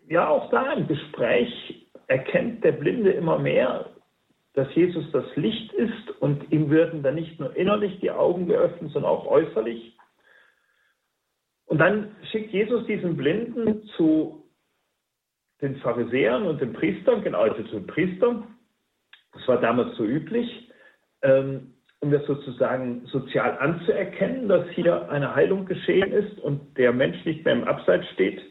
ja, 0.07 0.27
auch 0.29 0.49
da 0.49 0.73
im 0.73 0.87
Gespräch 0.87 1.87
erkennt 2.07 2.63
der 2.63 2.73
Blinde 2.73 3.11
immer 3.11 3.39
mehr, 3.39 3.94
dass 4.55 4.73
Jesus 4.73 5.05
das 5.11 5.25
Licht 5.35 5.73
ist 5.73 6.09
und 6.21 6.51
ihm 6.51 6.69
würden 6.69 7.03
dann 7.03 7.15
nicht 7.15 7.39
nur 7.39 7.55
innerlich 7.55 7.99
die 7.99 8.11
Augen 8.11 8.47
geöffnet, 8.47 8.91
sondern 8.91 9.11
auch 9.11 9.27
äußerlich. 9.27 9.97
Und 11.65 11.79
dann 11.79 12.15
schickt 12.31 12.53
Jesus 12.53 12.85
diesen 12.85 13.17
Blinden 13.17 13.83
zu 13.97 14.49
den 15.61 15.75
Pharisäern 15.77 16.45
und 16.45 16.61
den 16.61 16.73
Priestern, 16.73 17.21
genau, 17.21 17.41
also 17.41 17.63
zu 17.63 17.79
den 17.79 17.87
Priestern. 17.87 18.55
Das 19.33 19.47
war 19.47 19.59
damals 19.59 19.97
so 19.97 20.05
üblich, 20.05 20.71
ähm, 21.21 21.73
um 21.99 22.11
das 22.11 22.25
sozusagen 22.25 23.05
sozial 23.07 23.57
anzuerkennen, 23.57 24.47
dass 24.47 24.69
hier 24.69 25.09
eine 25.09 25.35
Heilung 25.35 25.65
geschehen 25.65 26.11
ist 26.13 26.39
und 26.39 26.77
der 26.77 26.93
Mensch 26.93 27.25
nicht 27.25 27.43
mehr 27.43 27.55
im 27.55 27.63
Abseits 27.65 28.07
steht. 28.13 28.41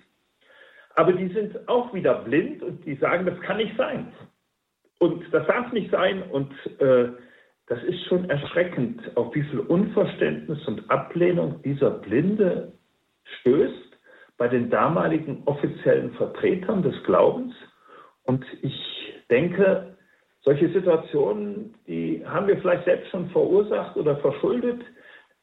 Aber 0.96 1.12
die 1.12 1.28
sind 1.28 1.66
auch 1.68 1.94
wieder 1.94 2.22
blind 2.22 2.62
und 2.62 2.84
die 2.84 2.96
sagen, 2.96 3.24
das 3.26 3.40
kann 3.40 3.56
nicht 3.56 3.76
sein. 3.76 4.12
Und 5.04 5.22
das 5.32 5.46
darf 5.46 5.70
nicht 5.72 5.90
sein. 5.90 6.22
Und 6.30 6.50
äh, 6.80 7.08
das 7.66 7.82
ist 7.84 8.04
schon 8.06 8.28
erschreckend, 8.30 9.00
auf 9.16 9.34
wie 9.34 9.42
viel 9.42 9.60
Unverständnis 9.60 10.66
und 10.66 10.90
Ablehnung 10.90 11.60
dieser 11.62 11.90
Blinde 11.90 12.72
stößt 13.40 13.98
bei 14.38 14.48
den 14.48 14.70
damaligen 14.70 15.42
offiziellen 15.44 16.12
Vertretern 16.14 16.82
des 16.82 16.94
Glaubens. 17.04 17.54
Und 18.24 18.44
ich 18.62 18.74
denke, 19.30 19.96
solche 20.42 20.70
Situationen, 20.72 21.74
die 21.86 22.24
haben 22.26 22.46
wir 22.46 22.58
vielleicht 22.58 22.84
selbst 22.86 23.10
schon 23.10 23.28
verursacht 23.30 23.96
oder 23.96 24.16
verschuldet. 24.16 24.82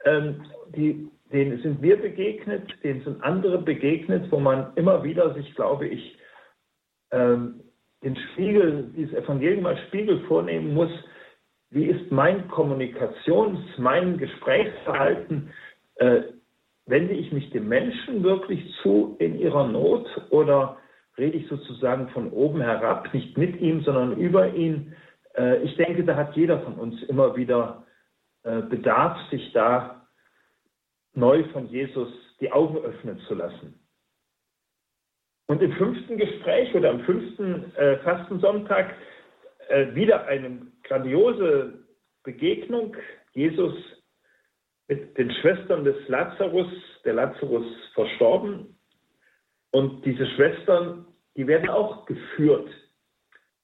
Ähm, 0.06 0.44
die, 0.76 1.08
denen 1.32 1.62
sind 1.62 1.82
wir 1.84 2.02
begegnet, 2.02 2.72
denen 2.84 3.04
sind 3.04 3.24
andere 3.24 3.60
begegnet, 3.60 4.32
wo 4.32 4.40
man 4.40 4.74
immer 4.76 5.04
wieder 5.04 5.34
sich, 5.36 5.54
glaube 5.56 5.88
ich, 5.88 6.18
ähm, 7.12 7.62
den 8.04 8.16
Spiegel, 8.16 8.92
dieses 8.96 9.14
Evangelium 9.14 9.66
als 9.66 9.80
Spiegel 9.88 10.20
vornehmen 10.28 10.74
muss, 10.74 10.92
wie 11.70 11.86
ist 11.86 12.12
mein 12.12 12.50
Kommunikations-, 12.50 13.78
mein 13.78 14.18
Gesprächsverhalten, 14.18 15.52
äh, 15.96 16.22
wende 16.86 17.14
ich 17.14 17.32
mich 17.32 17.50
dem 17.52 17.68
Menschen 17.68 18.24
wirklich 18.24 18.74
zu 18.82 19.16
in 19.20 19.40
ihrer 19.40 19.68
Not 19.68 20.08
oder 20.30 20.78
rede 21.18 21.38
ich 21.38 21.48
sozusagen 21.48 22.10
von 22.10 22.32
oben 22.32 22.62
herab, 22.62 23.14
nicht 23.14 23.38
mit 23.38 23.60
ihm, 23.62 23.82
sondern 23.84 24.18
über 24.18 24.54
ihn? 24.54 24.94
Äh, 25.38 25.64
ich 25.64 25.76
denke, 25.78 26.04
da 26.04 26.16
hat 26.16 26.36
jeder 26.36 26.60
von 26.62 26.74
uns 26.74 27.02
immer 27.04 27.36
wieder 27.36 27.86
äh, 28.44 28.62
Bedarf, 28.62 29.18
sich 29.30 29.54
da 29.54 30.08
neu 31.14 31.44
von 31.54 31.68
Jesus 31.68 32.10
die 32.40 32.52
Augen 32.52 32.78
öffnen 32.78 33.20
zu 33.28 33.36
lassen. 33.36 33.81
Und 35.52 35.62
im 35.62 35.74
fünften 35.74 36.18
Gespräch 36.18 36.74
oder 36.76 36.92
am 36.92 37.02
fünften 37.02 37.76
äh, 37.76 37.98
Fastensonntag 38.06 38.96
äh, 39.68 39.94
wieder 39.94 40.26
eine 40.28 40.62
grandiose 40.84 41.74
Begegnung. 42.24 42.96
Jesus 43.34 43.74
mit 44.88 45.18
den 45.18 45.30
Schwestern 45.30 45.84
des 45.84 46.08
Lazarus, 46.08 46.72
der 47.04 47.16
Lazarus 47.16 47.66
verstorben. 47.94 48.78
Und 49.72 50.06
diese 50.06 50.26
Schwestern, 50.26 51.06
die 51.36 51.46
werden 51.46 51.70
auch 51.70 52.06
geführt. 52.06 52.70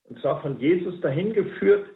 Und 0.10 0.20
zwar 0.20 0.42
von 0.42 0.60
Jesus 0.60 1.00
dahin 1.00 1.32
geführt, 1.32 1.88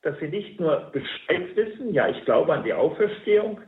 dass 0.00 0.18
sie 0.20 0.28
nicht 0.28 0.58
nur 0.58 0.90
Bescheid 0.90 1.54
wissen, 1.54 1.92
ja, 1.92 2.08
ich 2.08 2.24
glaube 2.24 2.54
an 2.54 2.64
die 2.64 2.72
Auferstehung, 2.72 3.60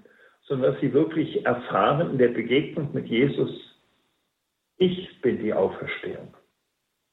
sondern 0.45 0.73
dass 0.73 0.81
sie 0.81 0.95
wirklich 0.95 1.45
erfahren 1.45 2.13
in 2.13 2.17
der 2.17 2.29
Begegnung 2.29 2.95
mit 2.95 3.09
Jesus, 3.09 3.76
ich 4.79 5.21
bin 5.23 5.43
die 5.43 5.53
Auferstehung. 5.53 6.35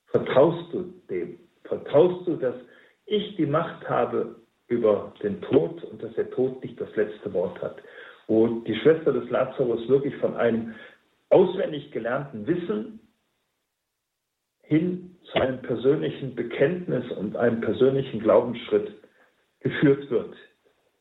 Vertraust 0.07 0.73
du 0.73 0.93
dem? 1.09 1.39
Vertraust 1.63 2.27
du, 2.27 2.35
dass 2.35 2.55
ich 3.05 3.35
die 3.35 3.45
Macht 3.45 3.87
habe 3.89 4.35
über 4.67 5.13
den 5.23 5.41
Tod 5.41 5.83
und 5.83 6.01
dass 6.03 6.13
der 6.13 6.29
Tod 6.31 6.63
nicht 6.63 6.79
das 6.79 6.95
letzte 6.95 7.33
Wort 7.33 7.61
hat? 7.61 7.81
Wo 8.27 8.47
die 8.47 8.75
Schwester 8.75 9.11
des 9.11 9.29
Lazarus 9.29 9.87
wirklich 9.87 10.15
von 10.17 10.35
einem 10.35 10.75
auswendig 11.29 11.91
gelernten 11.91 12.45
Wissen 12.47 12.99
hin 14.63 15.17
zu 15.31 15.39
einem 15.39 15.61
persönlichen 15.61 16.35
Bekenntnis 16.35 17.11
und 17.11 17.35
einem 17.35 17.61
persönlichen 17.61 18.19
Glaubensschritt 18.19 18.93
geführt 19.59 20.09
wird. 20.09 20.35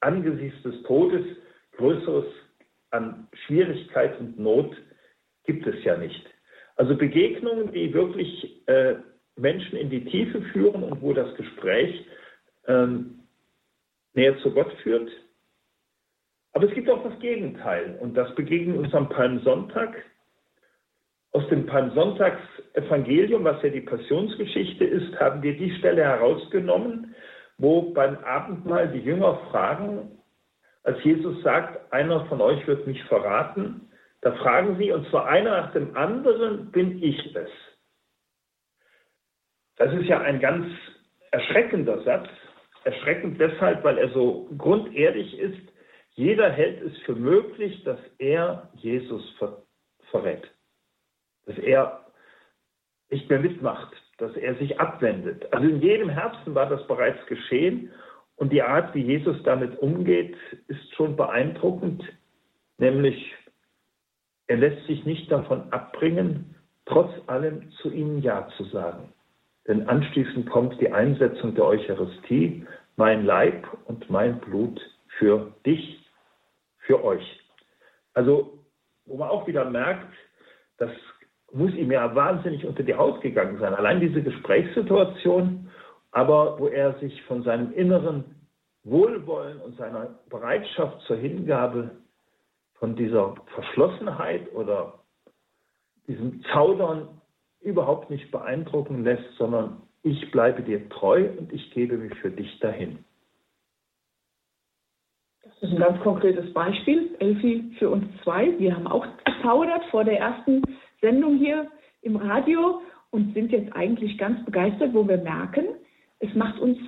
Angesichts 0.00 0.62
des 0.62 0.82
Todes 0.84 1.24
Größeres 1.76 2.26
an 2.90 3.28
Schwierigkeit 3.46 4.18
und 4.20 4.38
Not 4.38 4.76
gibt 5.44 5.66
es 5.66 5.82
ja 5.84 5.96
nicht. 5.96 6.32
Also 6.77 6.97
Begegnungen, 6.97 7.73
die 7.73 7.93
wirklich 7.93 8.66
äh, 8.66 8.95
Menschen 9.37 9.77
in 9.77 9.91
die 9.91 10.05
Tiefe 10.05 10.43
führen 10.53 10.83
und 10.83 11.03
wo 11.03 11.12
das 11.12 11.35
Gespräch 11.37 12.07
ähm, 12.66 13.20
näher 14.14 14.39
zu 14.39 14.53
Gott 14.53 14.73
führt. 14.83 15.11
Aber 16.53 16.68
es 16.68 16.75
gibt 16.75 16.91
auch 16.91 17.03
das 17.03 17.18
Gegenteil 17.18 17.99
und 18.01 18.14
das 18.14 18.35
begegnet 18.35 18.77
uns 18.77 18.95
am 18.95 19.09
Palmsonntag. 19.09 20.05
Aus 21.33 21.49
dem 21.49 21.64
Palmsonntagsevangelium, 21.64 23.43
was 23.45 23.62
ja 23.62 23.70
die 23.70 23.81
Passionsgeschichte 23.81 24.85
ist, 24.85 25.18
haben 25.18 25.43
wir 25.43 25.57
die 25.57 25.75
Stelle 25.77 26.03
herausgenommen, 26.03 27.14
wo 27.57 27.93
beim 27.93 28.18
Abendmahl 28.18 28.89
die 28.89 28.99
Jünger 28.99 29.39
fragen, 29.51 30.18
als 30.83 31.03
Jesus 31.05 31.43
sagt, 31.43 31.91
einer 31.93 32.27
von 32.27 32.41
euch 32.43 32.66
wird 32.66 32.87
mich 32.87 33.03
verraten, 33.05 33.89
da 34.23 34.33
fragen 34.37 34.79
sie, 34.79 34.93
und 34.93 35.09
zwar 35.11 35.27
einer 35.27 35.51
nach 35.51 35.73
dem 35.73 35.97
anderen, 35.97 36.70
bin 36.70 37.03
ich 37.03 37.35
es? 37.35 37.51
Das 39.77 39.93
ist 39.93 40.05
ja 40.05 40.20
ein 40.20 40.39
ganz 40.39 40.66
erschreckender 41.33 42.03
Satz. 42.05 42.29
Erschreckend 42.85 43.41
deshalb, 43.41 43.83
weil 43.83 43.99
er 43.99 44.11
so 44.11 44.49
grundehrlich 44.57 45.39
ist. 45.39 45.61
Jeder 46.14 46.51
hält 46.51 46.83
es 46.83 46.97
für 47.03 47.14
möglich, 47.14 47.83
dass 47.85 47.99
er 48.18 48.70
Jesus 48.75 49.29
ver 49.39 49.62
verrät. 50.11 50.49
Dass 51.47 51.59
er 51.59 52.07
nicht 53.11 53.29
mehr 53.29 53.41
mitmacht, 53.41 53.93
dass 54.18 54.37
er 54.37 54.55
sich 54.57 54.79
abwendet. 54.79 55.53
Also 55.53 55.66
in 55.66 55.81
jedem 55.81 56.11
Herzen 56.11 56.55
war 56.55 56.68
das 56.68 56.87
bereits 56.87 57.25
geschehen. 57.27 57.91
Und 58.37 58.53
die 58.53 58.62
Art, 58.62 58.95
wie 58.95 59.03
Jesus 59.03 59.43
damit 59.43 59.79
umgeht, 59.81 60.37
ist 60.68 60.95
schon 60.95 61.16
beeindruckend, 61.16 62.05
nämlich 62.79 63.35
er 64.47 64.57
lässt 64.57 64.86
sich 64.86 65.05
nicht 65.05 65.30
davon 65.30 65.72
abbringen, 65.72 66.55
trotz 66.86 67.11
allem 67.26 67.70
zu 67.80 67.90
ihnen 67.90 68.22
Ja 68.22 68.49
zu 68.57 68.64
sagen. 68.64 69.12
Denn 69.68 69.88
anschließend 69.88 70.51
kommt 70.51 70.80
die 70.80 70.93
Einsetzung 70.93 71.55
der 71.55 71.64
Eucharistie, 71.64 72.66
mein 72.97 73.24
Leib 73.24 73.66
und 73.86 74.11
mein 74.11 74.40
Blut 74.40 74.80
für 75.18 75.55
dich, 75.64 76.05
für 76.78 77.05
euch. 77.05 77.40
Also, 78.14 78.59
wo 79.07 79.16
man 79.16 79.28
auch 79.28 79.47
wieder 79.47 79.64
merkt, 79.64 80.12
das 80.78 80.90
muss 81.53 81.72
ihm 81.74 81.93
ja 81.93 82.14
wahnsinnig 82.14 82.66
unter 82.66 82.82
die 82.82 82.95
Haut 82.95 83.20
gegangen 83.20 83.59
sein. 83.61 83.74
Allein 83.74 84.01
diese 84.01 84.22
Gesprächssituation, 84.22 85.70
aber 86.11 86.59
wo 86.59 86.68
er 86.68 86.99
sich 86.99 87.22
von 87.22 87.43
seinem 87.43 87.72
inneren 87.72 88.24
Wohlwollen 88.84 89.59
und 89.61 89.76
seiner 89.76 90.18
Bereitschaft 90.28 91.01
zur 91.07 91.16
Hingabe 91.16 91.90
von 92.83 92.97
dieser 92.97 93.37
Verschlossenheit 93.55 94.53
oder 94.55 94.95
diesem 96.09 96.43
Zaudern 96.53 97.20
überhaupt 97.61 98.11
nicht 98.11 98.33
beeindrucken 98.33 99.05
lässt, 99.05 99.37
sondern 99.39 99.83
ich 100.03 100.33
bleibe 100.33 100.62
dir 100.62 100.89
treu 100.89 101.28
und 101.39 101.53
ich 101.53 101.70
gebe 101.70 101.97
mich 101.97 102.12
für 102.16 102.33
dich 102.33 102.59
dahin. 102.59 103.05
Das 105.45 105.55
ist 105.62 105.70
ein 105.70 105.78
ganz 105.78 106.03
konkretes 106.03 106.53
Beispiel, 106.53 107.14
Elfi 107.20 107.72
für 107.78 107.89
uns 107.89 108.05
zwei. 108.24 108.59
Wir 108.59 108.74
haben 108.74 108.89
auch 108.89 109.07
gezaudert 109.26 109.85
vor 109.93 110.03
der 110.03 110.18
ersten 110.18 110.62
Sendung 111.01 111.39
hier 111.39 111.70
im 112.01 112.16
Radio 112.16 112.83
und 113.11 113.33
sind 113.33 113.53
jetzt 113.53 113.72
eigentlich 113.76 114.18
ganz 114.18 114.45
begeistert, 114.45 114.93
wo 114.93 115.07
wir 115.07 115.18
merken, 115.18 115.66
es 116.18 116.35
macht 116.35 116.59
uns 116.59 116.78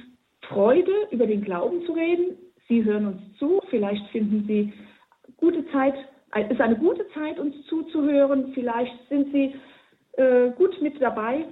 Freude, 0.49 0.91
über 1.13 1.29
den 1.29 1.45
Glauben 1.45 1.87
zu 1.87 1.93
reden. 1.93 2.37
Sie 2.67 2.83
hören 2.83 3.07
uns 3.07 3.39
zu, 3.39 3.61
vielleicht 3.71 4.05
finden 4.09 4.45
Sie 4.49 4.73
gute 5.45 5.71
Zeit, 5.73 5.95
es 6.33 6.51
ist 6.51 6.61
eine 6.61 6.77
gute 6.77 7.07
Zeit, 7.11 7.39
uns 7.39 7.55
zuzuhören. 7.67 8.53
Vielleicht 8.55 8.97
sind 9.11 9.31
Sie 9.33 9.55
äh, 10.17 10.51
gut 10.53 10.81
mit 10.81 11.01
dabei. 11.01 11.45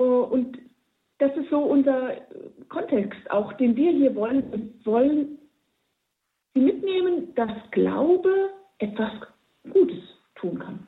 Uh, 0.00 0.24
und 0.24 0.58
das 1.18 1.34
ist 1.36 1.48
so 1.50 1.60
unser 1.60 2.16
Kontext, 2.68 3.30
auch 3.30 3.52
den 3.54 3.76
wir 3.76 3.92
hier 3.92 4.14
wollen. 4.14 4.42
Wir 4.52 4.92
wollen 4.92 5.38
Sie 6.52 6.60
mitnehmen, 6.60 7.32
dass 7.36 7.52
Glaube 7.70 8.50
etwas 8.78 9.12
Gutes 9.72 10.02
tun 10.34 10.58
kann. 10.58 10.86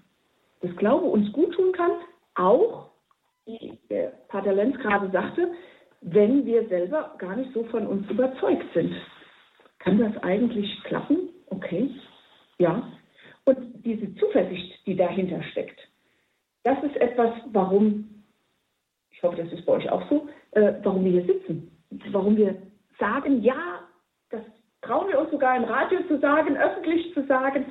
Dass 0.60 0.76
Glaube 0.76 1.06
uns 1.06 1.32
gut 1.32 1.54
tun 1.54 1.72
kann, 1.72 1.92
auch, 2.34 2.90
wie 3.46 3.78
der 3.88 4.08
Pater 4.28 4.52
Lenz 4.52 4.76
gerade 4.78 5.08
sagte, 5.10 5.52
wenn 6.00 6.44
wir 6.44 6.68
selber 6.68 7.14
gar 7.18 7.36
nicht 7.36 7.52
so 7.54 7.62
von 7.64 7.86
uns 7.86 8.10
überzeugt 8.10 8.66
sind. 8.74 8.94
Kann 9.78 9.98
das 9.98 10.20
eigentlich 10.24 10.82
klappen? 10.82 11.30
Okay, 11.48 11.90
ja. 12.58 12.92
Und 13.44 13.84
diese 13.84 14.14
Zuversicht, 14.16 14.84
die 14.86 14.96
dahinter 14.96 15.42
steckt, 15.44 15.78
das 16.64 16.82
ist 16.82 16.96
etwas, 16.96 17.32
warum, 17.52 18.24
ich 19.10 19.22
hoffe, 19.22 19.36
das 19.36 19.52
ist 19.52 19.64
bei 19.66 19.74
euch 19.74 19.88
auch 19.88 20.08
so, 20.10 20.28
äh, 20.52 20.74
warum 20.82 21.04
wir 21.04 21.12
hier 21.12 21.26
sitzen. 21.26 21.70
Warum 22.10 22.36
wir 22.36 22.56
sagen, 22.98 23.42
ja, 23.42 23.80
das 24.30 24.42
trauen 24.82 25.08
wir 25.08 25.20
uns 25.20 25.30
sogar 25.30 25.56
im 25.56 25.64
Radio 25.64 26.00
zu 26.08 26.18
sagen, 26.18 26.56
öffentlich 26.56 27.14
zu 27.14 27.24
sagen. 27.26 27.66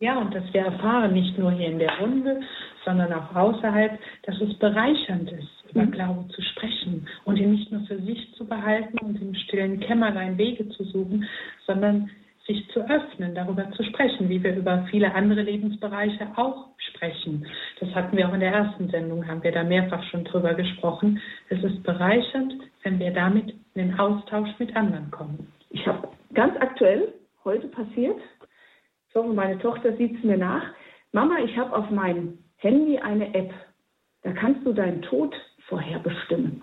Ja, 0.00 0.18
und 0.18 0.34
dass 0.34 0.44
wir 0.52 0.62
erfahren, 0.62 1.14
nicht 1.14 1.38
nur 1.38 1.52
hier 1.52 1.68
in 1.68 1.78
der 1.78 1.98
Runde, 1.98 2.42
sondern 2.84 3.12
auch 3.12 3.34
außerhalb, 3.34 3.98
dass 4.24 4.38
es 4.40 4.58
bereichernd 4.58 5.32
ist, 5.32 5.64
über 5.70 5.84
mhm. 5.84 5.92
Glaube 5.92 6.28
zu 6.28 6.42
sprechen 6.42 7.08
und 7.24 7.38
ihn 7.38 7.52
nicht 7.52 7.72
nur 7.72 7.80
für 7.86 7.98
sich 8.02 8.34
zu 8.34 8.46
behalten 8.46 8.98
und 8.98 9.22
im 9.22 9.34
stillen 9.34 9.80
Kämmerlein 9.80 10.36
Wege 10.36 10.68
zu 10.68 10.84
suchen, 10.84 11.26
sondern 11.66 12.10
sich 12.46 12.68
zu 12.70 12.80
öffnen, 12.88 13.34
darüber 13.34 13.70
zu 13.72 13.82
sprechen, 13.84 14.28
wie 14.28 14.42
wir 14.42 14.54
über 14.54 14.86
viele 14.90 15.14
andere 15.14 15.42
Lebensbereiche 15.42 16.28
auch 16.36 16.68
sprechen. 16.76 17.46
Das 17.80 17.94
hatten 17.94 18.16
wir 18.16 18.28
auch 18.28 18.34
in 18.34 18.40
der 18.40 18.52
ersten 18.52 18.88
Sendung, 18.90 19.26
haben 19.26 19.42
wir 19.42 19.52
da 19.52 19.64
mehrfach 19.64 20.02
schon 20.10 20.24
drüber 20.24 20.54
gesprochen. 20.54 21.20
Es 21.48 21.62
ist 21.62 21.82
bereichernd, 21.82 22.54
wenn 22.82 22.98
wir 22.98 23.12
damit 23.12 23.50
in 23.74 23.88
den 23.88 23.98
Austausch 23.98 24.50
mit 24.58 24.76
anderen 24.76 25.10
kommen. 25.10 25.52
Ich 25.70 25.86
habe 25.86 26.08
ganz 26.34 26.54
aktuell 26.60 27.14
heute 27.44 27.68
passiert, 27.68 28.20
hoffe, 29.14 29.32
meine 29.32 29.58
Tochter 29.58 29.96
sieht 29.96 30.16
es 30.16 30.24
mir 30.24 30.36
nach. 30.36 30.64
Mama, 31.12 31.38
ich 31.38 31.56
habe 31.56 31.74
auf 31.74 31.90
meinem 31.90 32.38
Handy 32.56 32.98
eine 32.98 33.34
App. 33.34 33.52
Da 34.22 34.32
kannst 34.32 34.66
du 34.66 34.72
deinen 34.72 35.02
Tod 35.02 35.34
vorherbestimmen. 35.68 36.62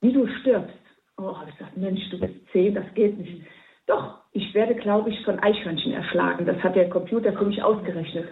Wie 0.00 0.12
du 0.12 0.26
stirbst. 0.40 0.74
Oh, 1.16 1.34
ich 1.48 1.54
sage, 1.58 1.72
Mensch, 1.76 2.08
du 2.10 2.20
bist 2.20 2.34
zehn, 2.52 2.74
das 2.74 2.84
geht 2.94 3.18
nicht. 3.18 3.42
Doch, 3.86 4.17
ich 4.32 4.54
werde, 4.54 4.74
glaube 4.74 5.10
ich, 5.10 5.24
von 5.24 5.38
Eichhörnchen 5.38 5.92
erschlagen. 5.92 6.46
Das 6.46 6.62
hat 6.62 6.76
der 6.76 6.88
Computer 6.88 7.32
für 7.32 7.44
mich 7.44 7.62
ausgerechnet. 7.62 8.28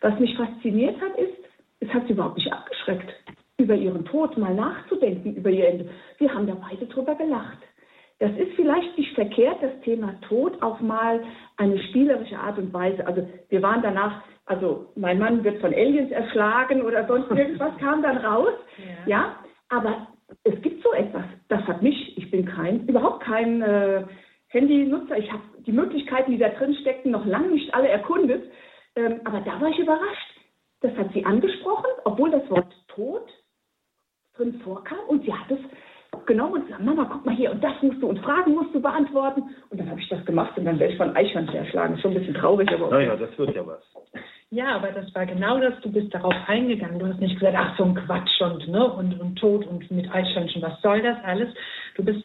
Was 0.00 0.18
mich 0.18 0.36
fasziniert 0.36 1.00
hat, 1.00 1.16
ist, 1.18 1.36
es 1.80 1.88
hat 1.90 2.06
sie 2.06 2.12
überhaupt 2.12 2.36
nicht 2.36 2.52
abgeschreckt, 2.52 3.12
über 3.58 3.74
ihren 3.74 4.04
Tod 4.04 4.36
mal 4.38 4.54
nachzudenken, 4.54 5.34
über 5.34 5.50
ihr 5.50 5.68
Ende. 5.68 5.90
Wir 6.18 6.32
haben 6.32 6.46
da 6.46 6.54
beide 6.54 6.86
drüber 6.86 7.14
gelacht. 7.14 7.58
Das 8.18 8.30
ist 8.32 8.52
vielleicht 8.54 8.98
nicht 8.98 9.14
verkehrt, 9.14 9.62
das 9.62 9.80
Thema 9.82 10.14
Tod 10.28 10.62
auf 10.62 10.80
mal 10.80 11.22
eine 11.56 11.78
spielerische 11.84 12.38
Art 12.38 12.58
und 12.58 12.72
Weise. 12.72 13.06
Also 13.06 13.26
wir 13.48 13.62
waren 13.62 13.82
danach, 13.82 14.22
also 14.44 14.92
mein 14.94 15.18
Mann 15.18 15.42
wird 15.42 15.60
von 15.60 15.72
Aliens 15.72 16.10
erschlagen 16.10 16.82
oder 16.82 17.06
sonst 17.06 17.30
irgendwas 17.36 17.76
kam 17.78 18.02
dann 18.02 18.18
raus. 18.18 18.52
Ja, 19.06 19.06
ja 19.06 19.36
aber 19.70 20.08
es 20.44 20.60
gibt 20.60 20.82
so 20.82 20.92
etwas. 20.92 21.24
Das 21.48 21.62
hat 21.62 21.82
mich, 21.82 22.16
ich 22.18 22.30
bin 22.30 22.44
kein, 22.44 22.86
überhaupt 22.86 23.22
kein 23.22 23.62
äh, 23.62 24.04
Handynutzer. 24.50 25.18
Ich 25.18 25.32
habe 25.32 25.42
die 25.66 25.72
Möglichkeiten, 25.72 26.32
die 26.32 26.38
da 26.38 26.48
drin 26.50 26.74
steckten, 26.80 27.10
noch 27.10 27.24
lange 27.24 27.48
nicht 27.48 27.72
alle 27.74 27.88
erkundet. 27.88 28.50
Ähm, 28.96 29.20
aber 29.24 29.40
da 29.40 29.60
war 29.60 29.68
ich 29.68 29.78
überrascht. 29.78 30.36
Das 30.80 30.94
hat 30.96 31.12
sie 31.12 31.24
angesprochen, 31.24 31.90
obwohl 32.04 32.30
das 32.30 32.48
Wort 32.50 32.72
Tod 32.88 33.28
drin 34.36 34.60
vorkam. 34.64 34.98
Und 35.08 35.24
sie 35.24 35.32
hat 35.32 35.50
es 35.50 35.58
genommen 36.26 36.54
und 36.54 36.66
gesagt, 36.66 36.82
Mama, 36.82 37.08
guck 37.10 37.24
mal 37.24 37.34
hier, 37.34 37.50
und 37.50 37.62
das 37.62 37.80
musst 37.82 38.02
du, 38.02 38.08
und 38.08 38.18
Fragen 38.20 38.54
musst 38.54 38.74
du 38.74 38.80
beantworten. 38.80 39.42
Und 39.70 39.80
dann 39.80 39.90
habe 39.90 40.00
ich 40.00 40.08
das 40.08 40.24
gemacht 40.24 40.56
und 40.56 40.64
dann 40.64 40.78
werde 40.78 40.92
ich 40.92 40.98
von 40.98 41.14
Eichhörnchen 41.14 41.56
erschlagen. 41.56 41.98
Schon 41.98 42.12
ein 42.12 42.18
bisschen 42.18 42.34
traurig, 42.34 42.70
aber... 42.72 42.86
Okay. 42.86 43.06
Naja, 43.06 43.16
das 43.16 43.36
wird 43.38 43.54
ja 43.54 43.66
was. 43.66 43.82
Ja, 44.50 44.76
aber 44.76 44.88
das 44.88 45.14
war 45.14 45.26
genau 45.26 45.60
das, 45.60 45.74
du 45.80 45.92
bist 45.92 46.12
darauf 46.12 46.34
eingegangen. 46.46 46.98
Du 46.98 47.06
hast 47.06 47.20
nicht 47.20 47.38
gesagt, 47.38 47.56
ach 47.56 47.76
so 47.76 47.84
ein 47.84 47.94
Quatsch 47.94 48.40
und, 48.40 48.66
ne, 48.68 48.92
und, 48.92 49.20
und 49.20 49.36
Tod 49.36 49.66
und 49.66 49.88
mit 49.90 50.12
Eichhörnchen, 50.12 50.62
was 50.62 50.80
soll 50.82 51.02
das 51.02 51.18
alles? 51.24 51.54
Du 51.94 52.04
bist 52.04 52.24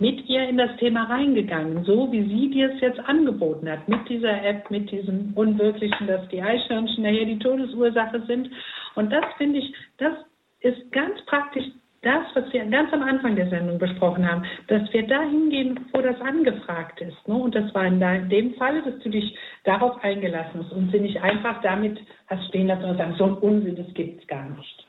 mit 0.00 0.28
ihr 0.28 0.48
in 0.48 0.56
das 0.56 0.74
Thema 0.78 1.04
reingegangen, 1.04 1.84
so 1.84 2.10
wie 2.10 2.22
sie 2.22 2.50
dir 2.50 2.72
es 2.72 2.80
jetzt 2.80 3.00
angeboten 3.00 3.70
hat, 3.70 3.86
mit 3.86 4.08
dieser 4.08 4.42
App, 4.42 4.70
mit 4.70 4.90
diesem 4.90 5.32
Unwirklichen, 5.34 6.06
dass 6.06 6.26
die 6.28 6.42
Eichhörnchen 6.42 7.04
ja 7.04 7.10
hier 7.10 7.26
die 7.26 7.38
Todesursache 7.38 8.22
sind. 8.26 8.50
Und 8.94 9.12
das 9.12 9.24
finde 9.36 9.58
ich, 9.58 9.74
das 9.98 10.14
ist 10.60 10.90
ganz 10.90 11.20
praktisch 11.26 11.66
das, 12.02 12.24
was 12.34 12.50
wir 12.50 12.64
ganz 12.64 12.90
am 12.94 13.02
Anfang 13.02 13.36
der 13.36 13.50
Sendung 13.50 13.78
besprochen 13.78 14.26
haben, 14.26 14.42
dass 14.68 14.90
wir 14.90 15.06
da 15.06 15.20
hingehen, 15.20 15.78
wo 15.92 16.00
das 16.00 16.18
angefragt 16.22 16.98
ist. 17.02 17.28
Ne? 17.28 17.34
Und 17.34 17.54
das 17.54 17.72
war 17.74 17.84
in 17.84 18.00
dem 18.30 18.54
Fall, 18.54 18.80
dass 18.80 18.98
du 19.00 19.10
dich 19.10 19.36
darauf 19.64 20.02
eingelassen 20.02 20.64
hast 20.64 20.72
und 20.72 20.90
sie 20.92 21.00
nicht 21.00 21.22
einfach 21.22 21.60
damit 21.60 22.00
hast 22.28 22.48
stehen 22.48 22.68
lassen 22.68 22.84
und 22.84 22.96
sagen, 22.96 23.14
so 23.18 23.24
ein 23.24 23.34
Unsinn, 23.34 23.76
das 23.76 23.92
gibt 23.92 24.22
es 24.22 24.26
gar 24.28 24.48
nicht. 24.48 24.86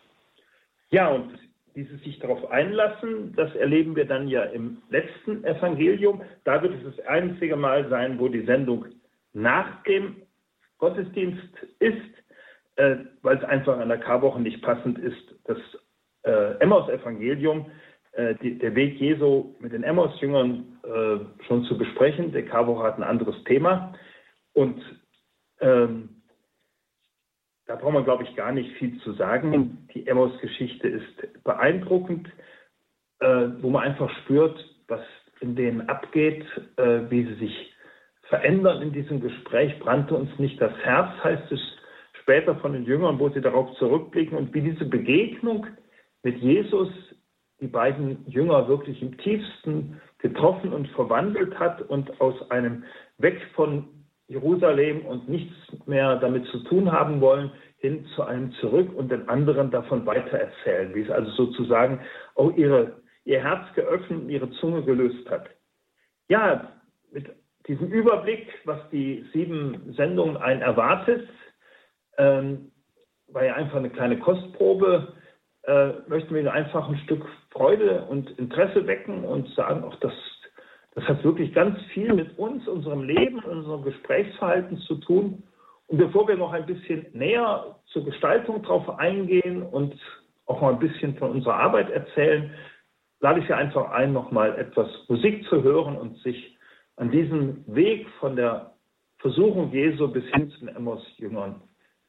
Ja, 0.92 1.10
und 1.10 1.38
dieses 1.76 2.02
sich 2.04 2.20
darauf 2.20 2.50
einlassen, 2.52 3.34
das 3.36 3.54
erleben 3.56 3.96
wir 3.96 4.06
dann 4.06 4.28
ja 4.28 4.44
im 4.44 4.82
letzten 4.90 5.44
Evangelium. 5.44 6.22
Da 6.44 6.62
wird 6.62 6.74
es 6.76 6.96
das 6.96 7.06
einzige 7.08 7.56
Mal 7.56 7.90
sein, 7.90 8.20
wo 8.20 8.28
die 8.28 8.46
Sendung 8.46 8.86
nach 9.34 9.84
dem 9.84 10.18
Gottesdienst 10.78 11.54
ist, 11.80 11.96
äh, 12.76 12.98
weil 13.22 13.38
es 13.38 13.44
einfach 13.44 13.78
an 13.78 13.90
der 13.90 14.00
Karwoche 14.00 14.42
nicht 14.42 14.62
passend 14.62 14.98
ist, 15.00 15.36
das 15.46 15.58
äh, 16.24 16.58
Emmaus-Evangelium, 16.60 17.72
äh, 18.14 18.36
der 18.36 18.76
Weg 18.76 19.00
Jesu 19.00 19.56
mit 19.60 19.74
den 19.74 19.84
Emmaus-Jüngern 19.84 20.80
äh, 20.84 21.44
schon 21.46 21.64
zu 21.66 21.78
besprechen. 21.78 22.32
Der 22.32 22.46
Karwoche 22.46 22.84
hat 22.84 22.98
ein 22.98 23.04
anderes 23.04 23.42
Thema. 23.46 23.94
Und 24.54 24.82
ähm, 25.60 26.21
da 27.72 27.78
braucht 27.78 27.94
man, 27.94 28.04
glaube 28.04 28.24
ich, 28.24 28.36
gar 28.36 28.52
nicht 28.52 28.70
viel 28.78 29.00
zu 29.00 29.14
sagen. 29.14 29.88
Die 29.94 30.06
Emmaus-Geschichte 30.06 30.90
ist 30.90 31.44
beeindruckend, 31.46 32.28
äh, 33.22 33.48
wo 33.62 33.70
man 33.70 33.84
einfach 33.84 34.10
spürt, 34.24 34.60
was 34.90 35.00
in 35.40 35.56
denen 35.56 35.88
abgeht, 35.88 36.46
äh, 36.76 37.10
wie 37.10 37.24
sie 37.24 37.36
sich 37.36 37.74
verändern 38.24 38.82
in 38.82 38.92
diesem 38.92 39.22
Gespräch. 39.22 39.80
Brannte 39.80 40.16
uns 40.16 40.38
nicht 40.38 40.60
das 40.60 40.74
Herz, 40.84 41.12
heißt 41.24 41.50
es 41.50 41.62
später 42.22 42.58
von 42.58 42.74
den 42.74 42.84
Jüngern, 42.84 43.20
wo 43.20 43.30
sie 43.30 43.40
darauf 43.40 43.74
zurückblicken 43.78 44.38
und 44.38 44.54
wie 44.54 44.62
diese 44.62 44.84
Begegnung 44.84 45.66
mit 46.24 46.40
Jesus 46.40 46.90
die 47.62 47.68
beiden 47.68 48.30
Jünger 48.30 48.68
wirklich 48.68 49.02
im 49.02 49.18
tiefsten 49.18 50.02
getroffen 50.18 50.74
und 50.74 50.90
verwandelt 50.90 51.58
hat 51.58 51.82
und 51.84 52.20
aus 52.20 52.52
einem 52.52 52.84
Weg 53.18 53.42
von 53.56 54.01
Jerusalem 54.32 55.06
und 55.06 55.28
nichts 55.28 55.54
mehr 55.86 56.16
damit 56.16 56.46
zu 56.48 56.60
tun 56.60 56.92
haben 56.92 57.20
wollen, 57.20 57.52
hin 57.80 58.06
zu 58.16 58.24
einem 58.24 58.54
zurück 58.54 58.90
und 58.96 59.12
den 59.12 59.28
anderen 59.28 59.72
davon 59.72 60.06
weitererzählen, 60.06 60.96
wie 60.96 61.02
es 61.02 61.10
also 61.10 61.30
sozusagen 61.32 62.00
auch 62.36 62.56
ihre, 62.56 63.02
ihr 63.26 63.44
Herz 63.44 63.74
geöffnet 63.76 64.22
und 64.22 64.30
ihre 64.30 64.50
Zunge 64.52 64.84
gelöst 64.84 65.30
hat. 65.30 65.50
Ja, 66.30 66.72
mit 67.12 67.30
diesem 67.68 67.88
Überblick, 67.88 68.48
was 68.64 68.80
die 68.92 69.26
sieben 69.34 69.94
Sendungen 69.98 70.38
einen 70.38 70.62
erwartet, 70.62 71.28
ähm, 72.18 72.72
war 73.28 73.44
ja 73.44 73.56
einfach 73.56 73.78
eine 73.78 73.90
kleine 73.90 74.18
Kostprobe, 74.20 75.14
äh, 75.64 75.90
möchten 76.08 76.34
wir 76.34 76.54
einfach 76.54 76.88
ein 76.88 76.98
Stück 77.00 77.26
Freude 77.52 78.06
und 78.06 78.30
Interesse 78.40 78.88
wecken 78.88 79.26
und 79.26 79.50
sagen, 79.56 79.84
auch 79.84 79.96
das, 80.00 80.14
das 80.94 81.06
hat 81.06 81.24
wirklich 81.24 81.54
ganz 81.54 81.80
viel 81.94 82.14
mit 82.14 82.38
uns, 82.38 82.68
unserem 82.68 83.04
Leben, 83.04 83.40
unserem 83.40 83.84
Gesprächsverhalten 83.84 84.78
zu 84.80 84.96
tun. 84.96 85.44
Und 85.88 85.98
bevor 85.98 86.28
wir 86.28 86.36
noch 86.36 86.52
ein 86.52 86.66
bisschen 86.66 87.06
näher 87.14 87.80
zur 87.88 88.06
Gestaltung 88.06 88.62
drauf 88.62 88.90
eingehen 89.00 89.64
und 89.64 89.96
auch 90.46 90.62
mal 90.62 90.74
ein 90.74 90.80
bisschen 90.80 91.16
von 91.18 91.32
unserer 91.32 91.56
Arbeit 91.56 91.90
erzählen, 91.90 92.52
lade 93.22 93.40
ich 93.40 93.48
Sie 93.48 93.54
einfach 93.54 93.92
ein, 93.92 94.12
nochmal 94.12 94.58
etwas 94.58 94.90
Musik 95.08 95.46
zu 95.48 95.64
hören 95.64 95.98
und 95.98 96.18
sich 96.20 96.58
an 96.98 97.12
diesem 97.12 97.64
Weg 97.68 98.08
von 98.20 98.36
der 98.36 98.74
Versuchung 99.20 99.72
Jesu 99.72 100.08
bis 100.08 100.26
hin 100.34 100.50
zu 100.52 100.60
den 100.60 100.76
Emmaus-Jüngern 100.76 101.62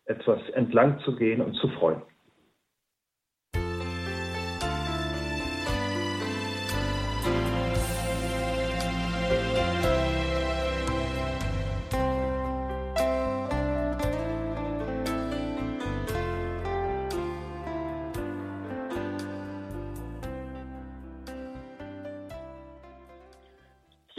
etwas 0.06 0.40
entlang 0.50 0.98
zu 1.00 1.14
gehen 1.14 1.40
und 1.40 1.54
zu 1.54 1.68
freuen. 1.68 2.02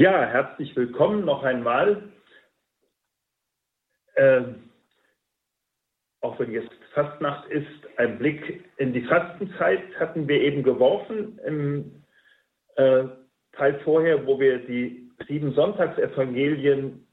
Ja, 0.04 0.26
herzlich 0.26 0.76
willkommen 0.76 1.24
noch 1.24 1.44
einmal. 1.44 2.12
Ähm, 4.18 4.70
auch 6.20 6.38
wenn 6.40 6.52
jetzt 6.52 6.74
Fastnacht 6.94 7.48
ist, 7.48 7.70
ein 7.96 8.18
Blick 8.18 8.66
in 8.76 8.92
die 8.92 9.04
Fastenzeit 9.04 9.98
hatten 9.98 10.28
wir 10.28 10.42
eben 10.42 10.62
geworfen 10.62 11.40
im 11.46 12.04
äh, 12.76 13.06
Teil 13.54 13.80
vorher, 13.86 14.28
wo 14.28 14.38
wir 14.42 14.68
die 14.68 15.10
sieben 15.26 15.54
Sonntagsevangelien 15.54 17.08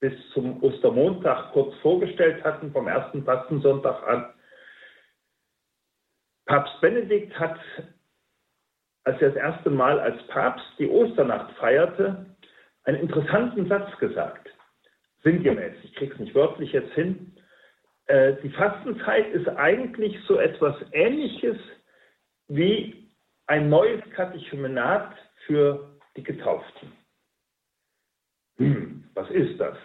bis 0.00 0.12
zum 0.34 0.62
Ostermontag 0.62 1.52
kurz 1.54 1.74
vorgestellt 1.76 2.44
hatten, 2.44 2.72
vom 2.72 2.88
ersten 2.88 3.24
Fastensonntag 3.24 4.06
an. 4.06 4.34
Papst 6.44 6.78
Benedikt 6.82 7.40
hat 7.40 7.58
als 9.06 9.22
er 9.22 9.30
das 9.30 9.36
erste 9.36 9.70
Mal 9.70 10.00
als 10.00 10.20
Papst 10.26 10.66
die 10.78 10.88
Osternacht 10.88 11.52
feierte, 11.58 12.26
einen 12.84 12.98
interessanten 12.98 13.68
Satz 13.68 13.96
gesagt. 13.98 14.50
Sinngemäß, 15.22 15.74
ich 15.84 15.94
kriege 15.94 16.12
es 16.12 16.18
nicht 16.18 16.34
wörtlich 16.34 16.72
jetzt 16.72 16.92
hin. 16.94 17.32
Äh, 18.06 18.34
die 18.42 18.50
Fastenzeit 18.50 19.28
ist 19.28 19.48
eigentlich 19.48 20.18
so 20.26 20.38
etwas 20.38 20.74
Ähnliches 20.92 21.56
wie 22.48 23.08
ein 23.46 23.68
neues 23.68 24.02
Katechumenat 24.10 25.14
für 25.46 25.96
die 26.16 26.24
Getauften. 26.24 26.90
Hm, 28.56 29.04
was 29.14 29.30
ist 29.30 29.60
das? 29.60 29.76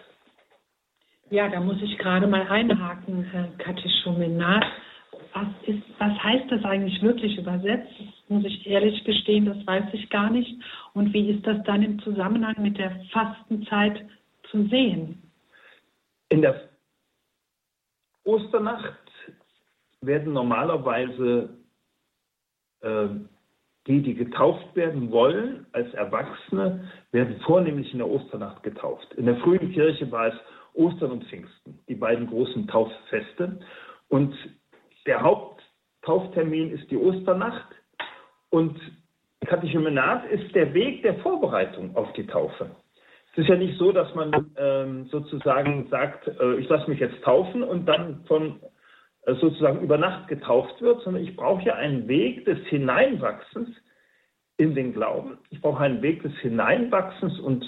Ja, 1.30 1.48
da 1.48 1.60
muss 1.60 1.80
ich 1.80 1.96
gerade 1.98 2.26
mal 2.26 2.48
einhaken, 2.48 3.22
Herr 3.24 3.48
Katechumenat 3.58 4.64
was, 5.34 5.48
ist, 5.66 5.82
was 5.98 6.12
heißt 6.22 6.50
das 6.50 6.64
eigentlich 6.64 7.02
wirklich 7.02 7.38
übersetzt? 7.38 7.92
Das 7.98 8.08
muss 8.28 8.44
ich 8.44 8.66
ehrlich 8.66 9.02
gestehen, 9.04 9.46
das 9.46 9.66
weiß 9.66 9.84
ich 9.92 10.08
gar 10.10 10.30
nicht. 10.30 10.60
Und 10.94 11.12
wie 11.12 11.30
ist 11.30 11.46
das 11.46 11.62
dann 11.64 11.82
im 11.82 11.98
Zusammenhang 12.00 12.54
mit 12.58 12.78
der 12.78 13.00
Fastenzeit 13.12 14.04
zu 14.50 14.66
sehen? 14.68 15.22
In 16.28 16.42
der 16.42 16.68
Osternacht 18.24 18.98
werden 20.00 20.32
normalerweise 20.32 21.50
äh, 22.80 23.08
die, 23.86 24.02
die 24.02 24.14
getauft 24.14 24.74
werden 24.76 25.10
wollen, 25.10 25.66
als 25.72 25.92
Erwachsene, 25.94 26.88
werden 27.10 27.40
vornehmlich 27.44 27.92
in 27.92 27.98
der 27.98 28.08
Osternacht 28.08 28.62
getauft. 28.62 29.12
In 29.14 29.26
der 29.26 29.36
frühen 29.36 29.72
Kirche 29.72 30.10
war 30.10 30.28
es 30.28 30.34
Ostern 30.74 31.12
und 31.12 31.24
Pfingsten, 31.24 31.78
die 31.88 31.94
beiden 31.94 32.28
großen 32.28 32.66
Tauffeste. 32.68 33.58
Und 34.08 34.34
der 35.06 35.22
Haupttauftermin 35.22 36.72
ist 36.72 36.90
die 36.90 36.96
Osternacht 36.96 37.68
und 38.50 38.78
Katechumenat 39.46 40.26
ist 40.30 40.54
der 40.54 40.72
Weg 40.72 41.02
der 41.02 41.16
Vorbereitung 41.16 41.96
auf 41.96 42.12
die 42.12 42.26
Taufe. 42.26 42.70
Es 43.32 43.38
ist 43.38 43.48
ja 43.48 43.56
nicht 43.56 43.78
so, 43.78 43.92
dass 43.92 44.14
man 44.14 44.52
ähm, 44.56 45.06
sozusagen 45.06 45.88
sagt, 45.88 46.28
äh, 46.28 46.54
ich 46.56 46.68
lasse 46.68 46.88
mich 46.88 47.00
jetzt 47.00 47.22
taufen 47.24 47.62
und 47.62 47.86
dann 47.86 48.24
von 48.26 48.60
äh, 49.24 49.34
sozusagen 49.34 49.80
über 49.80 49.98
Nacht 49.98 50.28
getauft 50.28 50.80
wird, 50.82 51.02
sondern 51.02 51.22
ich 51.22 51.34
brauche 51.34 51.62
ja 51.62 51.74
einen 51.74 52.08
Weg 52.08 52.44
des 52.44 52.58
Hineinwachsens 52.66 53.70
in 54.58 54.74
den 54.74 54.92
Glauben. 54.92 55.38
Ich 55.50 55.60
brauche 55.60 55.82
einen 55.82 56.02
Weg 56.02 56.22
des 56.22 56.34
Hineinwachsens 56.38 57.40
und 57.40 57.64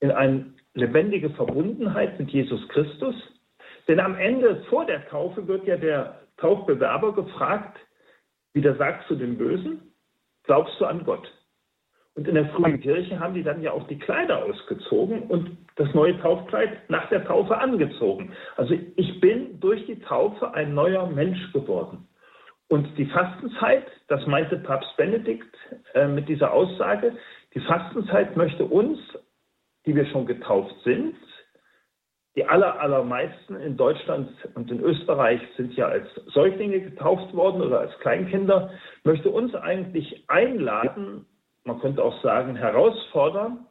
in 0.00 0.10
eine 0.10 0.54
lebendige 0.74 1.30
Verbundenheit 1.30 2.18
mit 2.18 2.30
Jesus 2.30 2.66
Christus. 2.68 3.14
Denn 3.88 3.98
am 3.98 4.14
Ende 4.14 4.62
vor 4.70 4.86
der 4.86 5.08
Taufe 5.08 5.46
wird 5.48 5.66
ja 5.66 5.76
der 5.76 6.21
Taufbewerber 6.38 7.14
gefragt, 7.14 7.78
wieder 8.52 8.76
sagt 8.76 9.06
zu 9.08 9.16
dem 9.16 9.38
Bösen, 9.38 9.94
glaubst 10.44 10.80
du 10.80 10.86
an 10.86 11.04
Gott? 11.04 11.30
Und 12.14 12.28
in 12.28 12.34
der 12.34 12.50
frühen 12.50 12.80
Kirche 12.80 13.18
haben 13.18 13.34
die 13.34 13.42
dann 13.42 13.62
ja 13.62 13.72
auch 13.72 13.86
die 13.86 13.98
Kleider 13.98 14.44
ausgezogen 14.44 15.22
und 15.24 15.56
das 15.76 15.92
neue 15.94 16.20
Taufkleid 16.20 16.90
nach 16.90 17.08
der 17.08 17.24
Taufe 17.24 17.56
angezogen. 17.56 18.32
Also 18.56 18.74
ich 18.96 19.20
bin 19.20 19.58
durch 19.60 19.86
die 19.86 19.98
Taufe 20.00 20.52
ein 20.52 20.74
neuer 20.74 21.06
Mensch 21.06 21.52
geworden. 21.52 22.06
Und 22.68 22.98
die 22.98 23.06
Fastenzeit, 23.06 23.86
das 24.08 24.26
meinte 24.26 24.58
Papst 24.58 24.94
Benedikt 24.96 25.54
äh, 25.94 26.06
mit 26.06 26.28
dieser 26.28 26.52
Aussage, 26.52 27.16
die 27.54 27.60
Fastenzeit 27.60 28.36
möchte 28.36 28.64
uns, 28.64 28.98
die 29.86 29.94
wir 29.94 30.06
schon 30.06 30.26
getauft 30.26 30.74
sind, 30.84 31.14
die 32.34 32.44
aller, 32.46 32.80
allermeisten 32.80 33.56
in 33.56 33.76
Deutschland 33.76 34.30
und 34.54 34.70
in 34.70 34.80
Österreich 34.80 35.40
sind 35.56 35.74
ja 35.74 35.86
als 35.86 36.08
Säuglinge 36.32 36.80
getauft 36.80 37.34
worden 37.34 37.60
oder 37.60 37.80
als 37.80 37.98
Kleinkinder, 38.00 38.70
möchte 39.04 39.30
uns 39.30 39.54
eigentlich 39.54 40.24
einladen, 40.28 41.26
man 41.64 41.80
könnte 41.80 42.02
auch 42.02 42.22
sagen 42.22 42.56
herausfordern, 42.56 43.66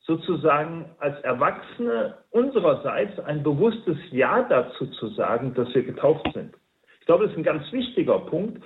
sozusagen 0.00 0.86
als 0.98 1.18
Erwachsene 1.22 2.18
unsererseits 2.30 3.18
ein 3.20 3.42
bewusstes 3.42 3.98
Ja 4.10 4.42
dazu 4.42 4.86
zu 4.86 5.08
sagen, 5.08 5.54
dass 5.54 5.74
wir 5.74 5.82
getauft 5.82 6.28
sind. 6.34 6.54
Ich 7.00 7.06
glaube, 7.06 7.24
das 7.24 7.32
ist 7.32 7.38
ein 7.38 7.44
ganz 7.44 7.70
wichtiger 7.72 8.18
Punkt 8.20 8.62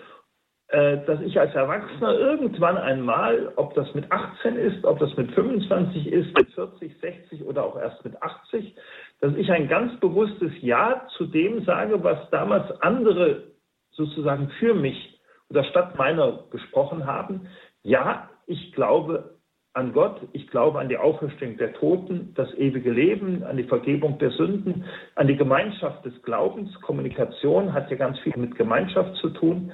dass 0.71 1.21
ich 1.23 1.41
als 1.41 1.55
Erwachsener 1.55 2.13
irgendwann 2.19 2.77
einmal, 2.77 3.53
ob 3.57 3.73
das 3.75 3.95
mit 3.95 4.13
18 4.13 4.57
ist, 4.57 4.85
ob 4.85 4.99
das 4.99 5.17
mit 5.17 5.33
25 5.33 6.07
ist, 6.13 6.37
mit 6.37 6.51
40, 6.53 7.01
60 7.01 7.45
oder 7.45 7.65
auch 7.65 7.79
erst 7.79 8.05
mit 8.05 8.23
80, 8.23 8.75
dass 9.21 9.35
ich 9.37 9.51
ein 9.51 9.69
ganz 9.69 9.99
bewusstes 9.99 10.53
Ja 10.61 11.07
zu 11.17 11.25
dem 11.25 11.65
sage, 11.65 12.05
was 12.05 12.19
damals 12.31 12.71
andere 12.83 13.45
sozusagen 13.93 14.51
für 14.59 14.75
mich 14.75 15.19
oder 15.49 15.65
statt 15.65 15.97
meiner 15.97 16.45
gesprochen 16.51 17.07
haben. 17.07 17.49
Ja, 17.83 18.29
ich 18.47 18.73
glaube 18.73 19.39
an 19.75 19.93
Gott, 19.93 20.21
ich 20.33 20.49
glaube 20.49 20.81
an 20.81 20.89
die 20.89 20.97
Auferstehung 20.97 21.57
der 21.57 21.73
Toten, 21.75 22.33
das 22.35 22.53
ewige 22.55 22.91
Leben, 22.91 23.45
an 23.45 23.57
die 23.57 23.65
Vergebung 23.65 24.19
der 24.19 24.31
Sünden, 24.31 24.85
an 25.15 25.29
die 25.29 25.37
Gemeinschaft 25.37 26.05
des 26.05 26.21
Glaubens. 26.23 26.75
Kommunikation 26.81 27.73
hat 27.73 27.91
ja 27.91 27.97
ganz 27.97 28.19
viel 28.21 28.37
mit 28.37 28.57
Gemeinschaft 28.57 29.15
zu 29.17 29.31
tun. 29.31 29.73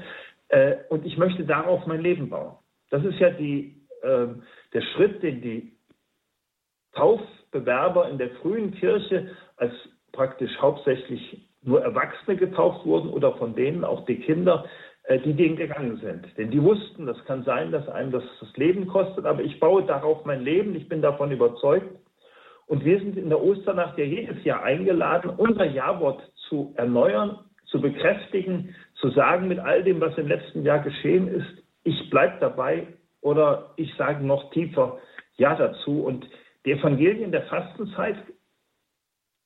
Äh, 0.55 0.77
und 0.89 1.05
ich 1.05 1.17
möchte 1.19 1.45
darauf 1.45 1.85
mein 1.87 2.01
Leben 2.01 2.31
bauen. 2.31 2.55
Das 2.91 3.05
ist 3.05 3.19
ja 3.19 3.31
die, 3.31 3.83
äh, 4.03 4.29
der 4.73 4.83
Schritt, 4.95 5.21
den 5.21 5.41
die 5.43 5.73
Taufbewerber 6.93 8.09
in 8.09 8.19
der 8.19 8.31
frühen 8.37 8.73
Kirche 8.73 9.31
als 9.57 9.73
praktisch 10.13 10.57
hauptsächlich 10.61 11.49
nur 11.63 11.83
Erwachsene 11.83 12.37
getauft 12.37 12.87
wurden 12.87 13.11
oder 13.11 13.37
von 13.37 13.57
denen 13.57 13.85
auch 13.85 14.05
die 14.05 14.21
Kinder, 14.21 14.65
äh, 15.05 15.19
die 15.19 15.33
denen 15.33 15.57
gegangen 15.57 15.97
sind. 15.97 16.25
Denn 16.39 16.53
die 16.53 16.63
wussten, 16.63 17.05
das 17.07 17.25
kann 17.25 17.43
sein, 17.43 17.73
dass 17.73 17.89
einem 17.89 18.13
das 18.13 18.23
das 18.39 18.57
Leben 18.57 18.87
kostet, 18.87 19.27
aber 19.27 19.43
ich 19.43 19.59
baue 19.59 19.83
darauf 19.83 20.25
mein 20.25 20.43
Leben, 20.43 20.77
ich 20.77 20.89
bin 20.89 21.03
davon 21.03 21.33
überzeugt. 21.33 21.99
Und 22.67 22.85
wir 22.85 23.01
sind 23.01 23.17
in 23.17 23.29
der 23.29 23.43
Osternacht 23.43 23.99
ja 23.99 24.05
jedes 24.05 24.45
Jahr 24.45 24.63
eingeladen, 24.63 25.31
unser 25.31 25.65
Ja-Wort 25.65 26.23
zu 26.49 26.73
erneuern, 26.77 27.41
zu 27.65 27.81
bekräftigen, 27.81 28.75
zu 29.05 29.11
sagen 29.11 29.49
mit 29.49 29.59
all 29.59 29.83
dem, 29.83 30.01
was 30.01 30.17
im 30.17 30.29
letzten 30.29 30.63
Jahr 30.63 30.79
geschehen 30.79 31.29
ist, 31.29 31.63
ich 31.83 32.09
bleibe 32.09 32.39
dabei 32.41 32.87
oder 33.21 33.75
ich 33.77 33.95
sage 33.97 34.25
noch 34.25 34.51
tiefer 34.51 34.99
Ja 35.37 35.55
dazu. 35.55 36.05
Und 36.05 36.27
die 36.65 36.73
Evangelien 36.73 37.31
der 37.31 37.43
Fastenzeit, 37.43 38.17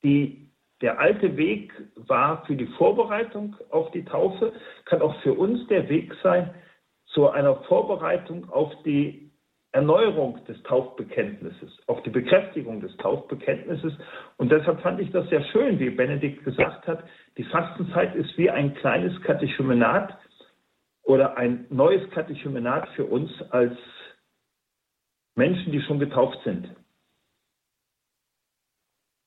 die, 0.04 0.48
der 0.80 1.00
alte 1.00 1.36
Weg 1.36 1.72
war 1.96 2.46
für 2.46 2.54
die 2.54 2.68
Vorbereitung 2.78 3.56
auf 3.70 3.90
die 3.90 4.04
Taufe, 4.04 4.52
kann 4.84 5.02
auch 5.02 5.20
für 5.22 5.34
uns 5.34 5.66
der 5.66 5.88
Weg 5.88 6.14
sein, 6.22 6.54
zu 7.06 7.28
einer 7.28 7.56
Vorbereitung 7.64 8.48
auf 8.50 8.72
die 8.84 9.27
Erneuerung 9.78 10.44
des 10.46 10.60
Taufbekenntnisses, 10.64 11.78
auf 11.86 12.02
die 12.02 12.10
Bekräftigung 12.10 12.80
des 12.80 12.96
Taufbekenntnisses. 12.96 13.92
Und 14.36 14.50
deshalb 14.50 14.80
fand 14.80 14.98
ich 15.00 15.10
das 15.12 15.28
sehr 15.28 15.44
schön, 15.52 15.78
wie 15.78 15.90
Benedikt 15.90 16.44
gesagt 16.44 16.88
hat, 16.88 17.04
die 17.36 17.44
Fastenzeit 17.44 18.16
ist 18.16 18.36
wie 18.36 18.50
ein 18.50 18.74
kleines 18.74 19.20
Katechumenat 19.22 20.18
oder 21.04 21.36
ein 21.36 21.66
neues 21.70 22.10
Katechumenat 22.10 22.88
für 22.96 23.04
uns 23.04 23.30
als 23.50 23.78
Menschen, 25.36 25.70
die 25.70 25.80
schon 25.82 26.00
getauft 26.00 26.38
sind. 26.42 26.74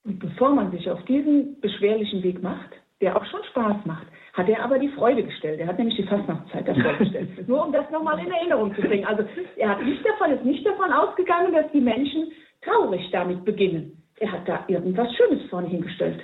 Und 0.04 0.20
bevor 0.20 0.54
man 0.54 0.72
sich 0.72 0.90
auf 0.90 1.02
diesen 1.06 1.62
beschwerlichen 1.62 2.24
Weg 2.24 2.44
macht, 2.44 2.72
der 3.00 3.16
auch 3.16 3.26
schon 3.28 3.44
Spaß 3.52 3.86
macht, 3.86 4.08
hat 4.34 4.48
er 4.48 4.64
aber 4.64 4.80
die 4.80 4.90
Freude 4.90 5.24
gestellt. 5.24 5.60
Er 5.60 5.68
hat 5.68 5.78
nämlich 5.78 5.98
die 5.98 6.04
Fastnachtzeit 6.04 6.68
davor 6.68 6.94
gestellt. 7.00 7.48
Nur 7.48 7.66
um 7.66 7.74
das 7.74 7.90
nochmal 7.92 8.20
in 8.20 8.32
Erinnerung 8.32 8.74
zu 8.76 8.82
bringen. 8.82 9.06
Also 9.06 9.24
er 9.58 9.70
hat 9.70 9.84
nicht 9.84 10.06
davon, 10.06 10.32
ist 10.32 10.46
nicht 10.46 10.66
davon 10.66 10.92
ausgegangen, 10.92 11.54
dass 11.54 11.72
die 11.72 11.82
Menschen 11.82 12.32
traurig 12.62 13.10
damit 13.12 13.44
beginnen. 13.44 14.02
Er 14.20 14.32
hat 14.32 14.48
da 14.48 14.64
irgendwas 14.68 15.14
Schönes 15.16 15.50
vorne 15.50 15.68
hingestellt. 15.68 16.22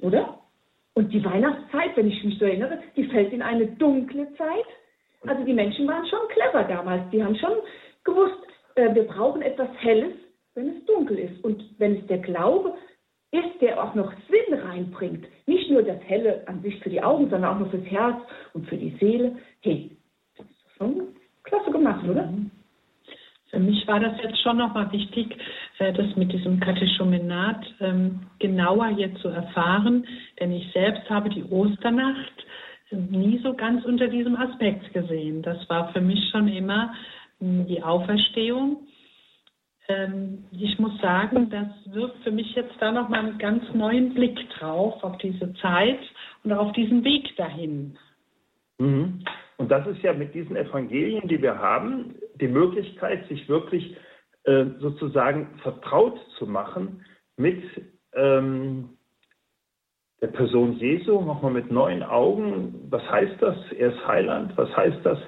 Oder? 0.00 0.38
Und 0.94 1.12
die 1.12 1.24
Weihnachtszeit, 1.24 1.96
wenn 1.96 2.08
ich 2.08 2.22
mich 2.22 2.38
so 2.38 2.44
erinnere, 2.44 2.78
die 2.96 3.04
fällt 3.04 3.32
in 3.32 3.42
eine 3.42 3.66
dunkle 3.66 4.32
Zeit. 4.34 4.66
Also 5.26 5.42
die 5.44 5.54
Menschen 5.54 5.88
waren 5.88 6.06
schon 6.06 6.28
clever 6.28 6.64
damals. 6.64 7.02
Die 7.10 7.24
haben 7.24 7.36
schon 7.36 7.54
gewusst, 8.04 8.38
äh, 8.74 8.94
wir 8.94 9.04
brauchen 9.04 9.42
etwas 9.42 9.68
Helles, 9.78 10.14
wenn 10.54 10.68
es 10.68 10.84
dunkel 10.84 11.18
ist. 11.18 11.42
Und 11.44 11.64
wenn 11.78 11.96
es 11.96 12.06
der 12.08 12.18
Glaube 12.18 12.74
ist, 13.32 13.60
der 13.60 13.82
auch 13.82 13.94
noch 13.94 14.12
Sinn 14.28 14.58
reinbringt. 14.58 15.26
Nicht 15.46 15.70
nur 15.70 15.82
das 15.82 16.00
Helle 16.06 16.46
an 16.46 16.62
sich 16.62 16.78
für 16.80 16.90
die 16.90 17.02
Augen, 17.02 17.30
sondern 17.30 17.56
auch 17.56 17.58
noch 17.58 17.70
fürs 17.70 17.86
Herz 17.86 18.20
und 18.52 18.68
für 18.68 18.76
die 18.76 18.96
Seele. 19.00 19.36
Hey, 19.60 19.90
das 20.36 20.46
ist 20.46 20.76
schon 20.76 21.08
klasse 21.42 21.70
gemacht, 21.70 22.06
oder? 22.08 22.26
Mhm. 22.26 22.50
Für 23.48 23.58
mich 23.58 23.86
war 23.86 24.00
das 24.00 24.14
jetzt 24.22 24.40
schon 24.42 24.56
nochmal 24.56 24.90
wichtig, 24.92 25.36
äh, 25.78 25.92
das 25.92 26.14
mit 26.16 26.32
diesem 26.32 26.60
Katechumenat 26.60 27.66
ähm, 27.80 28.20
genauer 28.38 28.88
jetzt 28.96 29.20
zu 29.20 29.28
erfahren, 29.28 30.06
denn 30.40 30.52
ich 30.52 30.72
selbst 30.72 31.08
habe 31.10 31.28
die 31.28 31.44
Osternacht 31.44 32.46
nie 32.90 33.38
so 33.42 33.54
ganz 33.54 33.84
unter 33.84 34.08
diesem 34.08 34.36
Aspekt 34.36 34.92
gesehen. 34.92 35.42
Das 35.42 35.68
war 35.68 35.92
für 35.92 36.00
mich 36.00 36.20
schon 36.30 36.48
immer 36.48 36.92
hm, 37.40 37.66
die 37.66 37.82
Auferstehung 37.82 38.86
ähm, 39.88 40.44
ich 40.52 40.78
muss 40.78 40.98
sagen, 41.00 41.50
das 41.50 41.68
wirft 41.94 42.22
für 42.22 42.30
mich 42.30 42.54
jetzt 42.54 42.74
da 42.80 42.92
nochmal 42.92 43.20
einen 43.20 43.38
ganz 43.38 43.64
neuen 43.74 44.14
Blick 44.14 44.38
drauf, 44.58 45.02
auf 45.02 45.18
diese 45.18 45.52
Zeit 45.54 46.00
und 46.44 46.52
auf 46.52 46.72
diesen 46.72 47.04
Weg 47.04 47.36
dahin. 47.36 47.96
Mhm. 48.78 49.24
Und 49.56 49.70
das 49.70 49.86
ist 49.86 50.02
ja 50.02 50.12
mit 50.12 50.34
diesen 50.34 50.56
Evangelien, 50.56 51.28
die 51.28 51.40
wir 51.40 51.58
haben, 51.58 52.16
die 52.40 52.48
Möglichkeit, 52.48 53.28
sich 53.28 53.48
wirklich 53.48 53.96
äh, 54.44 54.64
sozusagen 54.78 55.58
vertraut 55.62 56.18
zu 56.38 56.46
machen 56.46 57.04
mit 57.36 57.62
ähm, 58.14 58.90
der 60.20 60.28
Person 60.28 60.72
Jesu, 60.78 61.20
nochmal 61.20 61.52
mit 61.52 61.70
neuen 61.70 62.02
Augen. 62.02 62.86
Was 62.90 63.02
heißt 63.10 63.40
das? 63.40 63.56
Er 63.72 63.92
ist 63.92 64.06
Heiland. 64.06 64.56
Was 64.56 64.74
heißt 64.76 65.04
das? 65.04 65.18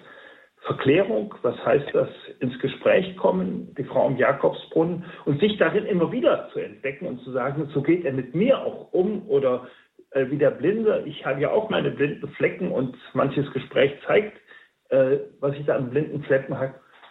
Verklärung, 0.65 1.35
was 1.43 1.57
heißt 1.65 1.91
das, 1.93 2.09
ins 2.41 2.59
Gespräch 2.59 3.17
kommen, 3.17 3.75
die 3.77 3.85
Frau 3.85 4.07
am 4.07 4.17
Jakobsbrunnen 4.17 5.05
und 5.27 5.39
sich 5.41 5.59
darin 5.59 5.85
immer 5.85 6.11
wieder 6.11 6.49
zu 6.53 6.59
entdecken 6.59 7.07
und 7.07 7.21
zu 7.23 7.33
sagen, 7.33 7.69
so 7.75 7.83
geht 7.83 8.05
er 8.05 8.13
mit 8.13 8.35
mir 8.35 8.59
auch 8.59 8.93
um 8.93 9.29
oder 9.29 9.69
äh, 10.11 10.31
wie 10.31 10.39
der 10.39 10.51
Blinde, 10.51 11.03
ich 11.07 11.27
habe 11.27 11.41
ja 11.41 11.51
auch 11.51 11.69
meine 11.69 11.91
blinden 11.91 12.29
Flecken 12.29 12.71
und 12.71 12.97
manches 13.13 13.51
Gespräch 13.53 13.93
zeigt, 14.07 14.39
äh, 14.89 15.19
was 15.41 15.55
ich 15.57 15.67
da 15.67 15.77
an 15.77 15.91
blinden 15.91 16.23
Flecken, 16.23 16.57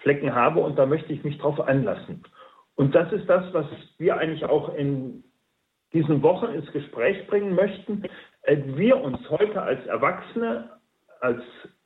Flecken 0.01 0.33
habe 0.33 0.59
und 0.59 0.77
da 0.77 0.87
möchte 0.87 1.13
ich 1.13 1.23
mich 1.23 1.37
drauf 1.37 1.61
einlassen. 1.61 2.23
Und 2.75 2.95
das 2.95 3.11
ist 3.13 3.29
das, 3.29 3.53
was 3.53 3.67
wir 3.99 4.17
eigentlich 4.17 4.45
auch 4.45 4.73
in 4.75 5.23
diesen 5.93 6.23
Wochen 6.23 6.53
ins 6.53 6.71
Gespräch 6.71 7.27
bringen 7.27 7.53
möchten. 7.53 8.03
Äh, 8.41 8.57
wir 8.65 8.99
uns 8.99 9.29
heute 9.29 9.61
als 9.61 9.85
Erwachsene, 9.85 10.71
als 11.19 11.41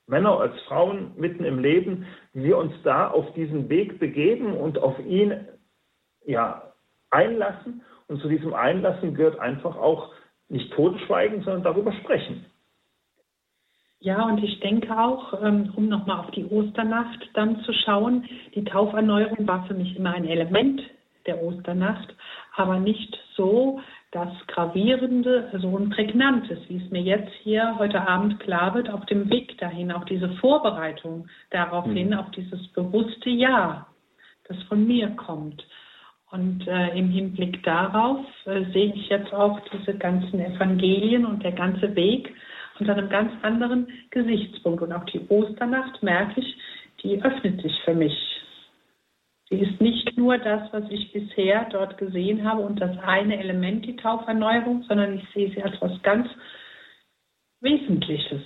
Männer 0.08 0.40
als 0.40 0.60
Frauen 0.62 1.12
mitten 1.18 1.44
im 1.44 1.60
Leben, 1.60 2.08
wir 2.34 2.58
uns 2.58 2.74
da 2.84 3.10
auf 3.10 3.34
diesen 3.34 3.70
Weg 3.70 4.00
begeben 4.00 4.54
und 4.54 4.80
auf 4.80 4.98
ihn 5.00 5.48
ja, 6.26 6.74
einlassen. 7.10 7.82
Und 8.08 8.22
zu 8.22 8.30
diesem 8.30 8.54
Einlassen 8.54 9.14
gehört 9.14 9.40
einfach 9.40 9.76
auch 9.76 10.14
nicht 10.50 10.72
totschweigen, 10.74 11.44
sondern 11.44 11.64
darüber 11.64 11.92
sprechen. 11.92 12.46
Ja, 14.00 14.26
und 14.26 14.44
ich 14.44 14.60
denke 14.60 14.98
auch, 14.98 15.42
ähm, 15.44 15.74
um 15.76 15.90
nochmal 15.90 16.20
auf 16.20 16.32
die 16.32 16.46
Osternacht 16.46 17.30
dann 17.34 17.62
zu 17.62 17.74
schauen, 17.74 18.26
die 18.54 18.64
Tauferneuerung 18.64 19.48
war 19.48 19.66
für 19.66 19.74
mich 19.74 19.96
immer 19.98 20.14
ein 20.14 20.26
Element 20.26 20.82
der 21.26 21.42
Osternacht, 21.42 22.16
aber 22.56 22.80
nicht 22.80 23.18
so, 23.36 23.82
das 24.12 24.30
Gravierende, 24.48 25.50
so 25.60 25.78
ein 25.78 25.90
Prägnantes, 25.90 26.60
wie 26.70 26.78
es 26.78 26.90
mir 26.92 27.02
jetzt 27.02 27.32
hier 27.44 27.76
heute 27.78 28.08
Abend 28.08 28.40
klar 28.40 28.74
wird, 28.74 28.90
auf 28.90 29.06
dem 29.08 29.30
Weg 29.30 29.58
dahin, 29.58 29.92
auch 29.92 30.06
diese 30.06 30.30
Vorbereitung 30.38 31.28
daraufhin, 31.50 32.10
mhm. 32.10 32.14
auf 32.14 32.32
dieses 32.32 32.68
bewusste 32.70 33.30
Ja, 33.30 33.88
das 34.48 34.62
von 34.64 34.88
mir 34.88 35.10
kommt. 35.10 35.66
Und 36.32 36.68
äh, 36.68 36.98
im 36.98 37.10
Hinblick 37.10 37.64
darauf 37.64 38.26
äh, 38.46 38.64
sehe 38.72 38.94
ich 38.94 39.10
jetzt 39.10 39.34
auch 39.34 39.60
diese 39.72 39.98
ganzen 39.98 40.40
Evangelien 40.40 41.26
und 41.26 41.44
der 41.44 41.54
ganze 41.54 41.96
Weg 41.96 42.34
unter 42.80 42.96
einem 42.96 43.10
ganz 43.10 43.32
anderen 43.44 43.88
Gesichtspunkt. 44.12 44.82
Und 44.82 44.94
auch 44.94 45.06
die 45.06 45.26
Osternacht 45.30 46.02
merke 46.04 46.42
ich, 46.42 46.58
die 47.04 47.22
öffnet 47.24 47.62
sich 47.62 47.80
für 47.84 47.94
mich 47.94 48.37
Sie 49.50 49.60
ist 49.60 49.80
nicht 49.80 50.18
nur 50.18 50.38
das, 50.38 50.72
was 50.74 50.84
ich 50.90 51.12
bisher 51.14 51.68
dort 51.72 51.98
gesehen 51.98 52.44
habe 52.44 52.62
und 52.62 52.82
das 52.82 52.98
eine 53.00 53.40
Element, 53.40 53.86
die 53.86 53.96
Tauferneuerung, 53.96 54.84
sondern 54.84 55.18
ich 55.18 55.28
sehe 55.34 55.50
sie 55.52 55.64
als 55.64 55.76
etwas 55.76 56.02
ganz 56.04 56.28
Wesentliches. 57.62 58.42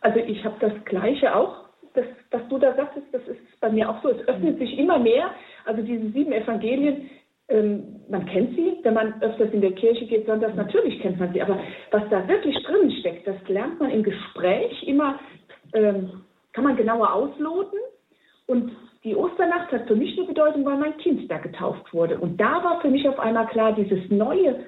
Also 0.00 0.20
ich 0.20 0.44
habe 0.44 0.56
das 0.60 0.84
Gleiche 0.84 1.34
auch, 1.34 1.68
das, 1.94 2.04
was 2.30 2.42
du 2.48 2.58
da 2.58 2.74
sagtest, 2.76 3.06
das 3.12 3.26
ist 3.26 3.60
bei 3.60 3.70
mir 3.70 3.88
auch 3.88 4.02
so. 4.02 4.10
Es 4.10 4.28
öffnet 4.28 4.58
sich 4.58 4.78
immer 4.78 4.98
mehr. 4.98 5.30
Also 5.64 5.82
diese 5.82 6.10
sieben 6.10 6.32
Evangelien, 6.32 7.10
ähm, 7.48 8.00
man 8.08 8.26
kennt 8.26 8.54
sie, 8.54 8.76
wenn 8.82 8.94
man 8.94 9.20
öfters 9.22 9.50
in 9.52 9.62
der 9.62 9.72
Kirche 9.72 10.06
geht, 10.06 10.26
sondern 10.26 10.54
natürlich 10.54 11.00
kennt 11.00 11.18
man 11.18 11.32
sie. 11.32 11.42
Aber 11.42 11.58
was 11.90 12.02
da 12.10 12.28
wirklich 12.28 12.62
drin 12.64 12.92
steckt, 13.00 13.26
das 13.26 13.36
lernt 13.48 13.80
man 13.80 13.90
im 13.90 14.02
Gespräch 14.02 14.82
immer, 14.84 15.18
ähm, 15.72 16.24
kann 16.52 16.64
man 16.64 16.76
genauer 16.76 17.12
ausloten. 17.12 17.78
Und 18.46 18.72
die 19.04 19.14
Osternacht 19.14 19.70
hat 19.72 19.86
für 19.86 19.96
mich 19.96 20.16
eine 20.18 20.26
Bedeutung, 20.26 20.64
weil 20.64 20.78
mein 20.78 20.96
Kind 20.98 21.30
da 21.30 21.38
getauft 21.38 21.92
wurde. 21.92 22.18
Und 22.18 22.38
da 22.40 22.62
war 22.62 22.80
für 22.80 22.90
mich 22.90 23.08
auf 23.08 23.18
einmal 23.18 23.46
klar, 23.46 23.72
dieses 23.72 24.10
neue 24.10 24.64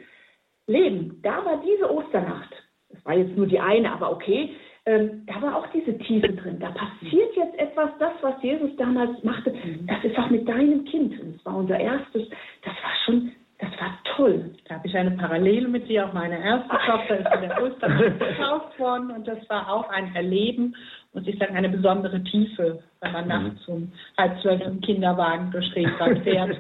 Leben, 0.66 1.20
da 1.22 1.45
war 1.45 1.62
diese 1.64 1.93
Osternacht, 1.93 2.51
das 2.91 3.05
war 3.05 3.16
jetzt 3.16 3.37
nur 3.37 3.47
die 3.47 3.59
eine, 3.59 3.93
aber 3.93 4.12
okay, 4.12 4.51
ähm, 4.87 5.24
da 5.26 5.43
war 5.43 5.57
auch 5.57 5.66
diese 5.68 5.97
Tiefe 5.99 6.33
drin. 6.33 6.59
Da 6.59 6.70
passiert 6.70 7.37
jetzt 7.37 7.59
etwas, 7.59 7.91
das, 7.99 8.12
was 8.22 8.43
Jesus 8.43 8.70
damals 8.76 9.22
machte, 9.22 9.53
das 9.87 10.05
ist 10.05 10.18
auch 10.18 10.31
mit 10.31 10.49
deinem 10.49 10.85
Kind. 10.85 11.20
Und 11.20 11.37
das 11.37 11.45
war 11.45 11.57
unser 11.57 11.78
erstes, 11.78 12.28
das 12.64 12.74
war 12.83 12.93
schon, 13.05 13.33
das 13.61 13.70
war 13.80 13.98
toll. 14.16 14.50
Da 14.66 14.76
habe 14.76 14.86
ich 14.86 14.96
eine 14.96 15.12
Parallele 15.12 15.68
mit 15.68 15.88
dir. 15.88 16.06
Auch 16.06 16.12
meine 16.12 16.42
erste 16.42 16.68
Tochter 16.86 17.18
ist 17.18 17.34
in 17.34 17.48
der 17.48 17.62
Osternacht 17.62 18.18
getauft 18.18 18.78
worden 18.78 19.11
und 19.11 19.28
das 19.28 19.38
war 19.48 19.70
auch 19.70 19.88
ein 19.90 20.14
Erleben 20.14 20.74
muss 21.12 21.26
ich 21.26 21.38
sagen, 21.38 21.56
eine 21.56 21.68
besondere 21.68 22.22
Tiefe, 22.22 22.82
wenn 23.00 23.12
man 23.12 23.24
mhm. 23.24 23.28
nachts 23.28 23.68
um 23.68 23.92
halb 24.16 24.40
zwölf 24.42 24.61
im 24.62 24.80
Kinderwagen 24.80 25.50
durch 25.50 25.74
Regenwald 25.74 26.22
fährt, 26.22 26.56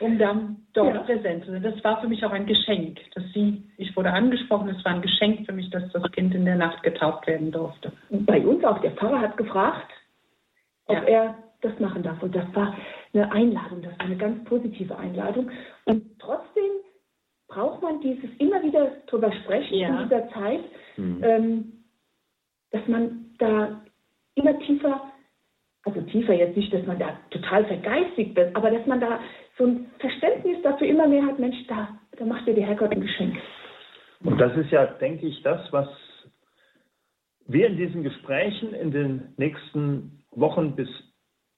um 0.00 0.18
dann 0.18 0.56
dort 0.72 0.94
ja. 0.94 1.00
präsent 1.02 1.44
zu 1.44 1.52
sein. 1.52 1.62
Das 1.62 1.82
war 1.84 2.00
für 2.00 2.08
mich 2.08 2.24
auch 2.24 2.32
ein 2.32 2.46
Geschenk, 2.46 2.98
dass 3.14 3.24
sie, 3.32 3.62
ich 3.76 3.96
wurde 3.96 4.12
angesprochen, 4.12 4.68
es 4.70 4.84
war 4.84 4.94
ein 4.94 5.02
Geschenk 5.02 5.46
für 5.46 5.52
mich, 5.52 5.70
dass 5.70 5.90
das 5.92 6.10
Kind 6.12 6.34
in 6.34 6.44
der 6.44 6.56
Nacht 6.56 6.82
getauft 6.82 7.26
werden 7.26 7.52
durfte. 7.52 7.92
Und 8.10 8.26
bei 8.26 8.40
uns 8.40 8.64
auch, 8.64 8.80
der 8.80 8.92
Pfarrer 8.92 9.20
hat 9.20 9.36
gefragt, 9.36 9.90
ob 10.86 10.96
ja. 10.96 11.04
er 11.04 11.34
das 11.60 11.78
machen 11.78 12.02
darf. 12.02 12.20
Und 12.22 12.34
das 12.34 12.46
war 12.54 12.74
eine 13.14 13.30
Einladung, 13.30 13.82
das 13.82 13.92
war 13.98 14.06
eine 14.06 14.16
ganz 14.16 14.44
positive 14.44 14.96
Einladung. 14.96 15.50
Und 15.84 16.18
trotzdem 16.18 16.70
braucht 17.48 17.82
man 17.82 18.00
dieses 18.00 18.30
immer 18.38 18.62
wieder 18.62 18.92
drüber 19.06 19.30
sprechen 19.44 19.78
ja. 19.78 19.88
in 19.88 20.08
dieser 20.08 20.28
Zeit, 20.30 20.60
mhm. 20.96 21.20
ähm, 21.22 21.72
dass 22.70 22.86
man 22.88 23.26
da 23.38 23.82
immer 24.34 24.58
tiefer, 24.60 25.12
also 25.84 26.00
tiefer 26.02 26.32
jetzt 26.32 26.56
nicht, 26.56 26.72
dass 26.72 26.86
man 26.86 26.98
da 26.98 27.18
total 27.30 27.66
vergeistigt 27.66 28.34
wird, 28.34 28.56
aber 28.56 28.70
dass 28.70 28.86
man 28.86 29.00
da 29.00 29.20
so 29.58 29.66
ein 29.66 29.90
Verständnis 29.98 30.62
dafür 30.62 30.86
immer 30.86 31.06
mehr 31.06 31.26
hat, 31.26 31.38
Mensch, 31.38 31.66
da, 31.68 31.88
da 32.16 32.24
macht 32.24 32.46
dir 32.46 32.54
der 32.54 32.66
Herrgott 32.66 32.92
ein 32.92 33.02
Geschenk. 33.02 33.36
Und 34.24 34.38
das 34.38 34.56
ist 34.56 34.70
ja, 34.70 34.86
denke 34.86 35.26
ich, 35.26 35.42
das, 35.42 35.60
was 35.72 35.88
wir 37.46 37.66
in 37.66 37.76
diesen 37.76 38.02
Gesprächen 38.02 38.72
in 38.72 38.90
den 38.92 39.34
nächsten 39.36 40.24
Wochen 40.30 40.74
bis 40.74 40.88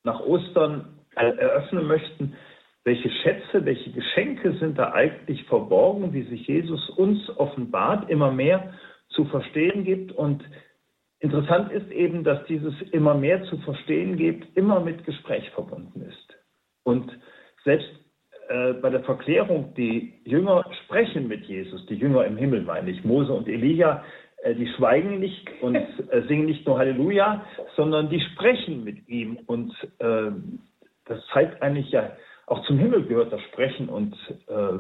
nach 0.02 0.20
Ostern 0.20 0.93
eröffnen 1.16 1.86
möchten. 1.86 2.34
Welche 2.84 3.10
Schätze, 3.10 3.64
welche 3.64 3.90
Geschenke 3.92 4.52
sind 4.58 4.78
da 4.78 4.92
eigentlich 4.92 5.44
verborgen, 5.44 6.12
wie 6.12 6.22
sich 6.22 6.46
Jesus 6.46 6.90
uns 6.90 7.18
offenbart, 7.38 8.10
immer 8.10 8.30
mehr 8.30 8.74
zu 9.08 9.24
verstehen 9.26 9.84
gibt 9.84 10.12
und 10.12 10.44
interessant 11.20 11.72
ist 11.72 11.90
eben, 11.90 12.24
dass 12.24 12.44
dieses 12.46 12.74
immer 12.92 13.14
mehr 13.14 13.42
zu 13.44 13.56
verstehen 13.58 14.16
gibt, 14.16 14.56
immer 14.56 14.80
mit 14.80 15.04
Gespräch 15.06 15.48
verbunden 15.50 16.02
ist. 16.02 16.36
Und 16.82 17.10
selbst 17.64 17.88
äh, 18.48 18.74
bei 18.74 18.90
der 18.90 19.02
Verklärung, 19.04 19.72
die 19.74 20.12
Jünger 20.24 20.64
sprechen 20.84 21.28
mit 21.28 21.44
Jesus, 21.46 21.86
die 21.86 21.94
Jünger 21.94 22.26
im 22.26 22.36
Himmel 22.36 22.62
meine 22.62 22.90
ich, 22.90 23.02
Mose 23.04 23.32
und 23.32 23.48
Elia, 23.48 24.04
äh, 24.42 24.54
die 24.54 24.68
schweigen 24.76 25.18
nicht 25.18 25.48
und 25.62 25.76
äh, 26.10 26.22
singen 26.28 26.46
nicht 26.46 26.66
nur 26.66 26.78
Halleluja, 26.78 27.44
sondern 27.76 28.10
die 28.10 28.20
sprechen 28.20 28.84
mit 28.84 29.08
ihm. 29.08 29.38
Und 29.46 29.72
äh, 29.98 30.30
das 31.06 31.24
zeigt 31.32 31.62
eigentlich 31.62 31.90
ja, 31.90 32.16
auch 32.46 32.64
zum 32.66 32.78
Himmel 32.78 33.06
gehört 33.06 33.32
das 33.32 33.40
Sprechen 33.42 33.88
und 33.88 34.14
äh, 34.48 34.78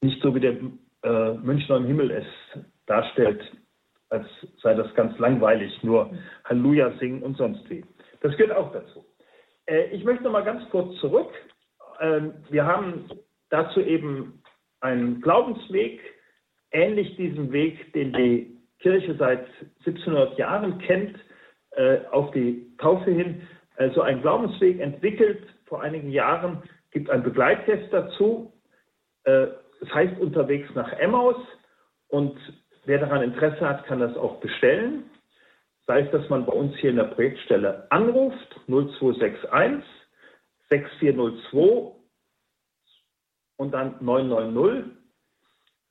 nicht 0.00 0.22
so 0.22 0.34
wie 0.34 0.40
der 0.40 0.56
äh, 1.02 1.34
Münchner 1.34 1.76
im 1.76 1.86
Himmel 1.86 2.10
es 2.10 2.26
darstellt, 2.86 3.42
als 4.08 4.26
sei 4.62 4.74
das 4.74 4.92
ganz 4.94 5.18
langweilig, 5.18 5.82
nur 5.82 6.10
Halleluja 6.44 6.92
singen 6.98 7.22
und 7.22 7.36
sonst 7.36 7.68
wie. 7.70 7.84
Das 8.20 8.36
gehört 8.36 8.56
auch 8.56 8.72
dazu. 8.72 9.04
ich 9.90 10.04
möchte 10.04 10.24
noch 10.24 10.32
mal 10.32 10.44
ganz 10.44 10.68
kurz 10.70 10.98
zurück 11.00 11.32
ähm, 12.02 12.34
wir 12.50 12.66
haben 12.66 13.08
dazu 13.50 13.80
eben 13.80 14.42
einen 14.80 15.20
Glaubensweg, 15.20 16.00
ähnlich 16.72 17.16
diesem 17.16 17.52
Weg, 17.52 17.92
den 17.92 18.12
die 18.12 18.58
Kirche 18.80 19.14
seit 19.16 19.46
1700 19.86 20.36
Jahren 20.38 20.78
kennt, 20.78 21.16
äh, 21.72 21.98
auf 22.10 22.32
die 22.32 22.76
Taufe 22.78 23.10
hin. 23.10 23.46
Also 23.76 24.02
ein 24.02 24.20
Glaubensweg 24.20 24.80
entwickelt 24.80 25.46
vor 25.66 25.82
einigen 25.82 26.10
Jahren, 26.10 26.62
gibt 26.90 27.10
ein 27.10 27.22
Begleittest 27.22 27.92
dazu. 27.92 28.52
Äh, 29.24 29.48
es 29.80 29.92
heißt 29.92 30.20
unterwegs 30.20 30.68
nach 30.74 30.92
Emmaus 30.92 31.36
und 32.08 32.38
wer 32.84 32.98
daran 32.98 33.22
Interesse 33.22 33.66
hat, 33.66 33.84
kann 33.86 34.00
das 34.00 34.16
auch 34.16 34.40
bestellen. 34.40 35.04
Sei 35.86 36.00
es, 36.00 36.10
dass 36.12 36.28
man 36.28 36.46
bei 36.46 36.52
uns 36.52 36.76
hier 36.76 36.90
in 36.90 36.96
der 36.96 37.04
Projektstelle 37.04 37.90
anruft, 37.90 38.60
0261 38.68 39.82
6402 40.68 41.96
und 43.56 43.72
dann 43.72 43.96
990. 44.00 44.92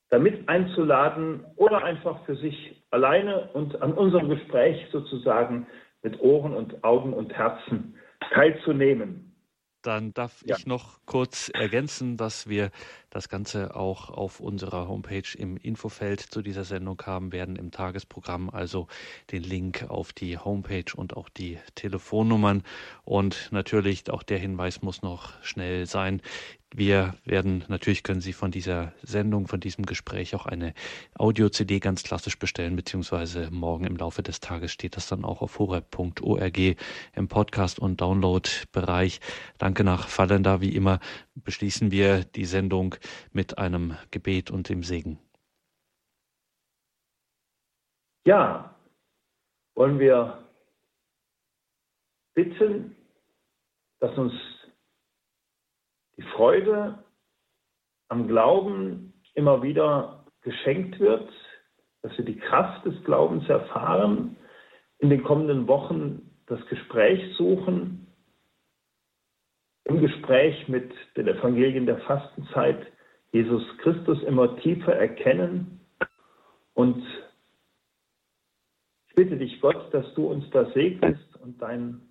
damit 0.09 0.47
einzuladen 0.49 1.45
oder 1.55 1.83
einfach 1.83 2.23
für 2.25 2.35
sich 2.35 2.83
alleine 2.91 3.49
und 3.53 3.81
an 3.81 3.93
unserem 3.93 4.29
Gespräch 4.29 4.85
sozusagen 4.91 5.65
mit 6.03 6.19
Ohren 6.19 6.55
und 6.55 6.83
Augen 6.83 7.13
und 7.13 7.33
Herzen 7.33 7.95
teilzunehmen. 8.31 9.28
Dann 9.81 10.13
darf 10.13 10.43
ja. 10.45 10.57
ich 10.57 10.65
noch 10.65 10.99
kurz 11.05 11.49
ergänzen, 11.53 12.17
dass 12.17 12.47
wir 12.47 12.71
das 13.09 13.29
Ganze 13.29 13.75
auch 13.75 14.09
auf 14.09 14.39
unserer 14.39 14.87
Homepage 14.87 15.37
im 15.37 15.57
Infofeld 15.57 16.21
zu 16.21 16.41
dieser 16.41 16.63
Sendung 16.63 17.01
haben 17.05 17.31
werden, 17.31 17.55
im 17.55 17.71
Tagesprogramm, 17.71 18.49
also 18.49 18.87
den 19.31 19.43
Link 19.43 19.85
auf 19.89 20.13
die 20.13 20.37
Homepage 20.37 20.93
und 20.95 21.15
auch 21.15 21.29
die 21.29 21.57
Telefonnummern. 21.75 22.63
Und 23.03 23.49
natürlich 23.51 24.09
auch 24.09 24.23
der 24.23 24.37
Hinweis 24.37 24.81
muss 24.81 25.01
noch 25.01 25.33
schnell 25.43 25.85
sein. 25.85 26.21
Wir 26.71 27.15
werden, 27.25 27.63
natürlich 27.67 28.03
können 28.03 28.21
Sie 28.21 28.31
von 28.31 28.51
dieser 28.51 28.93
Sendung, 29.01 29.47
von 29.47 29.59
diesem 29.59 29.87
Gespräch 29.87 30.35
auch 30.35 30.45
eine 30.45 30.75
Audio-CD 31.17 31.79
ganz 31.79 32.03
klassisch 32.03 32.37
bestellen, 32.37 32.75
beziehungsweise 32.75 33.49
morgen 33.49 33.85
im 33.85 33.97
Laufe 33.97 34.21
des 34.21 34.39
Tages 34.39 34.71
steht 34.71 34.95
das 34.95 35.07
dann 35.07 35.25
auch 35.25 35.41
auf 35.41 35.57
horeb.org 35.57 36.57
im 37.15 37.27
Podcast- 37.27 37.79
und 37.79 37.99
Download-Bereich. 38.01 39.19
Danke 39.57 39.83
nach 39.83 40.09
Fallender. 40.09 40.61
Wie 40.61 40.75
immer 40.75 40.99
beschließen 41.43 41.91
wir 41.91 42.23
die 42.23 42.45
Sendung 42.45 42.95
mit 43.31 43.57
einem 43.57 43.97
Gebet 44.11 44.51
und 44.51 44.69
dem 44.69 44.83
Segen. 44.83 45.19
Ja, 48.25 48.75
wollen 49.75 49.99
wir 49.99 50.43
bitten, 52.35 52.95
dass 53.99 54.17
uns 54.17 54.33
die 56.17 56.23
Freude 56.35 57.03
am 58.09 58.27
Glauben 58.27 59.13
immer 59.33 59.61
wieder 59.63 60.25
geschenkt 60.41 60.99
wird, 60.99 61.31
dass 62.01 62.17
wir 62.17 62.25
die 62.25 62.37
Kraft 62.37 62.85
des 62.85 63.03
Glaubens 63.03 63.47
erfahren, 63.49 64.37
in 64.99 65.09
den 65.09 65.23
kommenden 65.23 65.67
Wochen 65.67 66.29
das 66.47 66.65
Gespräch 66.67 67.35
suchen, 67.37 67.98
im 69.89 70.01
Gespräch 70.01 70.67
mit 70.67 70.93
den 71.17 71.27
Evangelien 71.27 71.87
der 71.87 71.97
Fastenzeit 72.01 72.85
Jesus 73.31 73.63
Christus 73.79 74.21
immer 74.23 74.55
tiefer 74.57 74.95
erkennen 74.95 75.81
und 76.75 77.03
ich 79.07 79.15
bitte 79.15 79.37
dich, 79.37 79.59
Gott, 79.61 79.93
dass 79.93 80.13
du 80.13 80.27
uns 80.27 80.49
das 80.51 80.71
segnest 80.73 81.35
und 81.37 81.61
deinen 81.61 82.07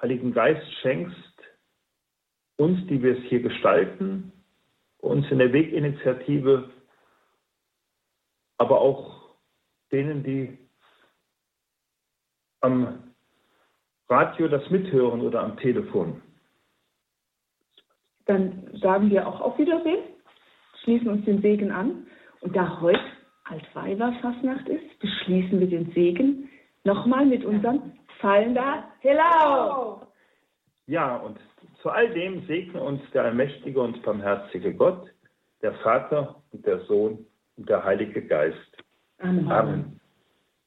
Heiligen 0.00 0.32
Geist 0.32 0.66
schenkst, 0.80 1.16
uns, 2.56 2.86
die 2.88 3.02
wir 3.02 3.18
es 3.18 3.24
hier 3.24 3.40
gestalten, 3.40 4.32
uns 4.98 5.30
in 5.30 5.38
der 5.38 5.52
Weginitiative, 5.52 6.70
aber 8.56 8.80
auch 8.80 9.36
denen, 9.92 10.22
die 10.22 10.58
am 12.60 13.12
Radio 14.08 14.48
das 14.48 14.68
mithören 14.70 15.20
oder 15.20 15.42
am 15.42 15.56
Telefon. 15.58 16.22
Dann 18.30 18.70
sagen 18.80 19.10
wir 19.10 19.26
auch 19.26 19.40
auf 19.40 19.58
Wiedersehen, 19.58 20.04
schließen 20.84 21.08
uns 21.08 21.24
den 21.24 21.42
Segen 21.42 21.72
an. 21.72 22.06
Und 22.42 22.54
da 22.54 22.80
heute 22.80 23.00
Altweiberfastnacht 23.42 24.68
ist, 24.68 25.00
beschließen 25.00 25.58
wir 25.58 25.66
den 25.66 25.90
Segen 25.90 26.48
nochmal 26.84 27.26
mit 27.26 27.44
unserem 27.44 27.92
Fallender 28.20 28.84
Hello! 29.00 30.02
Ja, 30.86 31.16
und 31.16 31.38
zu 31.82 31.90
all 31.90 32.08
dem 32.14 32.46
segne 32.46 32.80
uns 32.80 33.00
der 33.12 33.24
allmächtige 33.24 33.80
und 33.80 34.00
barmherzige 34.04 34.74
Gott, 34.74 35.10
der 35.60 35.72
Vater 35.82 36.36
und 36.52 36.64
der 36.64 36.78
Sohn 36.84 37.26
und 37.56 37.68
der 37.68 37.82
Heilige 37.82 38.24
Geist. 38.24 38.84
Amen. 39.18 39.50
Amen. 39.50 39.99